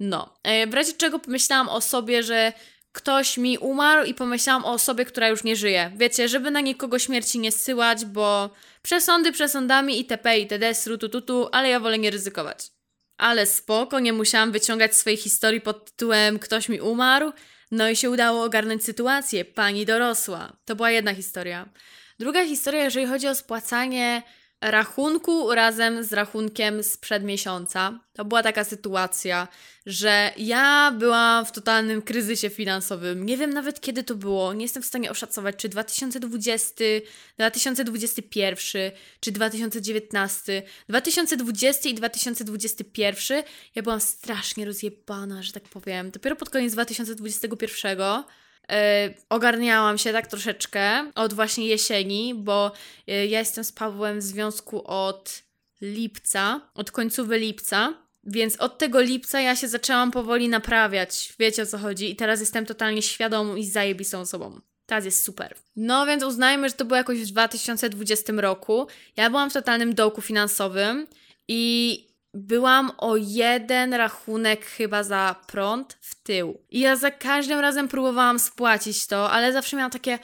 No, 0.00 0.34
e, 0.42 0.66
w 0.66 0.74
razie 0.74 0.92
czego 0.92 1.18
pomyślałam 1.18 1.68
o 1.68 1.80
sobie, 1.80 2.22
że 2.22 2.52
ktoś 2.92 3.38
mi 3.38 3.58
umarł 3.58 4.04
i 4.04 4.14
pomyślałam 4.14 4.64
o 4.64 4.72
osobie, 4.72 5.04
która 5.04 5.28
już 5.28 5.44
nie 5.44 5.56
żyje. 5.56 5.92
Wiecie, 5.96 6.28
żeby 6.28 6.50
na 6.50 6.60
nikogo 6.60 6.98
śmierci 6.98 7.38
nie 7.38 7.52
syłać, 7.52 8.04
bo 8.04 8.50
przesądy 8.82 9.32
przesądami 9.32 9.98
itp. 9.98 10.38
itd. 10.38 10.74
srutututu, 10.74 11.48
ale 11.52 11.68
ja 11.68 11.80
wolę 11.80 11.98
nie 11.98 12.10
ryzykować. 12.10 12.73
Ale 13.16 13.46
spoko, 13.46 14.00
nie 14.00 14.12
musiałam 14.12 14.52
wyciągać 14.52 14.96
swojej 14.96 15.16
historii 15.16 15.60
pod 15.60 15.90
tytułem 15.90 16.38
ktoś 16.38 16.68
mi 16.68 16.80
umarł. 16.80 17.32
No 17.70 17.88
i 17.88 17.96
się 17.96 18.10
udało 18.10 18.44
ogarnąć 18.44 18.84
sytuację. 18.84 19.44
Pani 19.44 19.86
dorosła. 19.86 20.56
To 20.64 20.76
była 20.76 20.90
jedna 20.90 21.14
historia. 21.14 21.68
Druga 22.18 22.44
historia, 22.46 22.84
jeżeli 22.84 23.06
chodzi 23.06 23.28
o 23.28 23.34
spłacanie 23.34 24.22
rachunku 24.70 25.54
razem 25.54 26.04
z 26.04 26.12
rachunkiem 26.12 26.82
sprzed 26.82 27.24
miesiąca. 27.24 28.00
To 28.12 28.24
była 28.24 28.42
taka 28.42 28.64
sytuacja, 28.64 29.48
że 29.86 30.30
ja 30.36 30.92
byłam 30.98 31.46
w 31.46 31.52
totalnym 31.52 32.02
kryzysie 32.02 32.50
finansowym. 32.50 33.26
Nie 33.26 33.36
wiem 33.36 33.50
nawet 33.50 33.80
kiedy 33.80 34.04
to 34.04 34.14
było. 34.14 34.54
Nie 34.54 34.64
jestem 34.64 34.82
w 34.82 34.86
stanie 34.86 35.10
oszacować, 35.10 35.56
czy 35.56 35.68
2020, 35.68 36.84
2021, 37.36 38.92
czy 39.20 39.32
2019. 39.32 40.62
2020 40.88 41.88
i 41.88 41.94
2021 41.94 43.42
ja 43.74 43.82
byłam 43.82 44.00
strasznie 44.00 44.64
rozjebana, 44.64 45.42
że 45.42 45.52
tak 45.52 45.62
powiem. 45.62 46.10
Dopiero 46.10 46.36
pod 46.36 46.50
koniec 46.50 46.72
2021 46.72 47.98
Yy, 47.98 48.43
ogarniałam 49.28 49.98
się 49.98 50.12
tak 50.12 50.26
troszeczkę 50.26 51.10
od 51.14 51.32
właśnie 51.32 51.66
jesieni, 51.66 52.34
bo 52.34 52.72
yy, 53.06 53.26
ja 53.26 53.38
jestem 53.38 53.64
z 53.64 53.72
Pawłem 53.72 54.18
w 54.18 54.22
związku 54.22 54.86
od 54.86 55.42
lipca, 55.80 56.60
od 56.74 56.90
końcówy 56.90 57.38
lipca. 57.38 57.94
Więc 58.26 58.56
od 58.56 58.78
tego 58.78 59.00
lipca 59.00 59.40
ja 59.40 59.56
się 59.56 59.68
zaczęłam 59.68 60.10
powoli 60.10 60.48
naprawiać. 60.48 61.34
Wiecie 61.38 61.62
o 61.62 61.66
co 61.66 61.78
chodzi? 61.78 62.10
I 62.10 62.16
teraz 62.16 62.40
jestem 62.40 62.66
totalnie 62.66 63.02
świadomą 63.02 63.56
i 63.56 63.64
zajebistą 63.64 64.20
osobą. 64.20 64.60
Teraz 64.86 65.04
jest 65.04 65.24
super. 65.24 65.54
No 65.76 66.06
więc 66.06 66.24
uznajmy, 66.24 66.68
że 66.68 66.74
to 66.74 66.84
było 66.84 66.96
jakoś 66.96 67.18
w 67.18 67.26
2020 67.26 68.32
roku. 68.36 68.86
Ja 69.16 69.30
byłam 69.30 69.50
w 69.50 69.52
totalnym 69.52 69.94
dołku 69.94 70.20
finansowym 70.20 71.06
i 71.48 72.06
byłam 72.34 72.92
o 72.98 73.16
jeden 73.16 73.94
rachunek 73.94 74.66
chyba 74.66 75.02
za 75.02 75.36
prąd 75.46 75.98
w 76.00 76.22
tył. 76.22 76.60
I 76.70 76.80
ja 76.80 76.96
za 76.96 77.10
każdym 77.10 77.60
razem 77.60 77.88
próbowałam 77.88 78.38
spłacić 78.38 79.06
to, 79.06 79.30
ale 79.30 79.52
zawsze 79.52 79.76
miałam 79.76 79.90
takie, 79.90 80.18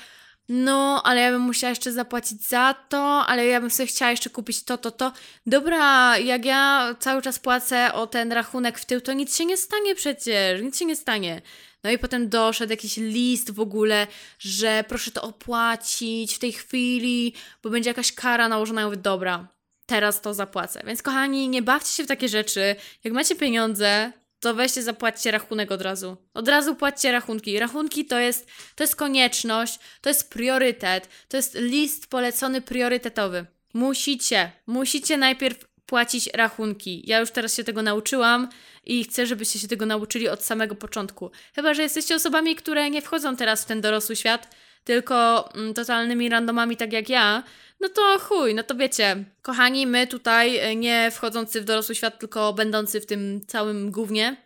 no, 0.48 1.02
ale 1.04 1.20
ja 1.20 1.30
bym 1.30 1.40
musiała 1.40 1.68
jeszcze 1.68 1.92
zapłacić 1.92 2.48
za 2.48 2.74
to, 2.88 3.26
ale 3.26 3.46
ja 3.46 3.60
bym 3.60 3.70
sobie 3.70 3.86
chciała 3.86 4.10
jeszcze 4.10 4.30
kupić 4.30 4.64
to, 4.64 4.78
to, 4.78 4.90
to. 4.90 5.12
Dobra, 5.46 6.18
jak 6.18 6.44
ja 6.44 6.94
cały 6.98 7.22
czas 7.22 7.38
płacę 7.38 7.92
o 7.92 8.06
ten 8.06 8.32
rachunek 8.32 8.78
w 8.78 8.84
tył, 8.84 9.00
to 9.00 9.12
nic 9.12 9.36
się 9.36 9.44
nie 9.44 9.56
stanie 9.56 9.94
przecież, 9.94 10.62
nic 10.62 10.78
się 10.78 10.84
nie 10.84 10.96
stanie. 10.96 11.42
No 11.84 11.90
i 11.90 11.98
potem 11.98 12.28
doszedł 12.28 12.70
jakiś 12.70 12.96
list 12.96 13.50
w 13.50 13.60
ogóle, 13.60 14.06
że 14.38 14.84
proszę 14.88 15.10
to 15.10 15.22
opłacić 15.22 16.34
w 16.34 16.38
tej 16.38 16.52
chwili, 16.52 17.34
bo 17.62 17.70
będzie 17.70 17.90
jakaś 17.90 18.12
kara 18.12 18.48
nałożona. 18.48 18.80
Ja 18.80 18.86
mówię, 18.86 19.00
dobra, 19.00 19.48
teraz 19.90 20.20
to 20.20 20.34
zapłacę. 20.34 20.82
Więc 20.86 21.02
kochani, 21.02 21.48
nie 21.48 21.62
bawcie 21.62 21.92
się 21.92 22.04
w 22.04 22.06
takie 22.06 22.28
rzeczy. 22.28 22.76
Jak 23.04 23.14
macie 23.14 23.36
pieniądze, 23.36 24.12
to 24.40 24.54
weźcie, 24.54 24.82
zapłaćcie 24.82 25.30
rachunek 25.30 25.70
od 25.70 25.82
razu. 25.82 26.16
Od 26.34 26.48
razu 26.48 26.74
płaccie 26.74 27.12
rachunki. 27.12 27.58
Rachunki 27.58 28.04
to 28.04 28.18
jest, 28.18 28.50
to 28.74 28.84
jest 28.84 28.96
konieczność, 28.96 29.78
to 30.00 30.10
jest 30.10 30.30
priorytet, 30.30 31.08
to 31.28 31.36
jest 31.36 31.54
list 31.54 32.06
polecony 32.06 32.60
priorytetowy. 32.60 33.46
Musicie, 33.74 34.52
musicie 34.66 35.16
najpierw 35.16 35.58
płacić 35.86 36.30
rachunki. 36.34 37.02
Ja 37.06 37.18
już 37.18 37.30
teraz 37.30 37.54
się 37.54 37.64
tego 37.64 37.82
nauczyłam 37.82 38.48
i 38.84 39.04
chcę, 39.04 39.26
żebyście 39.26 39.58
się 39.58 39.68
tego 39.68 39.86
nauczyli 39.86 40.28
od 40.28 40.44
samego 40.44 40.74
początku. 40.74 41.30
Chyba, 41.54 41.74
że 41.74 41.82
jesteście 41.82 42.14
osobami, 42.14 42.56
które 42.56 42.90
nie 42.90 43.02
wchodzą 43.02 43.36
teraz 43.36 43.62
w 43.62 43.66
ten 43.66 43.80
dorosły 43.80 44.16
świat, 44.16 44.56
tylko 44.84 45.48
mm, 45.54 45.74
totalnymi 45.74 46.28
randomami, 46.28 46.76
tak 46.76 46.92
jak 46.92 47.08
ja, 47.08 47.42
no 47.80 47.88
to 47.88 48.18
chuj, 48.18 48.54
no 48.54 48.62
to 48.62 48.74
wiecie, 48.74 49.24
kochani, 49.42 49.86
my 49.86 50.06
tutaj, 50.06 50.56
e, 50.56 50.76
nie 50.76 51.10
wchodzący 51.10 51.60
w 51.60 51.64
dorosły 51.64 51.94
świat, 51.94 52.18
tylko 52.18 52.52
będący 52.52 53.00
w 53.00 53.06
tym 53.06 53.40
całym 53.46 53.90
głównie, 53.90 54.36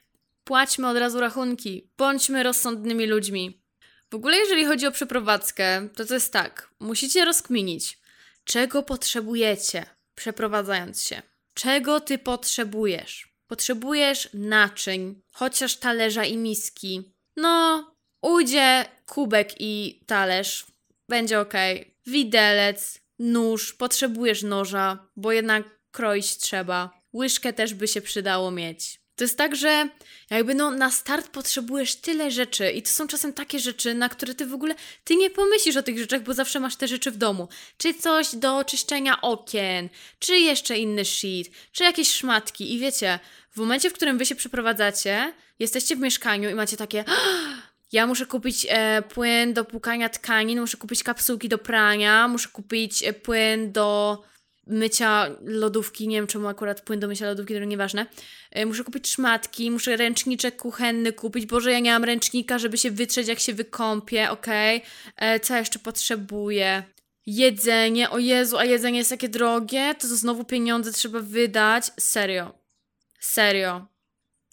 płaćmy 0.44 0.88
od 0.88 0.96
razu 0.96 1.20
rachunki, 1.20 1.90
bądźmy 1.96 2.42
rozsądnymi 2.42 3.06
ludźmi. 3.06 3.64
W 4.10 4.14
ogóle, 4.14 4.36
jeżeli 4.36 4.64
chodzi 4.64 4.86
o 4.86 4.92
przeprowadzkę, 4.92 5.88
to 5.96 6.04
to 6.04 6.14
jest 6.14 6.32
tak, 6.32 6.70
musicie 6.80 7.24
rozkminić, 7.24 7.98
czego 8.44 8.82
potrzebujecie, 8.82 9.86
przeprowadzając 10.14 11.02
się. 11.02 11.22
Czego 11.54 12.00
ty 12.00 12.18
potrzebujesz? 12.18 13.34
Potrzebujesz 13.46 14.28
naczyń, 14.34 15.22
chociaż 15.32 15.76
talerza 15.76 16.24
i 16.24 16.36
miski. 16.36 17.14
No, 17.36 17.84
ujdzie 18.22 18.84
kubek 19.06 19.54
i 19.60 20.00
talerz, 20.06 20.66
będzie 21.08 21.40
ok. 21.40 21.52
Widelec, 22.06 23.00
nóż, 23.18 23.72
potrzebujesz 23.72 24.42
noża, 24.42 25.08
bo 25.16 25.32
jednak 25.32 25.64
kroić 25.90 26.36
trzeba. 26.36 27.02
Łyżkę 27.12 27.52
też 27.52 27.74
by 27.74 27.88
się 27.88 28.00
przydało 28.00 28.50
mieć. 28.50 29.04
To 29.16 29.24
jest 29.24 29.38
tak, 29.38 29.56
że 29.56 29.88
jakby 30.30 30.54
no 30.54 30.70
na 30.70 30.90
start 30.90 31.28
potrzebujesz 31.28 31.96
tyle 31.96 32.30
rzeczy 32.30 32.70
i 32.70 32.82
to 32.82 32.90
są 32.90 33.06
czasem 33.06 33.32
takie 33.32 33.58
rzeczy, 33.58 33.94
na 33.94 34.08
które 34.08 34.34
ty 34.34 34.46
w 34.46 34.54
ogóle 34.54 34.74
ty 35.04 35.16
nie 35.16 35.30
pomyślisz 35.30 35.76
o 35.76 35.82
tych 35.82 35.98
rzeczach, 35.98 36.22
bo 36.22 36.34
zawsze 36.34 36.60
masz 36.60 36.76
te 36.76 36.88
rzeczy 36.88 37.10
w 37.10 37.16
domu. 37.16 37.48
Czy 37.76 37.94
coś 37.94 38.34
do 38.34 38.64
czyszczenia 38.64 39.20
okien, 39.20 39.88
czy 40.18 40.36
jeszcze 40.36 40.78
inny 40.78 41.04
shit, 41.04 41.50
czy 41.72 41.84
jakieś 41.84 42.10
szmatki 42.10 42.74
i 42.74 42.78
wiecie, 42.78 43.18
w 43.50 43.56
momencie, 43.56 43.90
w 43.90 43.92
którym 43.92 44.18
wy 44.18 44.26
się 44.26 44.34
przeprowadzacie, 44.34 45.32
jesteście 45.58 45.96
w 45.96 46.00
mieszkaniu 46.00 46.50
i 46.50 46.54
macie 46.54 46.76
takie 46.76 47.04
ja 47.94 48.06
muszę 48.06 48.26
kupić 48.26 48.66
e, 48.68 49.02
płyn 49.02 49.52
do 49.52 49.64
płukania 49.64 50.08
tkanin, 50.08 50.60
muszę 50.60 50.76
kupić 50.76 51.02
kapsułki 51.02 51.48
do 51.48 51.58
prania, 51.58 52.28
muszę 52.28 52.48
kupić 52.48 53.02
e, 53.02 53.12
płyn 53.12 53.72
do 53.72 54.22
mycia 54.66 55.30
lodówki, 55.44 56.08
nie 56.08 56.16
wiem 56.16 56.26
czemu 56.26 56.48
akurat 56.48 56.80
płyn 56.80 57.00
do 57.00 57.08
mycia 57.08 57.26
lodówki, 57.26 57.54
to 57.54 57.60
nieważne. 57.64 58.06
E, 58.50 58.66
muszę 58.66 58.84
kupić 58.84 59.08
szmatki, 59.08 59.70
muszę 59.70 59.96
ręczniczek 59.96 60.56
kuchenny 60.56 61.12
kupić. 61.12 61.46
Boże, 61.46 61.72
ja 61.72 61.78
nie 61.78 61.92
mam 61.92 62.04
ręcznika, 62.04 62.58
żeby 62.58 62.78
się 62.78 62.90
wytrzeć 62.90 63.28
jak 63.28 63.38
się 63.40 63.52
wykąpię, 63.52 64.30
okej. 64.30 64.76
Okay? 64.76 64.88
E, 65.16 65.40
co 65.40 65.56
jeszcze 65.56 65.78
potrzebuję? 65.78 66.82
Jedzenie, 67.26 68.10
o 68.10 68.18
Jezu, 68.18 68.58
a 68.58 68.64
jedzenie 68.64 68.98
jest 68.98 69.10
takie 69.10 69.28
drogie, 69.28 69.94
to, 69.94 70.08
to 70.08 70.16
znowu 70.16 70.44
pieniądze 70.44 70.92
trzeba 70.92 71.20
wydać. 71.20 71.90
Serio. 71.98 72.54
Serio 73.20 73.93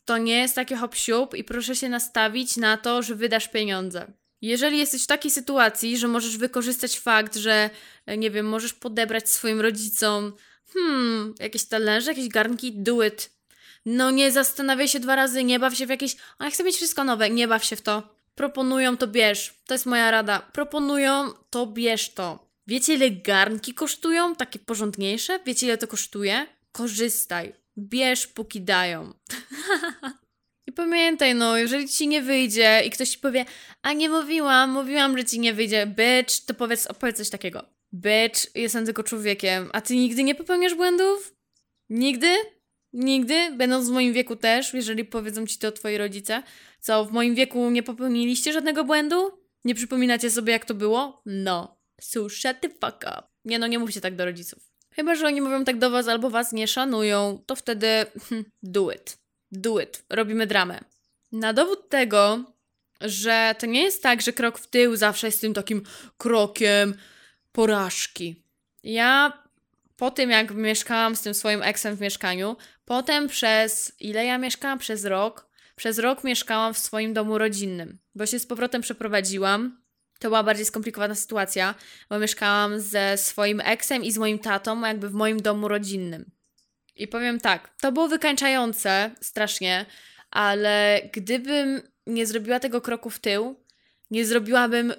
to 0.06 0.18
nie 0.18 0.40
jest 0.40 0.56
takie 0.56 0.76
hop 0.76 0.96
i 1.36 1.44
proszę 1.44 1.76
się 1.76 1.90
nastawić 1.90 2.58
na 2.58 2.78
to, 2.78 3.02
że 3.02 3.16
wydasz 3.16 3.48
pieniądze. 3.48 4.14
Jeżeli 4.42 4.78
jesteś 4.78 5.04
w 5.04 5.08
takiej 5.08 5.32
sytuacji, 5.32 5.98
że 5.98 6.08
możesz 6.08 6.38
wykorzystać 6.38 7.00
fakt, 7.00 7.36
że 7.36 7.70
e, 8.06 8.18
nie 8.18 8.32
wiem, 8.32 8.46
możesz 8.46 8.74
podebrać 8.74 9.30
swoim 9.30 9.62
rodzicom 9.62 10.34
hmm, 10.74 11.36
jakieś 11.40 11.66
talerze, 11.66 12.12
jakieś 12.12 12.28
garnki, 12.28 12.74
do 12.76 13.04
it. 13.04 13.30
No 13.86 14.12
nie 14.12 14.32
zastanawiaj 14.32 14.88
się 14.88 15.00
dwa 15.00 15.16
razy, 15.16 15.44
nie 15.44 15.60
baw 15.60 15.76
się 15.76 15.86
w 15.86 15.90
jakieś, 15.90 16.16
a 16.38 16.46
ja 16.46 16.52
chcę 16.52 16.64
mieć 16.64 16.76
wszystko 16.76 17.04
nowe, 17.04 17.30
nie 17.30 17.48
baw 17.48 17.66
się 17.66 17.76
w 17.76 17.82
to. 17.82 18.16
Proponują, 18.36 18.98
to 18.98 19.08
bierz. 19.08 19.54
To 19.66 19.74
jest 19.74 19.86
moja 19.86 20.12
rada. 20.12 20.40
Proponują, 20.40 21.34
to 21.50 21.68
bierz 21.68 22.14
to. 22.14 22.52
Wiecie, 22.68 22.94
ile 22.94 23.12
garnki 23.12 23.74
kosztują? 23.74 24.36
Takie 24.36 24.60
porządniejsze? 24.60 25.40
Wiecie, 25.46 25.66
ile 25.66 25.78
to 25.78 25.88
kosztuje? 25.88 26.48
Korzystaj. 26.72 27.61
Bierz, 27.82 28.28
póki 28.28 28.62
dają. 28.62 29.14
I 30.68 30.72
pamiętaj, 30.72 31.36
no, 31.36 31.58
jeżeli 31.58 31.90
ci 31.90 32.08
nie 32.08 32.22
wyjdzie 32.22 32.82
i 32.86 32.90
ktoś 32.90 33.10
ci 33.10 33.18
powie, 33.18 33.46
a 33.82 33.94
nie 33.94 34.10
mówiłam, 34.10 34.72
mówiłam, 34.72 35.18
że 35.18 35.26
ci 35.26 35.40
nie 35.40 35.54
wyjdzie, 35.54 35.88
bitch, 35.88 36.46
to 36.46 36.54
powiedz, 36.54 36.88
opowiedz 36.88 37.18
coś 37.18 37.30
takiego. 37.30 37.66
Bitch, 37.94 38.56
jestem 38.56 38.86
tylko 38.86 39.04
człowiekiem, 39.04 39.70
a 39.74 39.82
ty 39.82 39.96
nigdy 39.96 40.24
nie 40.24 40.36
popełniasz 40.36 40.76
błędów? 40.76 41.36
Nigdy? 41.90 42.36
Nigdy? 42.94 43.52
Będąc 43.52 43.90
w 43.90 43.92
moim 43.92 44.14
wieku 44.14 44.36
też, 44.36 44.74
jeżeli 44.74 45.06
powiedzą 45.06 45.48
ci 45.48 45.58
to 45.58 45.72
twoi 45.72 45.98
rodzice. 45.98 46.44
Co, 46.80 47.06
w 47.06 47.12
moim 47.12 47.36
wieku 47.36 47.70
nie 47.70 47.84
popełniliście 47.84 48.54
żadnego 48.54 48.84
błędu? 48.84 49.32
Nie 49.64 49.76
przypominacie 49.76 50.32
sobie, 50.32 50.54
jak 50.54 50.66
to 50.66 50.74
było? 50.74 51.22
No. 51.26 51.82
So 52.02 52.30
shut 52.30 52.58
the 52.62 52.70
fuck 52.70 52.98
up. 52.98 53.24
Nie 53.46 53.60
no, 53.60 53.68
nie 53.68 53.80
mówcie 53.80 54.02
tak 54.02 54.16
do 54.16 54.26
rodziców. 54.26 54.71
Chyba, 54.96 55.16
że 55.16 55.28
oni 55.28 55.42
mówią 55.42 55.66
tak 55.66 55.80
do 55.80 55.90
was 55.90 56.08
albo 56.08 56.30
was 56.30 56.52
nie 56.52 56.68
szanują, 56.68 57.44
to 57.46 57.56
wtedy 57.56 57.88
hmm, 58.30 58.52
do 58.64 58.92
it. 58.92 59.18
do 59.52 59.80
it, 59.80 60.06
robimy 60.10 60.48
dramę. 60.48 60.80
Na 61.32 61.54
dowód 61.54 61.90
tego, 61.90 62.44
że 63.02 63.56
to 63.60 63.66
nie 63.66 63.82
jest 63.82 64.04
tak, 64.04 64.22
że 64.22 64.34
krok 64.34 64.60
w 64.60 64.68
tył 64.68 64.96
zawsze 64.96 65.28
jest 65.28 65.42
tym 65.42 65.54
takim 65.54 65.84
krokiem 66.18 66.94
porażki. 67.52 68.44
Ja 68.84 69.42
po 69.98 70.12
tym, 70.12 70.30
jak 70.30 70.52
mieszkałam 70.52 71.16
z 71.16 71.22
tym 71.22 71.34
swoim 71.34 71.64
eksem 71.64 71.96
w 71.96 72.02
mieszkaniu, 72.02 72.58
potem 72.86 73.28
przez 73.28 73.96
ile 74.00 74.26
ja 74.26 74.38
mieszkałam? 74.38 74.80
Przez 74.80 75.06
rok. 75.06 75.52
Przez 75.76 76.00
rok 76.00 76.24
mieszkałam 76.24 76.74
w 76.74 76.80
swoim 76.80 77.14
domu 77.14 77.38
rodzinnym, 77.38 78.00
bo 78.16 78.26
się 78.26 78.40
z 78.40 78.46
powrotem 78.46 78.82
przeprowadziłam. 78.82 79.81
To 80.22 80.28
była 80.28 80.44
bardziej 80.44 80.66
skomplikowana 80.66 81.16
sytuacja, 81.16 81.76
bo 82.10 82.20
mieszkałam 82.20 82.80
ze 82.80 83.18
swoim 83.18 83.62
eksem 83.62 84.04
i 84.04 84.12
z 84.12 84.18
moim 84.18 84.40
tatą, 84.40 84.82
jakby 84.86 85.10
w 85.10 85.14
moim 85.14 85.42
domu 85.42 85.68
rodzinnym. 85.68 86.32
I 86.96 87.08
powiem 87.08 87.40
tak, 87.40 87.70
to 87.82 87.92
było 87.92 88.08
wykańczające 88.08 89.12
strasznie, 89.22 89.86
ale 90.32 91.02
gdybym 91.14 91.82
nie 92.08 92.26
zrobiła 92.26 92.60
tego 92.60 92.82
kroku 92.82 93.10
w 93.10 93.20
tył, 93.20 93.56
nie 94.12 94.26
zrobiłabym 94.26 94.94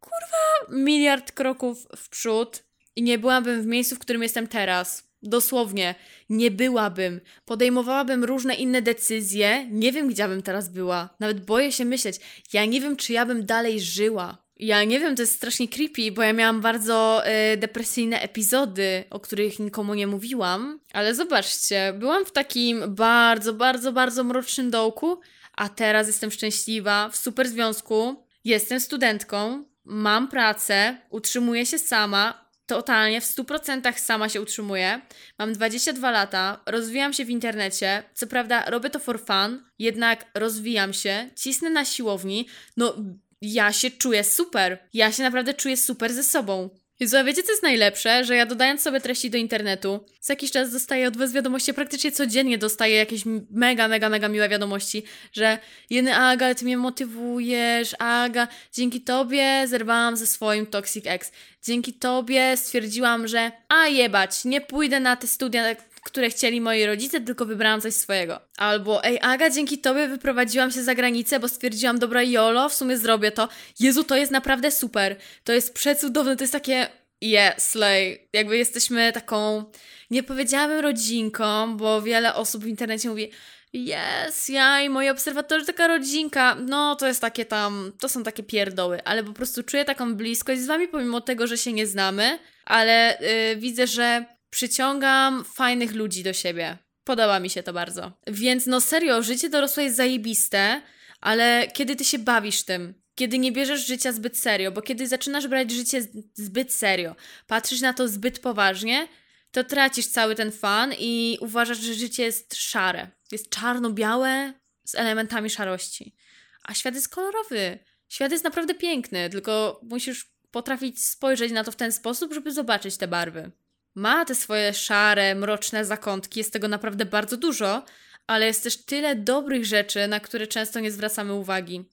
kurwa 0.00 0.76
miliard 0.82 1.32
kroków 1.32 1.86
w 1.96 2.08
przód 2.08 2.64
i 2.96 3.02
nie 3.02 3.18
byłabym 3.18 3.62
w 3.62 3.66
miejscu, 3.66 3.96
w 3.96 3.98
którym 3.98 4.22
jestem 4.22 4.46
teraz. 4.46 5.14
Dosłownie, 5.22 5.94
nie 6.28 6.50
byłabym. 6.50 7.20
Podejmowałabym 7.44 8.24
różne 8.24 8.54
inne 8.54 8.82
decyzje. 8.82 9.66
Nie 9.70 9.92
wiem, 9.92 10.08
gdzie 10.08 10.28
bym 10.28 10.42
teraz 10.42 10.68
była. 10.68 11.16
Nawet 11.20 11.44
boję 11.44 11.72
się 11.72 11.84
myśleć. 11.84 12.20
Ja 12.52 12.64
nie 12.64 12.80
wiem, 12.80 12.96
czy 12.96 13.12
ja 13.12 13.26
bym 13.26 13.46
dalej 13.46 13.80
żyła. 13.80 14.43
Ja 14.64 14.84
nie 14.84 15.00
wiem, 15.00 15.16
to 15.16 15.22
jest 15.22 15.34
strasznie 15.34 15.68
creepy, 15.68 16.12
bo 16.12 16.22
ja 16.22 16.32
miałam 16.32 16.60
bardzo 16.60 17.22
y, 17.52 17.56
depresyjne 17.56 18.20
epizody, 18.20 19.04
o 19.10 19.20
których 19.20 19.58
nikomu 19.58 19.94
nie 19.94 20.06
mówiłam. 20.06 20.80
Ale 20.92 21.14
zobaczcie, 21.14 21.94
byłam 21.98 22.24
w 22.26 22.32
takim 22.32 22.94
bardzo, 22.94 23.52
bardzo, 23.52 23.92
bardzo 23.92 24.24
mrocznym 24.24 24.70
dołku, 24.70 25.20
a 25.56 25.68
teraz 25.68 26.06
jestem 26.06 26.30
szczęśliwa, 26.30 27.08
w 27.08 27.16
super 27.16 27.48
związku, 27.48 28.26
jestem 28.44 28.80
studentką, 28.80 29.64
mam 29.84 30.28
pracę, 30.28 30.96
utrzymuję 31.10 31.66
się 31.66 31.78
sama, 31.78 32.44
totalnie 32.66 33.20
w 33.20 33.24
100% 33.24 33.98
sama 33.98 34.28
się 34.28 34.40
utrzymuję. 34.40 35.00
Mam 35.38 35.52
22 35.52 36.10
lata, 36.10 36.60
rozwijam 36.66 37.12
się 37.12 37.24
w 37.24 37.30
internecie. 37.30 38.02
Co 38.14 38.26
prawda, 38.26 38.70
robię 38.70 38.90
to 38.90 38.98
for 38.98 39.20
fun, 39.20 39.64
jednak 39.78 40.26
rozwijam 40.34 40.92
się, 40.92 41.30
cisnę 41.36 41.70
na 41.70 41.84
siłowni. 41.84 42.46
No, 42.76 42.94
ja 43.42 43.72
się 43.72 43.90
czuję 43.90 44.24
super. 44.24 44.78
Ja 44.92 45.12
się 45.12 45.22
naprawdę 45.22 45.54
czuję 45.54 45.76
super 45.76 46.12
ze 46.12 46.24
sobą. 46.24 46.70
Jezu, 47.00 47.16
a 47.16 47.24
wiecie 47.24 47.42
co 47.42 47.52
jest 47.52 47.62
najlepsze? 47.62 48.24
Że 48.24 48.36
ja 48.36 48.46
dodając 48.46 48.82
sobie 48.82 49.00
treści 49.00 49.30
do 49.30 49.38
internetu, 49.38 50.00
co 50.20 50.32
jakiś 50.32 50.50
czas 50.50 50.72
dostaję 50.72 51.08
od 51.08 51.16
was 51.16 51.32
wiadomości, 51.32 51.74
praktycznie 51.74 52.12
codziennie 52.12 52.58
dostaję 52.58 52.96
jakieś 52.96 53.22
mega, 53.50 53.88
mega, 53.88 54.08
mega 54.08 54.28
miłe 54.28 54.48
wiadomości, 54.48 55.02
że 55.32 55.58
jeny 55.90 56.16
Aga, 56.16 56.54
ty 56.54 56.64
mnie 56.64 56.76
motywujesz, 56.76 57.94
Aga, 57.98 58.48
dzięki 58.72 59.00
tobie 59.00 59.64
zerwałam 59.66 60.16
ze 60.16 60.26
swoim 60.26 60.66
Toxic 60.66 61.06
Ex. 61.06 61.32
Dzięki 61.62 61.92
tobie 61.92 62.56
stwierdziłam, 62.56 63.28
że 63.28 63.52
a 63.68 63.86
jebać, 63.86 64.44
nie 64.44 64.60
pójdę 64.60 65.00
na 65.00 65.16
te 65.16 65.26
studia 65.26 65.74
które 66.04 66.30
chcieli 66.30 66.60
moi 66.60 66.86
rodzice, 66.86 67.20
tylko 67.20 67.46
wybrałam 67.46 67.80
coś 67.80 67.94
swojego. 67.94 68.40
Albo, 68.56 69.04
ej, 69.04 69.18
Aga, 69.22 69.50
dzięki 69.50 69.78
tobie 69.78 70.08
wyprowadziłam 70.08 70.70
się 70.70 70.82
za 70.82 70.94
granicę, 70.94 71.40
bo 71.40 71.48
stwierdziłam, 71.48 71.98
dobra, 71.98 72.22
Jolo, 72.22 72.68
w 72.68 72.74
sumie 72.74 72.98
zrobię 72.98 73.30
to. 73.30 73.48
Jezu, 73.80 74.04
to 74.04 74.16
jest 74.16 74.32
naprawdę 74.32 74.70
super. 74.70 75.16
To 75.44 75.52
jest 75.52 75.74
przecudowne, 75.74 76.36
to 76.36 76.44
jest 76.44 76.52
takie, 76.52 76.88
yeah, 77.22 77.60
slay. 77.60 78.28
Jakby 78.32 78.56
jesteśmy 78.56 79.12
taką, 79.12 79.64
nie 80.10 80.22
powiedziałabym 80.22 80.80
rodzinką, 80.80 81.76
bo 81.76 82.02
wiele 82.02 82.34
osób 82.34 82.64
w 82.64 82.68
internecie 82.68 83.08
mówi, 83.08 83.30
Yes, 83.74 84.48
ja 84.48 84.82
i 84.82 84.88
moi 84.88 85.08
obserwatorzy, 85.08 85.66
taka 85.66 85.86
rodzinka. 85.86 86.54
No, 86.54 86.96
to 86.96 87.06
jest 87.06 87.20
takie 87.20 87.44
tam, 87.44 87.92
to 88.00 88.08
są 88.08 88.22
takie 88.22 88.42
pierdoły, 88.42 89.04
ale 89.04 89.24
po 89.24 89.32
prostu 89.32 89.62
czuję 89.62 89.84
taką 89.84 90.14
bliskość 90.14 90.60
z 90.60 90.66
wami, 90.66 90.88
pomimo 90.88 91.20
tego, 91.20 91.46
że 91.46 91.58
się 91.58 91.72
nie 91.72 91.86
znamy, 91.86 92.38
ale 92.64 93.18
yy, 93.20 93.56
widzę, 93.56 93.86
że 93.86 94.33
przyciągam 94.54 95.44
fajnych 95.44 95.94
ludzi 95.94 96.22
do 96.22 96.32
siebie. 96.32 96.78
Podoba 97.04 97.40
mi 97.40 97.50
się 97.50 97.62
to 97.62 97.72
bardzo. 97.72 98.12
Więc 98.26 98.66
no 98.66 98.80
serio, 98.80 99.22
życie 99.22 99.48
dorosłe 99.48 99.84
jest 99.84 99.96
zajebiste, 99.96 100.82
ale 101.20 101.68
kiedy 101.74 101.96
ty 101.96 102.04
się 102.04 102.18
bawisz 102.18 102.62
tym, 102.62 102.94
kiedy 103.14 103.38
nie 103.38 103.52
bierzesz 103.52 103.86
życia 103.86 104.12
zbyt 104.12 104.38
serio, 104.38 104.72
bo 104.72 104.82
kiedy 104.82 105.06
zaczynasz 105.06 105.48
brać 105.48 105.70
życie 105.70 106.02
zbyt 106.34 106.72
serio, 106.72 107.16
patrzysz 107.46 107.80
na 107.80 107.92
to 107.92 108.08
zbyt 108.08 108.38
poważnie, 108.38 109.08
to 109.50 109.64
tracisz 109.64 110.06
cały 110.06 110.34
ten 110.34 110.52
fan 110.52 110.94
i 110.98 111.38
uważasz, 111.40 111.78
że 111.78 111.94
życie 111.94 112.22
jest 112.22 112.54
szare. 112.54 113.10
Jest 113.32 113.50
czarno-białe 113.50 114.52
z 114.84 114.94
elementami 114.94 115.50
szarości. 115.50 116.14
A 116.62 116.74
świat 116.74 116.94
jest 116.94 117.08
kolorowy. 117.08 117.78
Świat 118.08 118.32
jest 118.32 118.44
naprawdę 118.44 118.74
piękny, 118.74 119.30
tylko 119.30 119.80
musisz 119.82 120.34
potrafić 120.50 121.04
spojrzeć 121.04 121.52
na 121.52 121.64
to 121.64 121.72
w 121.72 121.76
ten 121.76 121.92
sposób, 121.92 122.34
żeby 122.34 122.52
zobaczyć 122.52 122.96
te 122.96 123.08
barwy 123.08 123.52
ma 123.94 124.24
te 124.24 124.34
swoje 124.34 124.74
szare, 124.74 125.34
mroczne 125.34 125.84
zakątki, 125.84 126.40
jest 126.40 126.52
tego 126.52 126.68
naprawdę 126.68 127.06
bardzo 127.06 127.36
dużo, 127.36 127.84
ale 128.26 128.46
jest 128.46 128.62
też 128.62 128.76
tyle 128.76 129.16
dobrych 129.16 129.64
rzeczy, 129.64 130.08
na 130.08 130.20
które 130.20 130.46
często 130.46 130.80
nie 130.80 130.90
zwracamy 130.90 131.34
uwagi. 131.34 131.84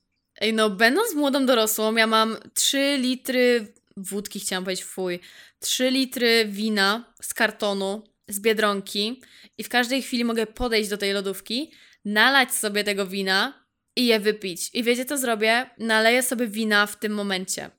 Ej, 0.41 0.53
no, 0.53 0.69
będąc 0.69 1.13
młodą 1.13 1.45
dorosłą, 1.45 1.95
ja 1.95 2.07
mam 2.07 2.37
3 2.53 2.97
litry 2.99 3.73
wódki, 3.97 4.39
chciałam 4.39 4.63
powiedzieć, 4.63 4.85
fuj, 4.85 5.19
3 5.59 5.91
litry 5.91 6.45
wina 6.45 7.13
z 7.21 7.33
kartonu, 7.33 8.03
z 8.27 8.39
biedronki 8.39 9.21
i 9.57 9.63
w 9.63 9.69
każdej 9.69 10.01
chwili 10.01 10.25
mogę 10.25 10.47
podejść 10.47 10.89
do 10.89 10.97
tej 10.97 11.13
lodówki, 11.13 11.71
nalać 12.05 12.55
sobie 12.55 12.83
tego 12.83 13.07
wina 13.07 13.65
i 13.95 14.05
je 14.05 14.19
wypić. 14.19 14.69
I 14.73 14.83
wiecie 14.83 15.05
co 15.05 15.17
zrobię? 15.17 15.69
Naleję 15.77 16.23
sobie 16.23 16.47
wina 16.47 16.85
w 16.85 16.99
tym 16.99 17.13
momencie. 17.13 17.69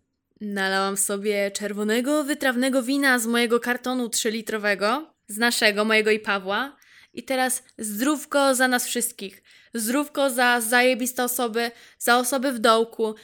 Nalałam 0.44 0.96
sobie 0.96 1.50
czerwonego, 1.50 2.24
wytrawnego 2.24 2.82
wina 2.82 3.18
z 3.18 3.26
mojego 3.26 3.60
kartonu 3.60 4.06
3-litrowego, 4.06 5.04
z 5.28 5.38
naszego, 5.38 5.84
mojego 5.84 6.10
i 6.10 6.18
Pawła. 6.18 6.76
I 7.14 7.22
teraz 7.22 7.62
zdrówko 7.78 8.54
za 8.54 8.68
nas 8.68 8.86
wszystkich. 8.86 9.42
Zdrówko 9.74 10.30
za 10.30 10.60
zajebiste 10.60 11.24
osoby, 11.24 11.70
za 11.98 12.18
osoby 12.18 12.52
w 12.52 12.58
dołku, 12.58 13.14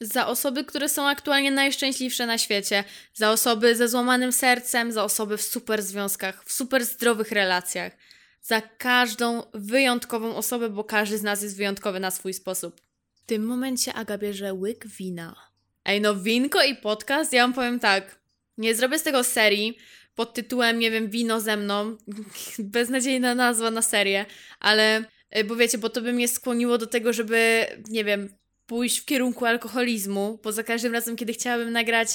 za 0.00 0.26
osoby, 0.26 0.64
które 0.64 0.88
są 0.88 1.08
aktualnie 1.08 1.50
najszczęśliwsze 1.50 2.26
na 2.26 2.38
świecie, 2.38 2.84
za 3.14 3.30
osoby 3.30 3.76
ze 3.76 3.88
złamanym 3.88 4.32
sercem, 4.32 4.92
za 4.92 5.04
osoby 5.04 5.36
w 5.36 5.42
super 5.42 5.82
związkach, 5.82 6.44
w 6.44 6.52
super 6.52 6.84
zdrowych 6.84 7.32
relacjach. 7.32 7.92
Za 8.42 8.60
każdą 8.60 9.42
wyjątkową 9.54 10.36
osobę, 10.36 10.68
bo 10.68 10.84
każdy 10.84 11.18
z 11.18 11.22
nas 11.22 11.42
jest 11.42 11.56
wyjątkowy 11.56 12.00
na 12.00 12.10
swój 12.10 12.34
sposób. 12.34 12.80
W 13.14 13.22
tym 13.26 13.46
momencie 13.46 13.94
Aga 13.94 14.18
bierze 14.18 14.54
łyk 14.54 14.86
wina 14.86 15.47
Ej, 15.88 16.00
no 16.00 16.14
winko 16.14 16.62
i 16.62 16.74
podcast, 16.74 17.32
ja 17.32 17.42
wam 17.42 17.52
powiem 17.52 17.80
tak, 17.80 18.20
nie 18.58 18.74
zrobię 18.74 18.98
z 18.98 19.02
tego 19.02 19.24
serii 19.24 19.78
pod 20.14 20.34
tytułem, 20.34 20.78
nie 20.78 20.90
wiem, 20.90 21.10
wino 21.10 21.40
ze 21.40 21.56
mną, 21.56 21.96
beznadziejna 22.58 23.34
nazwa 23.34 23.70
na 23.70 23.82
serię, 23.82 24.26
ale, 24.60 25.04
e, 25.30 25.44
bo 25.44 25.56
wiecie, 25.56 25.78
bo 25.78 25.88
to 25.88 26.00
by 26.00 26.12
mnie 26.12 26.28
skłoniło 26.28 26.78
do 26.78 26.86
tego, 26.86 27.12
żeby, 27.12 27.66
nie 27.90 28.04
wiem, 28.04 28.28
pójść 28.66 28.98
w 28.98 29.04
kierunku 29.04 29.46
alkoholizmu, 29.46 30.40
bo 30.42 30.52
za 30.52 30.62
każdym 30.62 30.92
razem, 30.92 31.16
kiedy 31.16 31.32
chciałabym 31.32 31.72
nagrać 31.72 32.08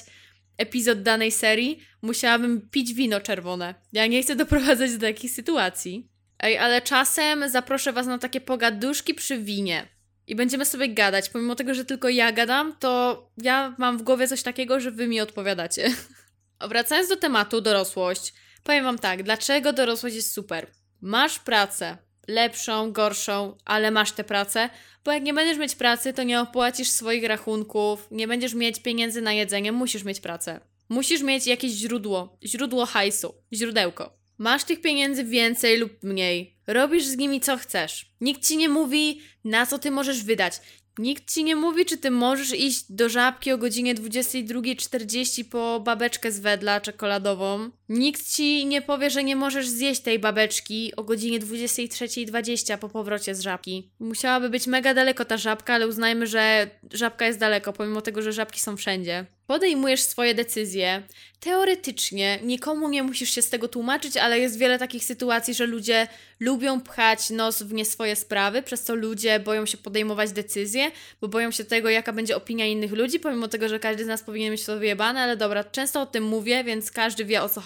epizod 0.57 1.01
danej 1.01 1.31
serii, 1.31 1.79
musiałabym 2.01 2.69
pić 2.69 2.93
wino 2.93 3.21
czerwone. 3.21 3.75
Ja 3.93 4.07
nie 4.07 4.23
chcę 4.23 4.35
doprowadzać 4.35 4.93
do 4.93 4.99
takich 4.99 5.31
sytuacji. 5.31 6.09
Ej, 6.39 6.57
ale 6.57 6.81
czasem 6.81 7.49
zaproszę 7.49 7.93
was 7.93 8.07
na 8.07 8.17
takie 8.17 8.41
pogaduszki 8.41 9.13
przy 9.13 9.37
winie 9.37 9.87
i 10.27 10.35
będziemy 10.35 10.65
sobie 10.65 10.89
gadać. 10.89 11.29
Pomimo 11.29 11.55
tego, 11.55 11.73
że 11.73 11.85
tylko 11.85 12.09
ja 12.09 12.31
gadam, 12.31 12.75
to 12.79 13.23
ja 13.37 13.75
mam 13.77 13.97
w 13.97 14.03
głowie 14.03 14.27
coś 14.27 14.43
takiego, 14.43 14.79
że 14.79 14.91
wy 14.91 15.07
mi 15.07 15.21
odpowiadacie. 15.21 15.89
Wracając 16.69 17.09
do 17.09 17.15
tematu 17.15 17.61
dorosłość, 17.61 18.33
powiem 18.63 18.83
wam 18.83 18.99
tak, 18.99 19.23
dlaczego 19.23 19.73
dorosłość 19.73 20.15
jest 20.15 20.33
super. 20.33 20.67
Masz 21.01 21.39
pracę, 21.39 21.97
lepszą, 22.27 22.91
gorszą, 22.91 23.57
ale 23.65 23.91
masz 23.91 24.11
tę 24.11 24.23
pracę, 24.23 24.69
bo 25.05 25.11
jak 25.11 25.23
nie 25.23 25.33
będziesz 25.33 25.57
mieć 25.57 25.75
pracy, 25.75 26.13
to 26.13 26.23
nie 26.23 26.41
opłacisz 26.41 26.89
swoich 26.89 27.25
rachunków, 27.25 28.07
nie 28.11 28.27
będziesz 28.27 28.53
mieć 28.53 28.81
pieniędzy 28.81 29.21
na 29.21 29.33
jedzenie, 29.33 29.71
musisz 29.71 30.03
mieć 30.03 30.19
pracę. 30.19 30.59
Musisz 30.89 31.21
mieć 31.21 31.47
jakieś 31.47 31.71
źródło, 31.71 32.37
źródło 32.43 32.85
hajsu, 32.85 33.33
źródełko. 33.53 34.22
Masz 34.37 34.63
tych 34.63 34.81
pieniędzy 34.81 35.23
więcej 35.23 35.77
lub 35.77 36.03
mniej. 36.03 36.55
Robisz 36.67 37.05
z 37.05 37.17
nimi 37.17 37.41
co 37.41 37.57
chcesz. 37.57 38.05
Nikt 38.21 38.47
ci 38.47 38.57
nie 38.57 38.69
mówi, 38.69 39.21
na 39.43 39.65
co 39.65 39.79
ty 39.79 39.91
możesz 39.91 40.23
wydać. 40.23 40.61
Nikt 40.97 41.33
ci 41.33 41.43
nie 41.43 41.55
mówi, 41.55 41.85
czy 41.85 41.97
ty 41.97 42.11
możesz 42.11 42.53
iść 42.59 42.85
do 42.89 43.09
żabki 43.09 43.51
o 43.51 43.57
godzinie 43.57 43.95
22.40 43.95 45.43
po 45.49 45.79
babeczkę 45.79 46.31
z 46.31 46.39
wedla 46.39 46.81
czekoladową. 46.81 47.69
Nikt 47.89 48.27
ci 48.27 48.65
nie 48.65 48.81
powie, 48.81 49.09
że 49.09 49.23
nie 49.23 49.35
możesz 49.35 49.67
zjeść 49.67 50.01
tej 50.01 50.19
babeczki 50.19 50.95
o 50.95 51.03
godzinie 51.03 51.39
23.20 51.39 52.77
po 52.77 52.89
powrocie 52.89 53.35
z 53.35 53.41
żabki. 53.41 53.91
Musiałaby 53.99 54.49
być 54.49 54.67
mega 54.67 54.93
daleko 54.93 55.25
ta 55.25 55.37
żabka, 55.37 55.73
ale 55.73 55.87
uznajmy, 55.87 56.27
że 56.27 56.69
żabka 56.93 57.25
jest 57.25 57.39
daleko, 57.39 57.73
pomimo 57.73 58.01
tego, 58.01 58.21
że 58.21 58.33
żabki 58.33 58.59
są 58.59 58.77
wszędzie. 58.77 59.25
podejmujesz 59.47 60.01
swoje 60.01 60.35
decyzje. 60.35 61.03
Teoretycznie 61.39 62.39
nikomu 62.43 62.89
nie 62.89 63.03
musisz 63.03 63.29
się 63.29 63.41
z 63.41 63.49
tego 63.49 63.67
tłumaczyć, 63.67 64.17
ale 64.17 64.39
jest 64.39 64.57
wiele 64.57 64.79
takich 64.79 65.05
sytuacji, 65.05 65.53
że 65.53 65.65
ludzie 65.65 66.07
lubią 66.39 66.81
pchać 66.81 67.29
nos 67.29 67.63
w 67.63 67.73
nie 67.73 67.85
swoje 67.85 68.15
sprawy, 68.15 68.61
przez 68.61 68.83
co 68.83 68.95
ludzie 68.95 69.39
boją 69.39 69.65
się 69.65 69.77
podejmować 69.77 70.31
decyzje, 70.31 70.91
bo 71.21 71.27
boją 71.27 71.51
się 71.51 71.63
tego, 71.63 71.89
jaka 71.89 72.13
będzie 72.13 72.37
opinia 72.37 72.65
innych 72.65 72.91
ludzi, 72.91 73.19
pomimo 73.19 73.47
tego, 73.47 73.69
że 73.69 73.79
każdy 73.79 74.03
z 74.03 74.07
nas 74.07 74.23
powinien 74.23 74.51
mieć 74.51 74.65
to 74.65 74.79
wyjebane, 74.79 75.21
ale 75.21 75.37
dobra, 75.37 75.63
często 75.63 76.01
o 76.01 76.05
tym 76.05 76.23
mówię, 76.23 76.63
więc 76.63 76.91
każdy 76.91 77.25
wie 77.25 77.41
o 77.41 77.49
co 77.49 77.61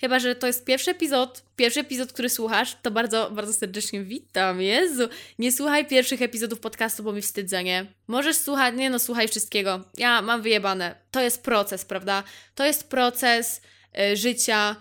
Chyba, 0.00 0.18
że 0.18 0.34
to 0.34 0.46
jest 0.46 0.64
pierwszy 0.64 0.90
epizod, 0.90 1.42
pierwszy 1.56 1.80
epizod, 1.80 2.12
który 2.12 2.28
słuchasz, 2.28 2.76
to 2.82 2.90
bardzo, 2.90 3.30
bardzo 3.30 3.52
serdecznie 3.52 4.02
witam. 4.02 4.62
Jezu, 4.62 5.08
nie 5.38 5.52
słuchaj 5.52 5.86
pierwszych 5.86 6.22
epizodów 6.22 6.60
podcastu, 6.60 7.02
bo 7.02 7.12
mi 7.12 7.22
wstydzenie. 7.22 7.86
Możesz 8.06 8.36
słuchać, 8.36 8.74
nie 8.76 8.90
no, 8.90 8.98
słuchaj 8.98 9.28
wszystkiego. 9.28 9.84
Ja 9.96 10.22
mam 10.22 10.42
wyjebane. 10.42 10.94
To 11.10 11.20
jest 11.20 11.42
proces, 11.42 11.84
prawda? 11.84 12.22
To 12.54 12.64
jest 12.64 12.88
proces 12.88 13.60
y, 13.98 14.16
życia, 14.16 14.76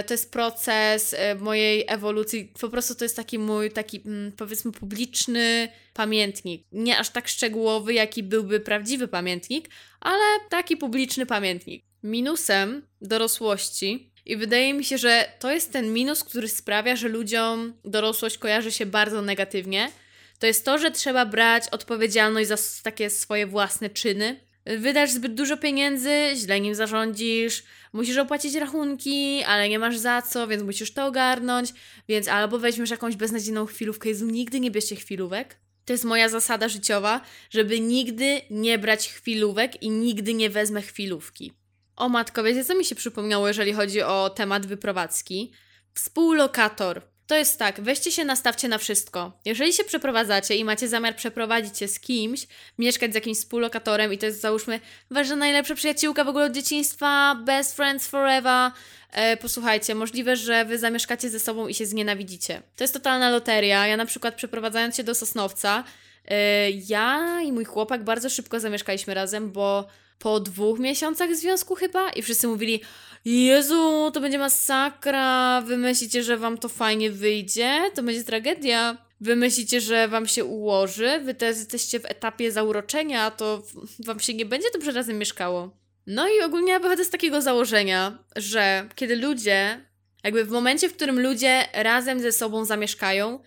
y, 0.00 0.04
to 0.04 0.14
jest 0.14 0.32
proces 0.32 1.12
y, 1.12 1.16
mojej 1.38 1.84
ewolucji. 1.88 2.52
Po 2.60 2.68
prostu 2.68 2.94
to 2.94 3.04
jest 3.04 3.16
taki 3.16 3.38
mój, 3.38 3.70
taki 3.70 4.02
mm, 4.06 4.32
powiedzmy 4.32 4.72
publiczny 4.72 5.68
pamiętnik. 5.94 6.66
Nie 6.72 6.98
aż 6.98 7.10
tak 7.10 7.28
szczegółowy, 7.28 7.94
jaki 7.94 8.22
byłby 8.22 8.60
prawdziwy 8.60 9.08
pamiętnik, 9.08 9.68
ale 10.00 10.24
taki 10.48 10.76
publiczny 10.76 11.26
pamiętnik. 11.26 11.84
Minusem 12.02 12.86
dorosłości 13.00 14.11
i 14.26 14.36
wydaje 14.36 14.74
mi 14.74 14.84
się, 14.84 14.98
że 14.98 15.32
to 15.38 15.52
jest 15.52 15.72
ten 15.72 15.92
minus, 15.92 16.24
który 16.24 16.48
sprawia, 16.48 16.96
że 16.96 17.08
ludziom 17.08 17.74
dorosłość 17.84 18.38
kojarzy 18.38 18.72
się 18.72 18.86
bardzo 18.86 19.22
negatywnie. 19.22 19.90
To 20.38 20.46
jest 20.46 20.64
to, 20.64 20.78
że 20.78 20.90
trzeba 20.90 21.26
brać 21.26 21.68
odpowiedzialność 21.68 22.48
za 22.48 22.56
takie 22.82 23.10
swoje 23.10 23.46
własne 23.46 23.90
czyny. 23.90 24.40
Wydasz 24.66 25.10
zbyt 25.10 25.34
dużo 25.34 25.56
pieniędzy, 25.56 26.10
źle 26.34 26.60
nim 26.60 26.74
zarządzisz, 26.74 27.62
musisz 27.92 28.16
opłacić 28.16 28.54
rachunki, 28.54 29.42
ale 29.46 29.68
nie 29.68 29.78
masz 29.78 29.98
za 29.98 30.22
co, 30.22 30.46
więc 30.46 30.62
musisz 30.62 30.92
to 30.92 31.06
ogarnąć, 31.06 31.72
więc 32.08 32.28
albo 32.28 32.58
weźmiesz 32.58 32.90
jakąś 32.90 33.16
beznadziejną 33.16 33.66
chwilówkę, 33.66 34.08
Jezu, 34.08 34.26
nigdy 34.26 34.60
nie 34.60 34.70
bierzcie 34.70 34.96
chwilówek. 34.96 35.56
To 35.84 35.92
jest 35.92 36.04
moja 36.04 36.28
zasada 36.28 36.68
życiowa, 36.68 37.20
żeby 37.50 37.80
nigdy 37.80 38.40
nie 38.50 38.78
brać 38.78 39.08
chwilówek 39.08 39.82
i 39.82 39.90
nigdy 39.90 40.34
nie 40.34 40.50
wezmę 40.50 40.82
chwilówki. 40.82 41.52
O 41.96 42.08
matko, 42.08 42.42
wiecie 42.42 42.64
co 42.64 42.74
mi 42.74 42.84
się 42.84 42.94
przypomniało, 42.94 43.48
jeżeli 43.48 43.72
chodzi 43.72 44.02
o 44.02 44.30
temat 44.30 44.66
wyprowadzki? 44.66 45.52
Współlokator. 45.94 47.02
To 47.26 47.36
jest 47.36 47.58
tak, 47.58 47.80
weźcie 47.80 48.12
się, 48.12 48.24
nastawcie 48.24 48.68
na 48.68 48.78
wszystko. 48.78 49.40
Jeżeli 49.44 49.72
się 49.72 49.84
przeprowadzacie 49.84 50.56
i 50.56 50.64
macie 50.64 50.88
zamiar 50.88 51.16
przeprowadzić 51.16 51.78
się 51.78 51.88
z 51.88 52.00
kimś, 52.00 52.46
mieszkać 52.78 53.12
z 53.12 53.14
jakimś 53.14 53.38
współlokatorem 53.38 54.12
i 54.12 54.18
to 54.18 54.26
jest 54.26 54.40
załóżmy 54.40 54.80
wasza 55.10 55.36
najlepsza 55.36 55.74
przyjaciółka 55.74 56.24
w 56.24 56.28
ogóle 56.28 56.44
od 56.44 56.52
dzieciństwa, 56.52 57.34
best 57.44 57.76
friends 57.76 58.08
forever, 58.08 58.72
e, 59.10 59.36
posłuchajcie, 59.36 59.94
możliwe, 59.94 60.36
że 60.36 60.64
wy 60.64 60.78
zamieszkacie 60.78 61.30
ze 61.30 61.40
sobą 61.40 61.68
i 61.68 61.74
się 61.74 61.86
znienawidzicie. 61.86 62.62
To 62.76 62.84
jest 62.84 62.94
totalna 62.94 63.30
loteria. 63.30 63.86
Ja 63.86 63.96
na 63.96 64.06
przykład 64.06 64.34
przeprowadzając 64.34 64.96
się 64.96 65.04
do 65.04 65.14
Sosnowca, 65.14 65.84
e, 66.28 66.70
ja 66.70 67.40
i 67.44 67.52
mój 67.52 67.64
chłopak 67.64 68.04
bardzo 68.04 68.30
szybko 68.30 68.60
zamieszkaliśmy 68.60 69.14
razem, 69.14 69.52
bo 69.52 69.86
po 70.22 70.40
dwóch 70.40 70.78
miesiącach 70.78 71.36
związku 71.36 71.74
chyba 71.74 72.10
i 72.10 72.22
wszyscy 72.22 72.48
mówili 72.48 72.80
Jezu, 73.24 74.10
to 74.14 74.20
będzie 74.20 74.38
masakra, 74.38 75.60
wy 75.60 75.76
myślicie, 75.76 76.22
że 76.22 76.36
wam 76.36 76.58
to 76.58 76.68
fajnie 76.68 77.10
wyjdzie, 77.10 77.80
to 77.94 78.02
będzie 78.02 78.24
tragedia. 78.24 78.96
Wy 79.20 79.36
myślicie, 79.36 79.80
że 79.80 80.08
wam 80.08 80.26
się 80.26 80.44
ułoży, 80.44 81.20
wy 81.24 81.34
teraz 81.34 81.58
jesteście 81.58 82.00
w 82.00 82.04
etapie 82.04 82.52
zauroczenia, 82.52 83.30
to 83.30 83.62
wam 83.98 84.20
się 84.20 84.34
nie 84.34 84.46
będzie 84.46 84.68
dobrze 84.72 84.92
razem 84.92 85.18
mieszkało. 85.18 85.76
No 86.06 86.28
i 86.28 86.40
ogólnie 86.40 86.72
ja 86.72 86.80
wychodzę 86.80 87.04
z 87.04 87.10
takiego 87.10 87.42
założenia, 87.42 88.18
że 88.36 88.88
kiedy 88.94 89.16
ludzie, 89.16 89.86
jakby 90.24 90.44
w 90.44 90.50
momencie, 90.50 90.88
w 90.88 90.96
którym 90.96 91.20
ludzie 91.20 91.68
razem 91.72 92.20
ze 92.20 92.32
sobą 92.32 92.64
zamieszkają, 92.64 93.40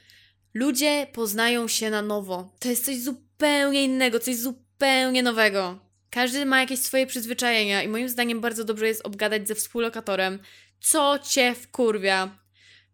ludzie 0.54 1.08
poznają 1.14 1.68
się 1.68 1.90
na 1.90 2.02
nowo. 2.02 2.56
To 2.60 2.70
jest 2.70 2.86
coś 2.86 3.00
zupełnie 3.00 3.84
innego, 3.84 4.20
coś 4.20 4.36
zupełnie 4.36 5.24
nowego. 5.24 5.85
Każdy 6.16 6.46
ma 6.46 6.60
jakieś 6.60 6.80
swoje 6.80 7.08
przyzwyczajenia 7.08 7.84
i 7.84 7.88
moim 7.88 8.10
zdaniem 8.10 8.42
bardzo 8.42 8.64
dobrze 8.64 8.88
jest 8.88 9.06
obgadać 9.06 9.48
ze 9.48 9.56
współlokatorem, 9.56 10.40
co 10.80 11.20
cię 11.20 11.56
wkurwia, 11.56 12.38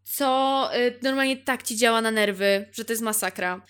co 0.03 0.69
y, 0.75 0.99
normalnie 1.01 1.37
tak 1.37 1.63
ci 1.63 1.77
działa 1.77 2.01
na 2.01 2.11
nerwy, 2.11 2.65
że 2.71 2.85
to 2.85 2.93
jest 2.93 3.03
masakra. 3.03 3.61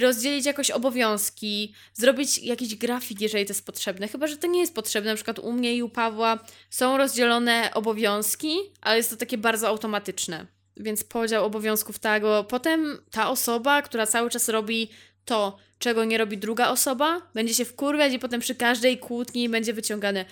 Rozdzielić 0.00 0.46
jakoś 0.46 0.70
obowiązki, 0.70 1.74
zrobić 1.94 2.38
jakiś 2.38 2.74
grafik, 2.74 3.20
jeżeli 3.20 3.44
to 3.44 3.50
jest 3.50 3.66
potrzebne. 3.66 4.08
Chyba, 4.08 4.26
że 4.26 4.36
to 4.36 4.46
nie 4.46 4.60
jest 4.60 4.74
potrzebne. 4.74 5.10
Na 5.10 5.16
przykład 5.16 5.38
u 5.38 5.52
mnie 5.52 5.76
i 5.76 5.82
u 5.82 5.88
Pawła 5.88 6.38
są 6.70 6.96
rozdzielone 6.96 7.70
obowiązki, 7.74 8.58
ale 8.80 8.96
jest 8.96 9.10
to 9.10 9.16
takie 9.16 9.38
bardzo 9.38 9.68
automatyczne. 9.68 10.46
Więc 10.76 11.04
podział 11.04 11.44
obowiązków 11.44 11.98
tak, 11.98 12.22
bo 12.22 12.44
potem 12.44 12.98
ta 13.10 13.30
osoba, 13.30 13.82
która 13.82 14.06
cały 14.06 14.30
czas 14.30 14.48
robi 14.48 14.90
to, 15.24 15.65
czego 15.78 16.04
nie 16.04 16.18
robi 16.18 16.38
druga 16.38 16.68
osoba, 16.68 17.30
będzie 17.34 17.54
się 17.54 17.64
wkurwiać 17.64 18.12
i 18.12 18.18
potem 18.18 18.40
przy 18.40 18.54
każdej 18.54 18.98
kłótni 18.98 19.48
będzie 19.48 19.72
wyciągane 19.72 20.24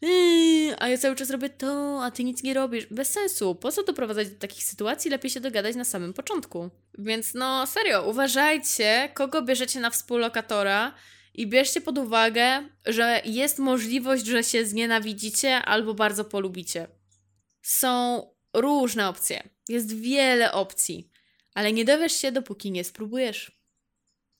yy, 0.00 0.78
a 0.78 0.88
ja 0.88 0.98
cały 0.98 1.16
czas 1.16 1.30
robię 1.30 1.48
to, 1.48 2.00
a 2.04 2.10
ty 2.10 2.24
nic 2.24 2.42
nie 2.42 2.54
robisz. 2.54 2.86
Bez 2.86 3.10
sensu. 3.10 3.54
Po 3.54 3.72
co 3.72 3.82
doprowadzać 3.82 4.30
do 4.30 4.38
takich 4.38 4.64
sytuacji? 4.64 5.10
Lepiej 5.10 5.30
się 5.30 5.40
dogadać 5.40 5.76
na 5.76 5.84
samym 5.84 6.14
początku. 6.14 6.70
Więc 6.98 7.34
no, 7.34 7.66
serio, 7.66 8.08
uważajcie, 8.08 9.08
kogo 9.14 9.42
bierzecie 9.42 9.80
na 9.80 9.90
współlokatora 9.90 10.94
i 11.34 11.46
bierzcie 11.46 11.80
pod 11.80 11.98
uwagę, 11.98 12.68
że 12.86 13.22
jest 13.24 13.58
możliwość, 13.58 14.26
że 14.26 14.44
się 14.44 14.66
znienawidzicie 14.66 15.56
albo 15.56 15.94
bardzo 15.94 16.24
polubicie. 16.24 16.88
Są 17.62 18.22
różne 18.54 19.08
opcje. 19.08 19.48
Jest 19.68 19.96
wiele 20.00 20.52
opcji, 20.52 21.10
ale 21.54 21.72
nie 21.72 21.84
dowiesz 21.84 22.12
się, 22.12 22.32
dopóki 22.32 22.70
nie 22.70 22.84
spróbujesz. 22.84 23.55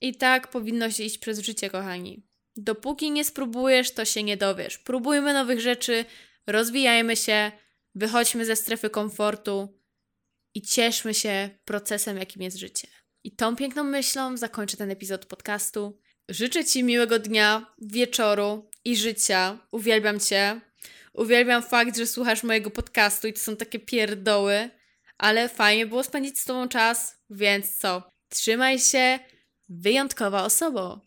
I 0.06 0.14
tak 0.14 0.48
powinno 0.48 0.90
się 0.90 1.04
iść 1.04 1.18
przez 1.18 1.38
życie, 1.38 1.70
kochani. 1.70 2.26
Dopóki 2.56 3.10
nie 3.10 3.24
spróbujesz, 3.24 3.90
to 3.90 4.04
się 4.04 4.22
nie 4.22 4.36
dowiesz. 4.36 4.78
Próbujmy 4.78 5.32
nowych 5.32 5.60
rzeczy, 5.60 6.04
rozwijajmy 6.46 7.16
się, 7.16 7.52
wychodźmy 7.94 8.44
ze 8.44 8.56
strefy 8.56 8.90
komfortu 8.90 9.80
i 10.54 10.62
cieszmy 10.62 11.14
się 11.14 11.50
procesem, 11.64 12.16
jakim 12.18 12.42
jest 12.42 12.56
życie. 12.56 12.88
I 13.24 13.36
tą 13.36 13.56
piękną 13.56 13.84
myślą 13.84 14.36
zakończę 14.36 14.76
ten 14.76 14.90
epizod 14.90 15.26
podcastu. 15.26 16.00
Życzę 16.28 16.64
Ci 16.64 16.84
miłego 16.84 17.18
dnia, 17.18 17.74
wieczoru 17.78 18.70
i 18.84 18.96
życia. 18.96 19.58
Uwielbiam 19.72 20.20
Cię. 20.20 20.60
Uwielbiam 21.12 21.62
fakt, 21.62 21.96
że 21.96 22.06
słuchasz 22.06 22.42
mojego 22.42 22.70
podcastu 22.70 23.28
i 23.28 23.32
to 23.32 23.40
są 23.40 23.56
takie 23.56 23.78
pierdoły, 23.78 24.70
ale 25.18 25.48
fajnie 25.48 25.86
było 25.86 26.04
spędzić 26.04 26.38
z 26.38 26.44
Tobą 26.44 26.68
czas, 26.68 27.16
więc 27.30 27.76
co? 27.78 28.10
Trzymaj 28.28 28.78
się, 28.78 29.18
wyjątkowa 29.68 30.44
osoba. 30.44 31.06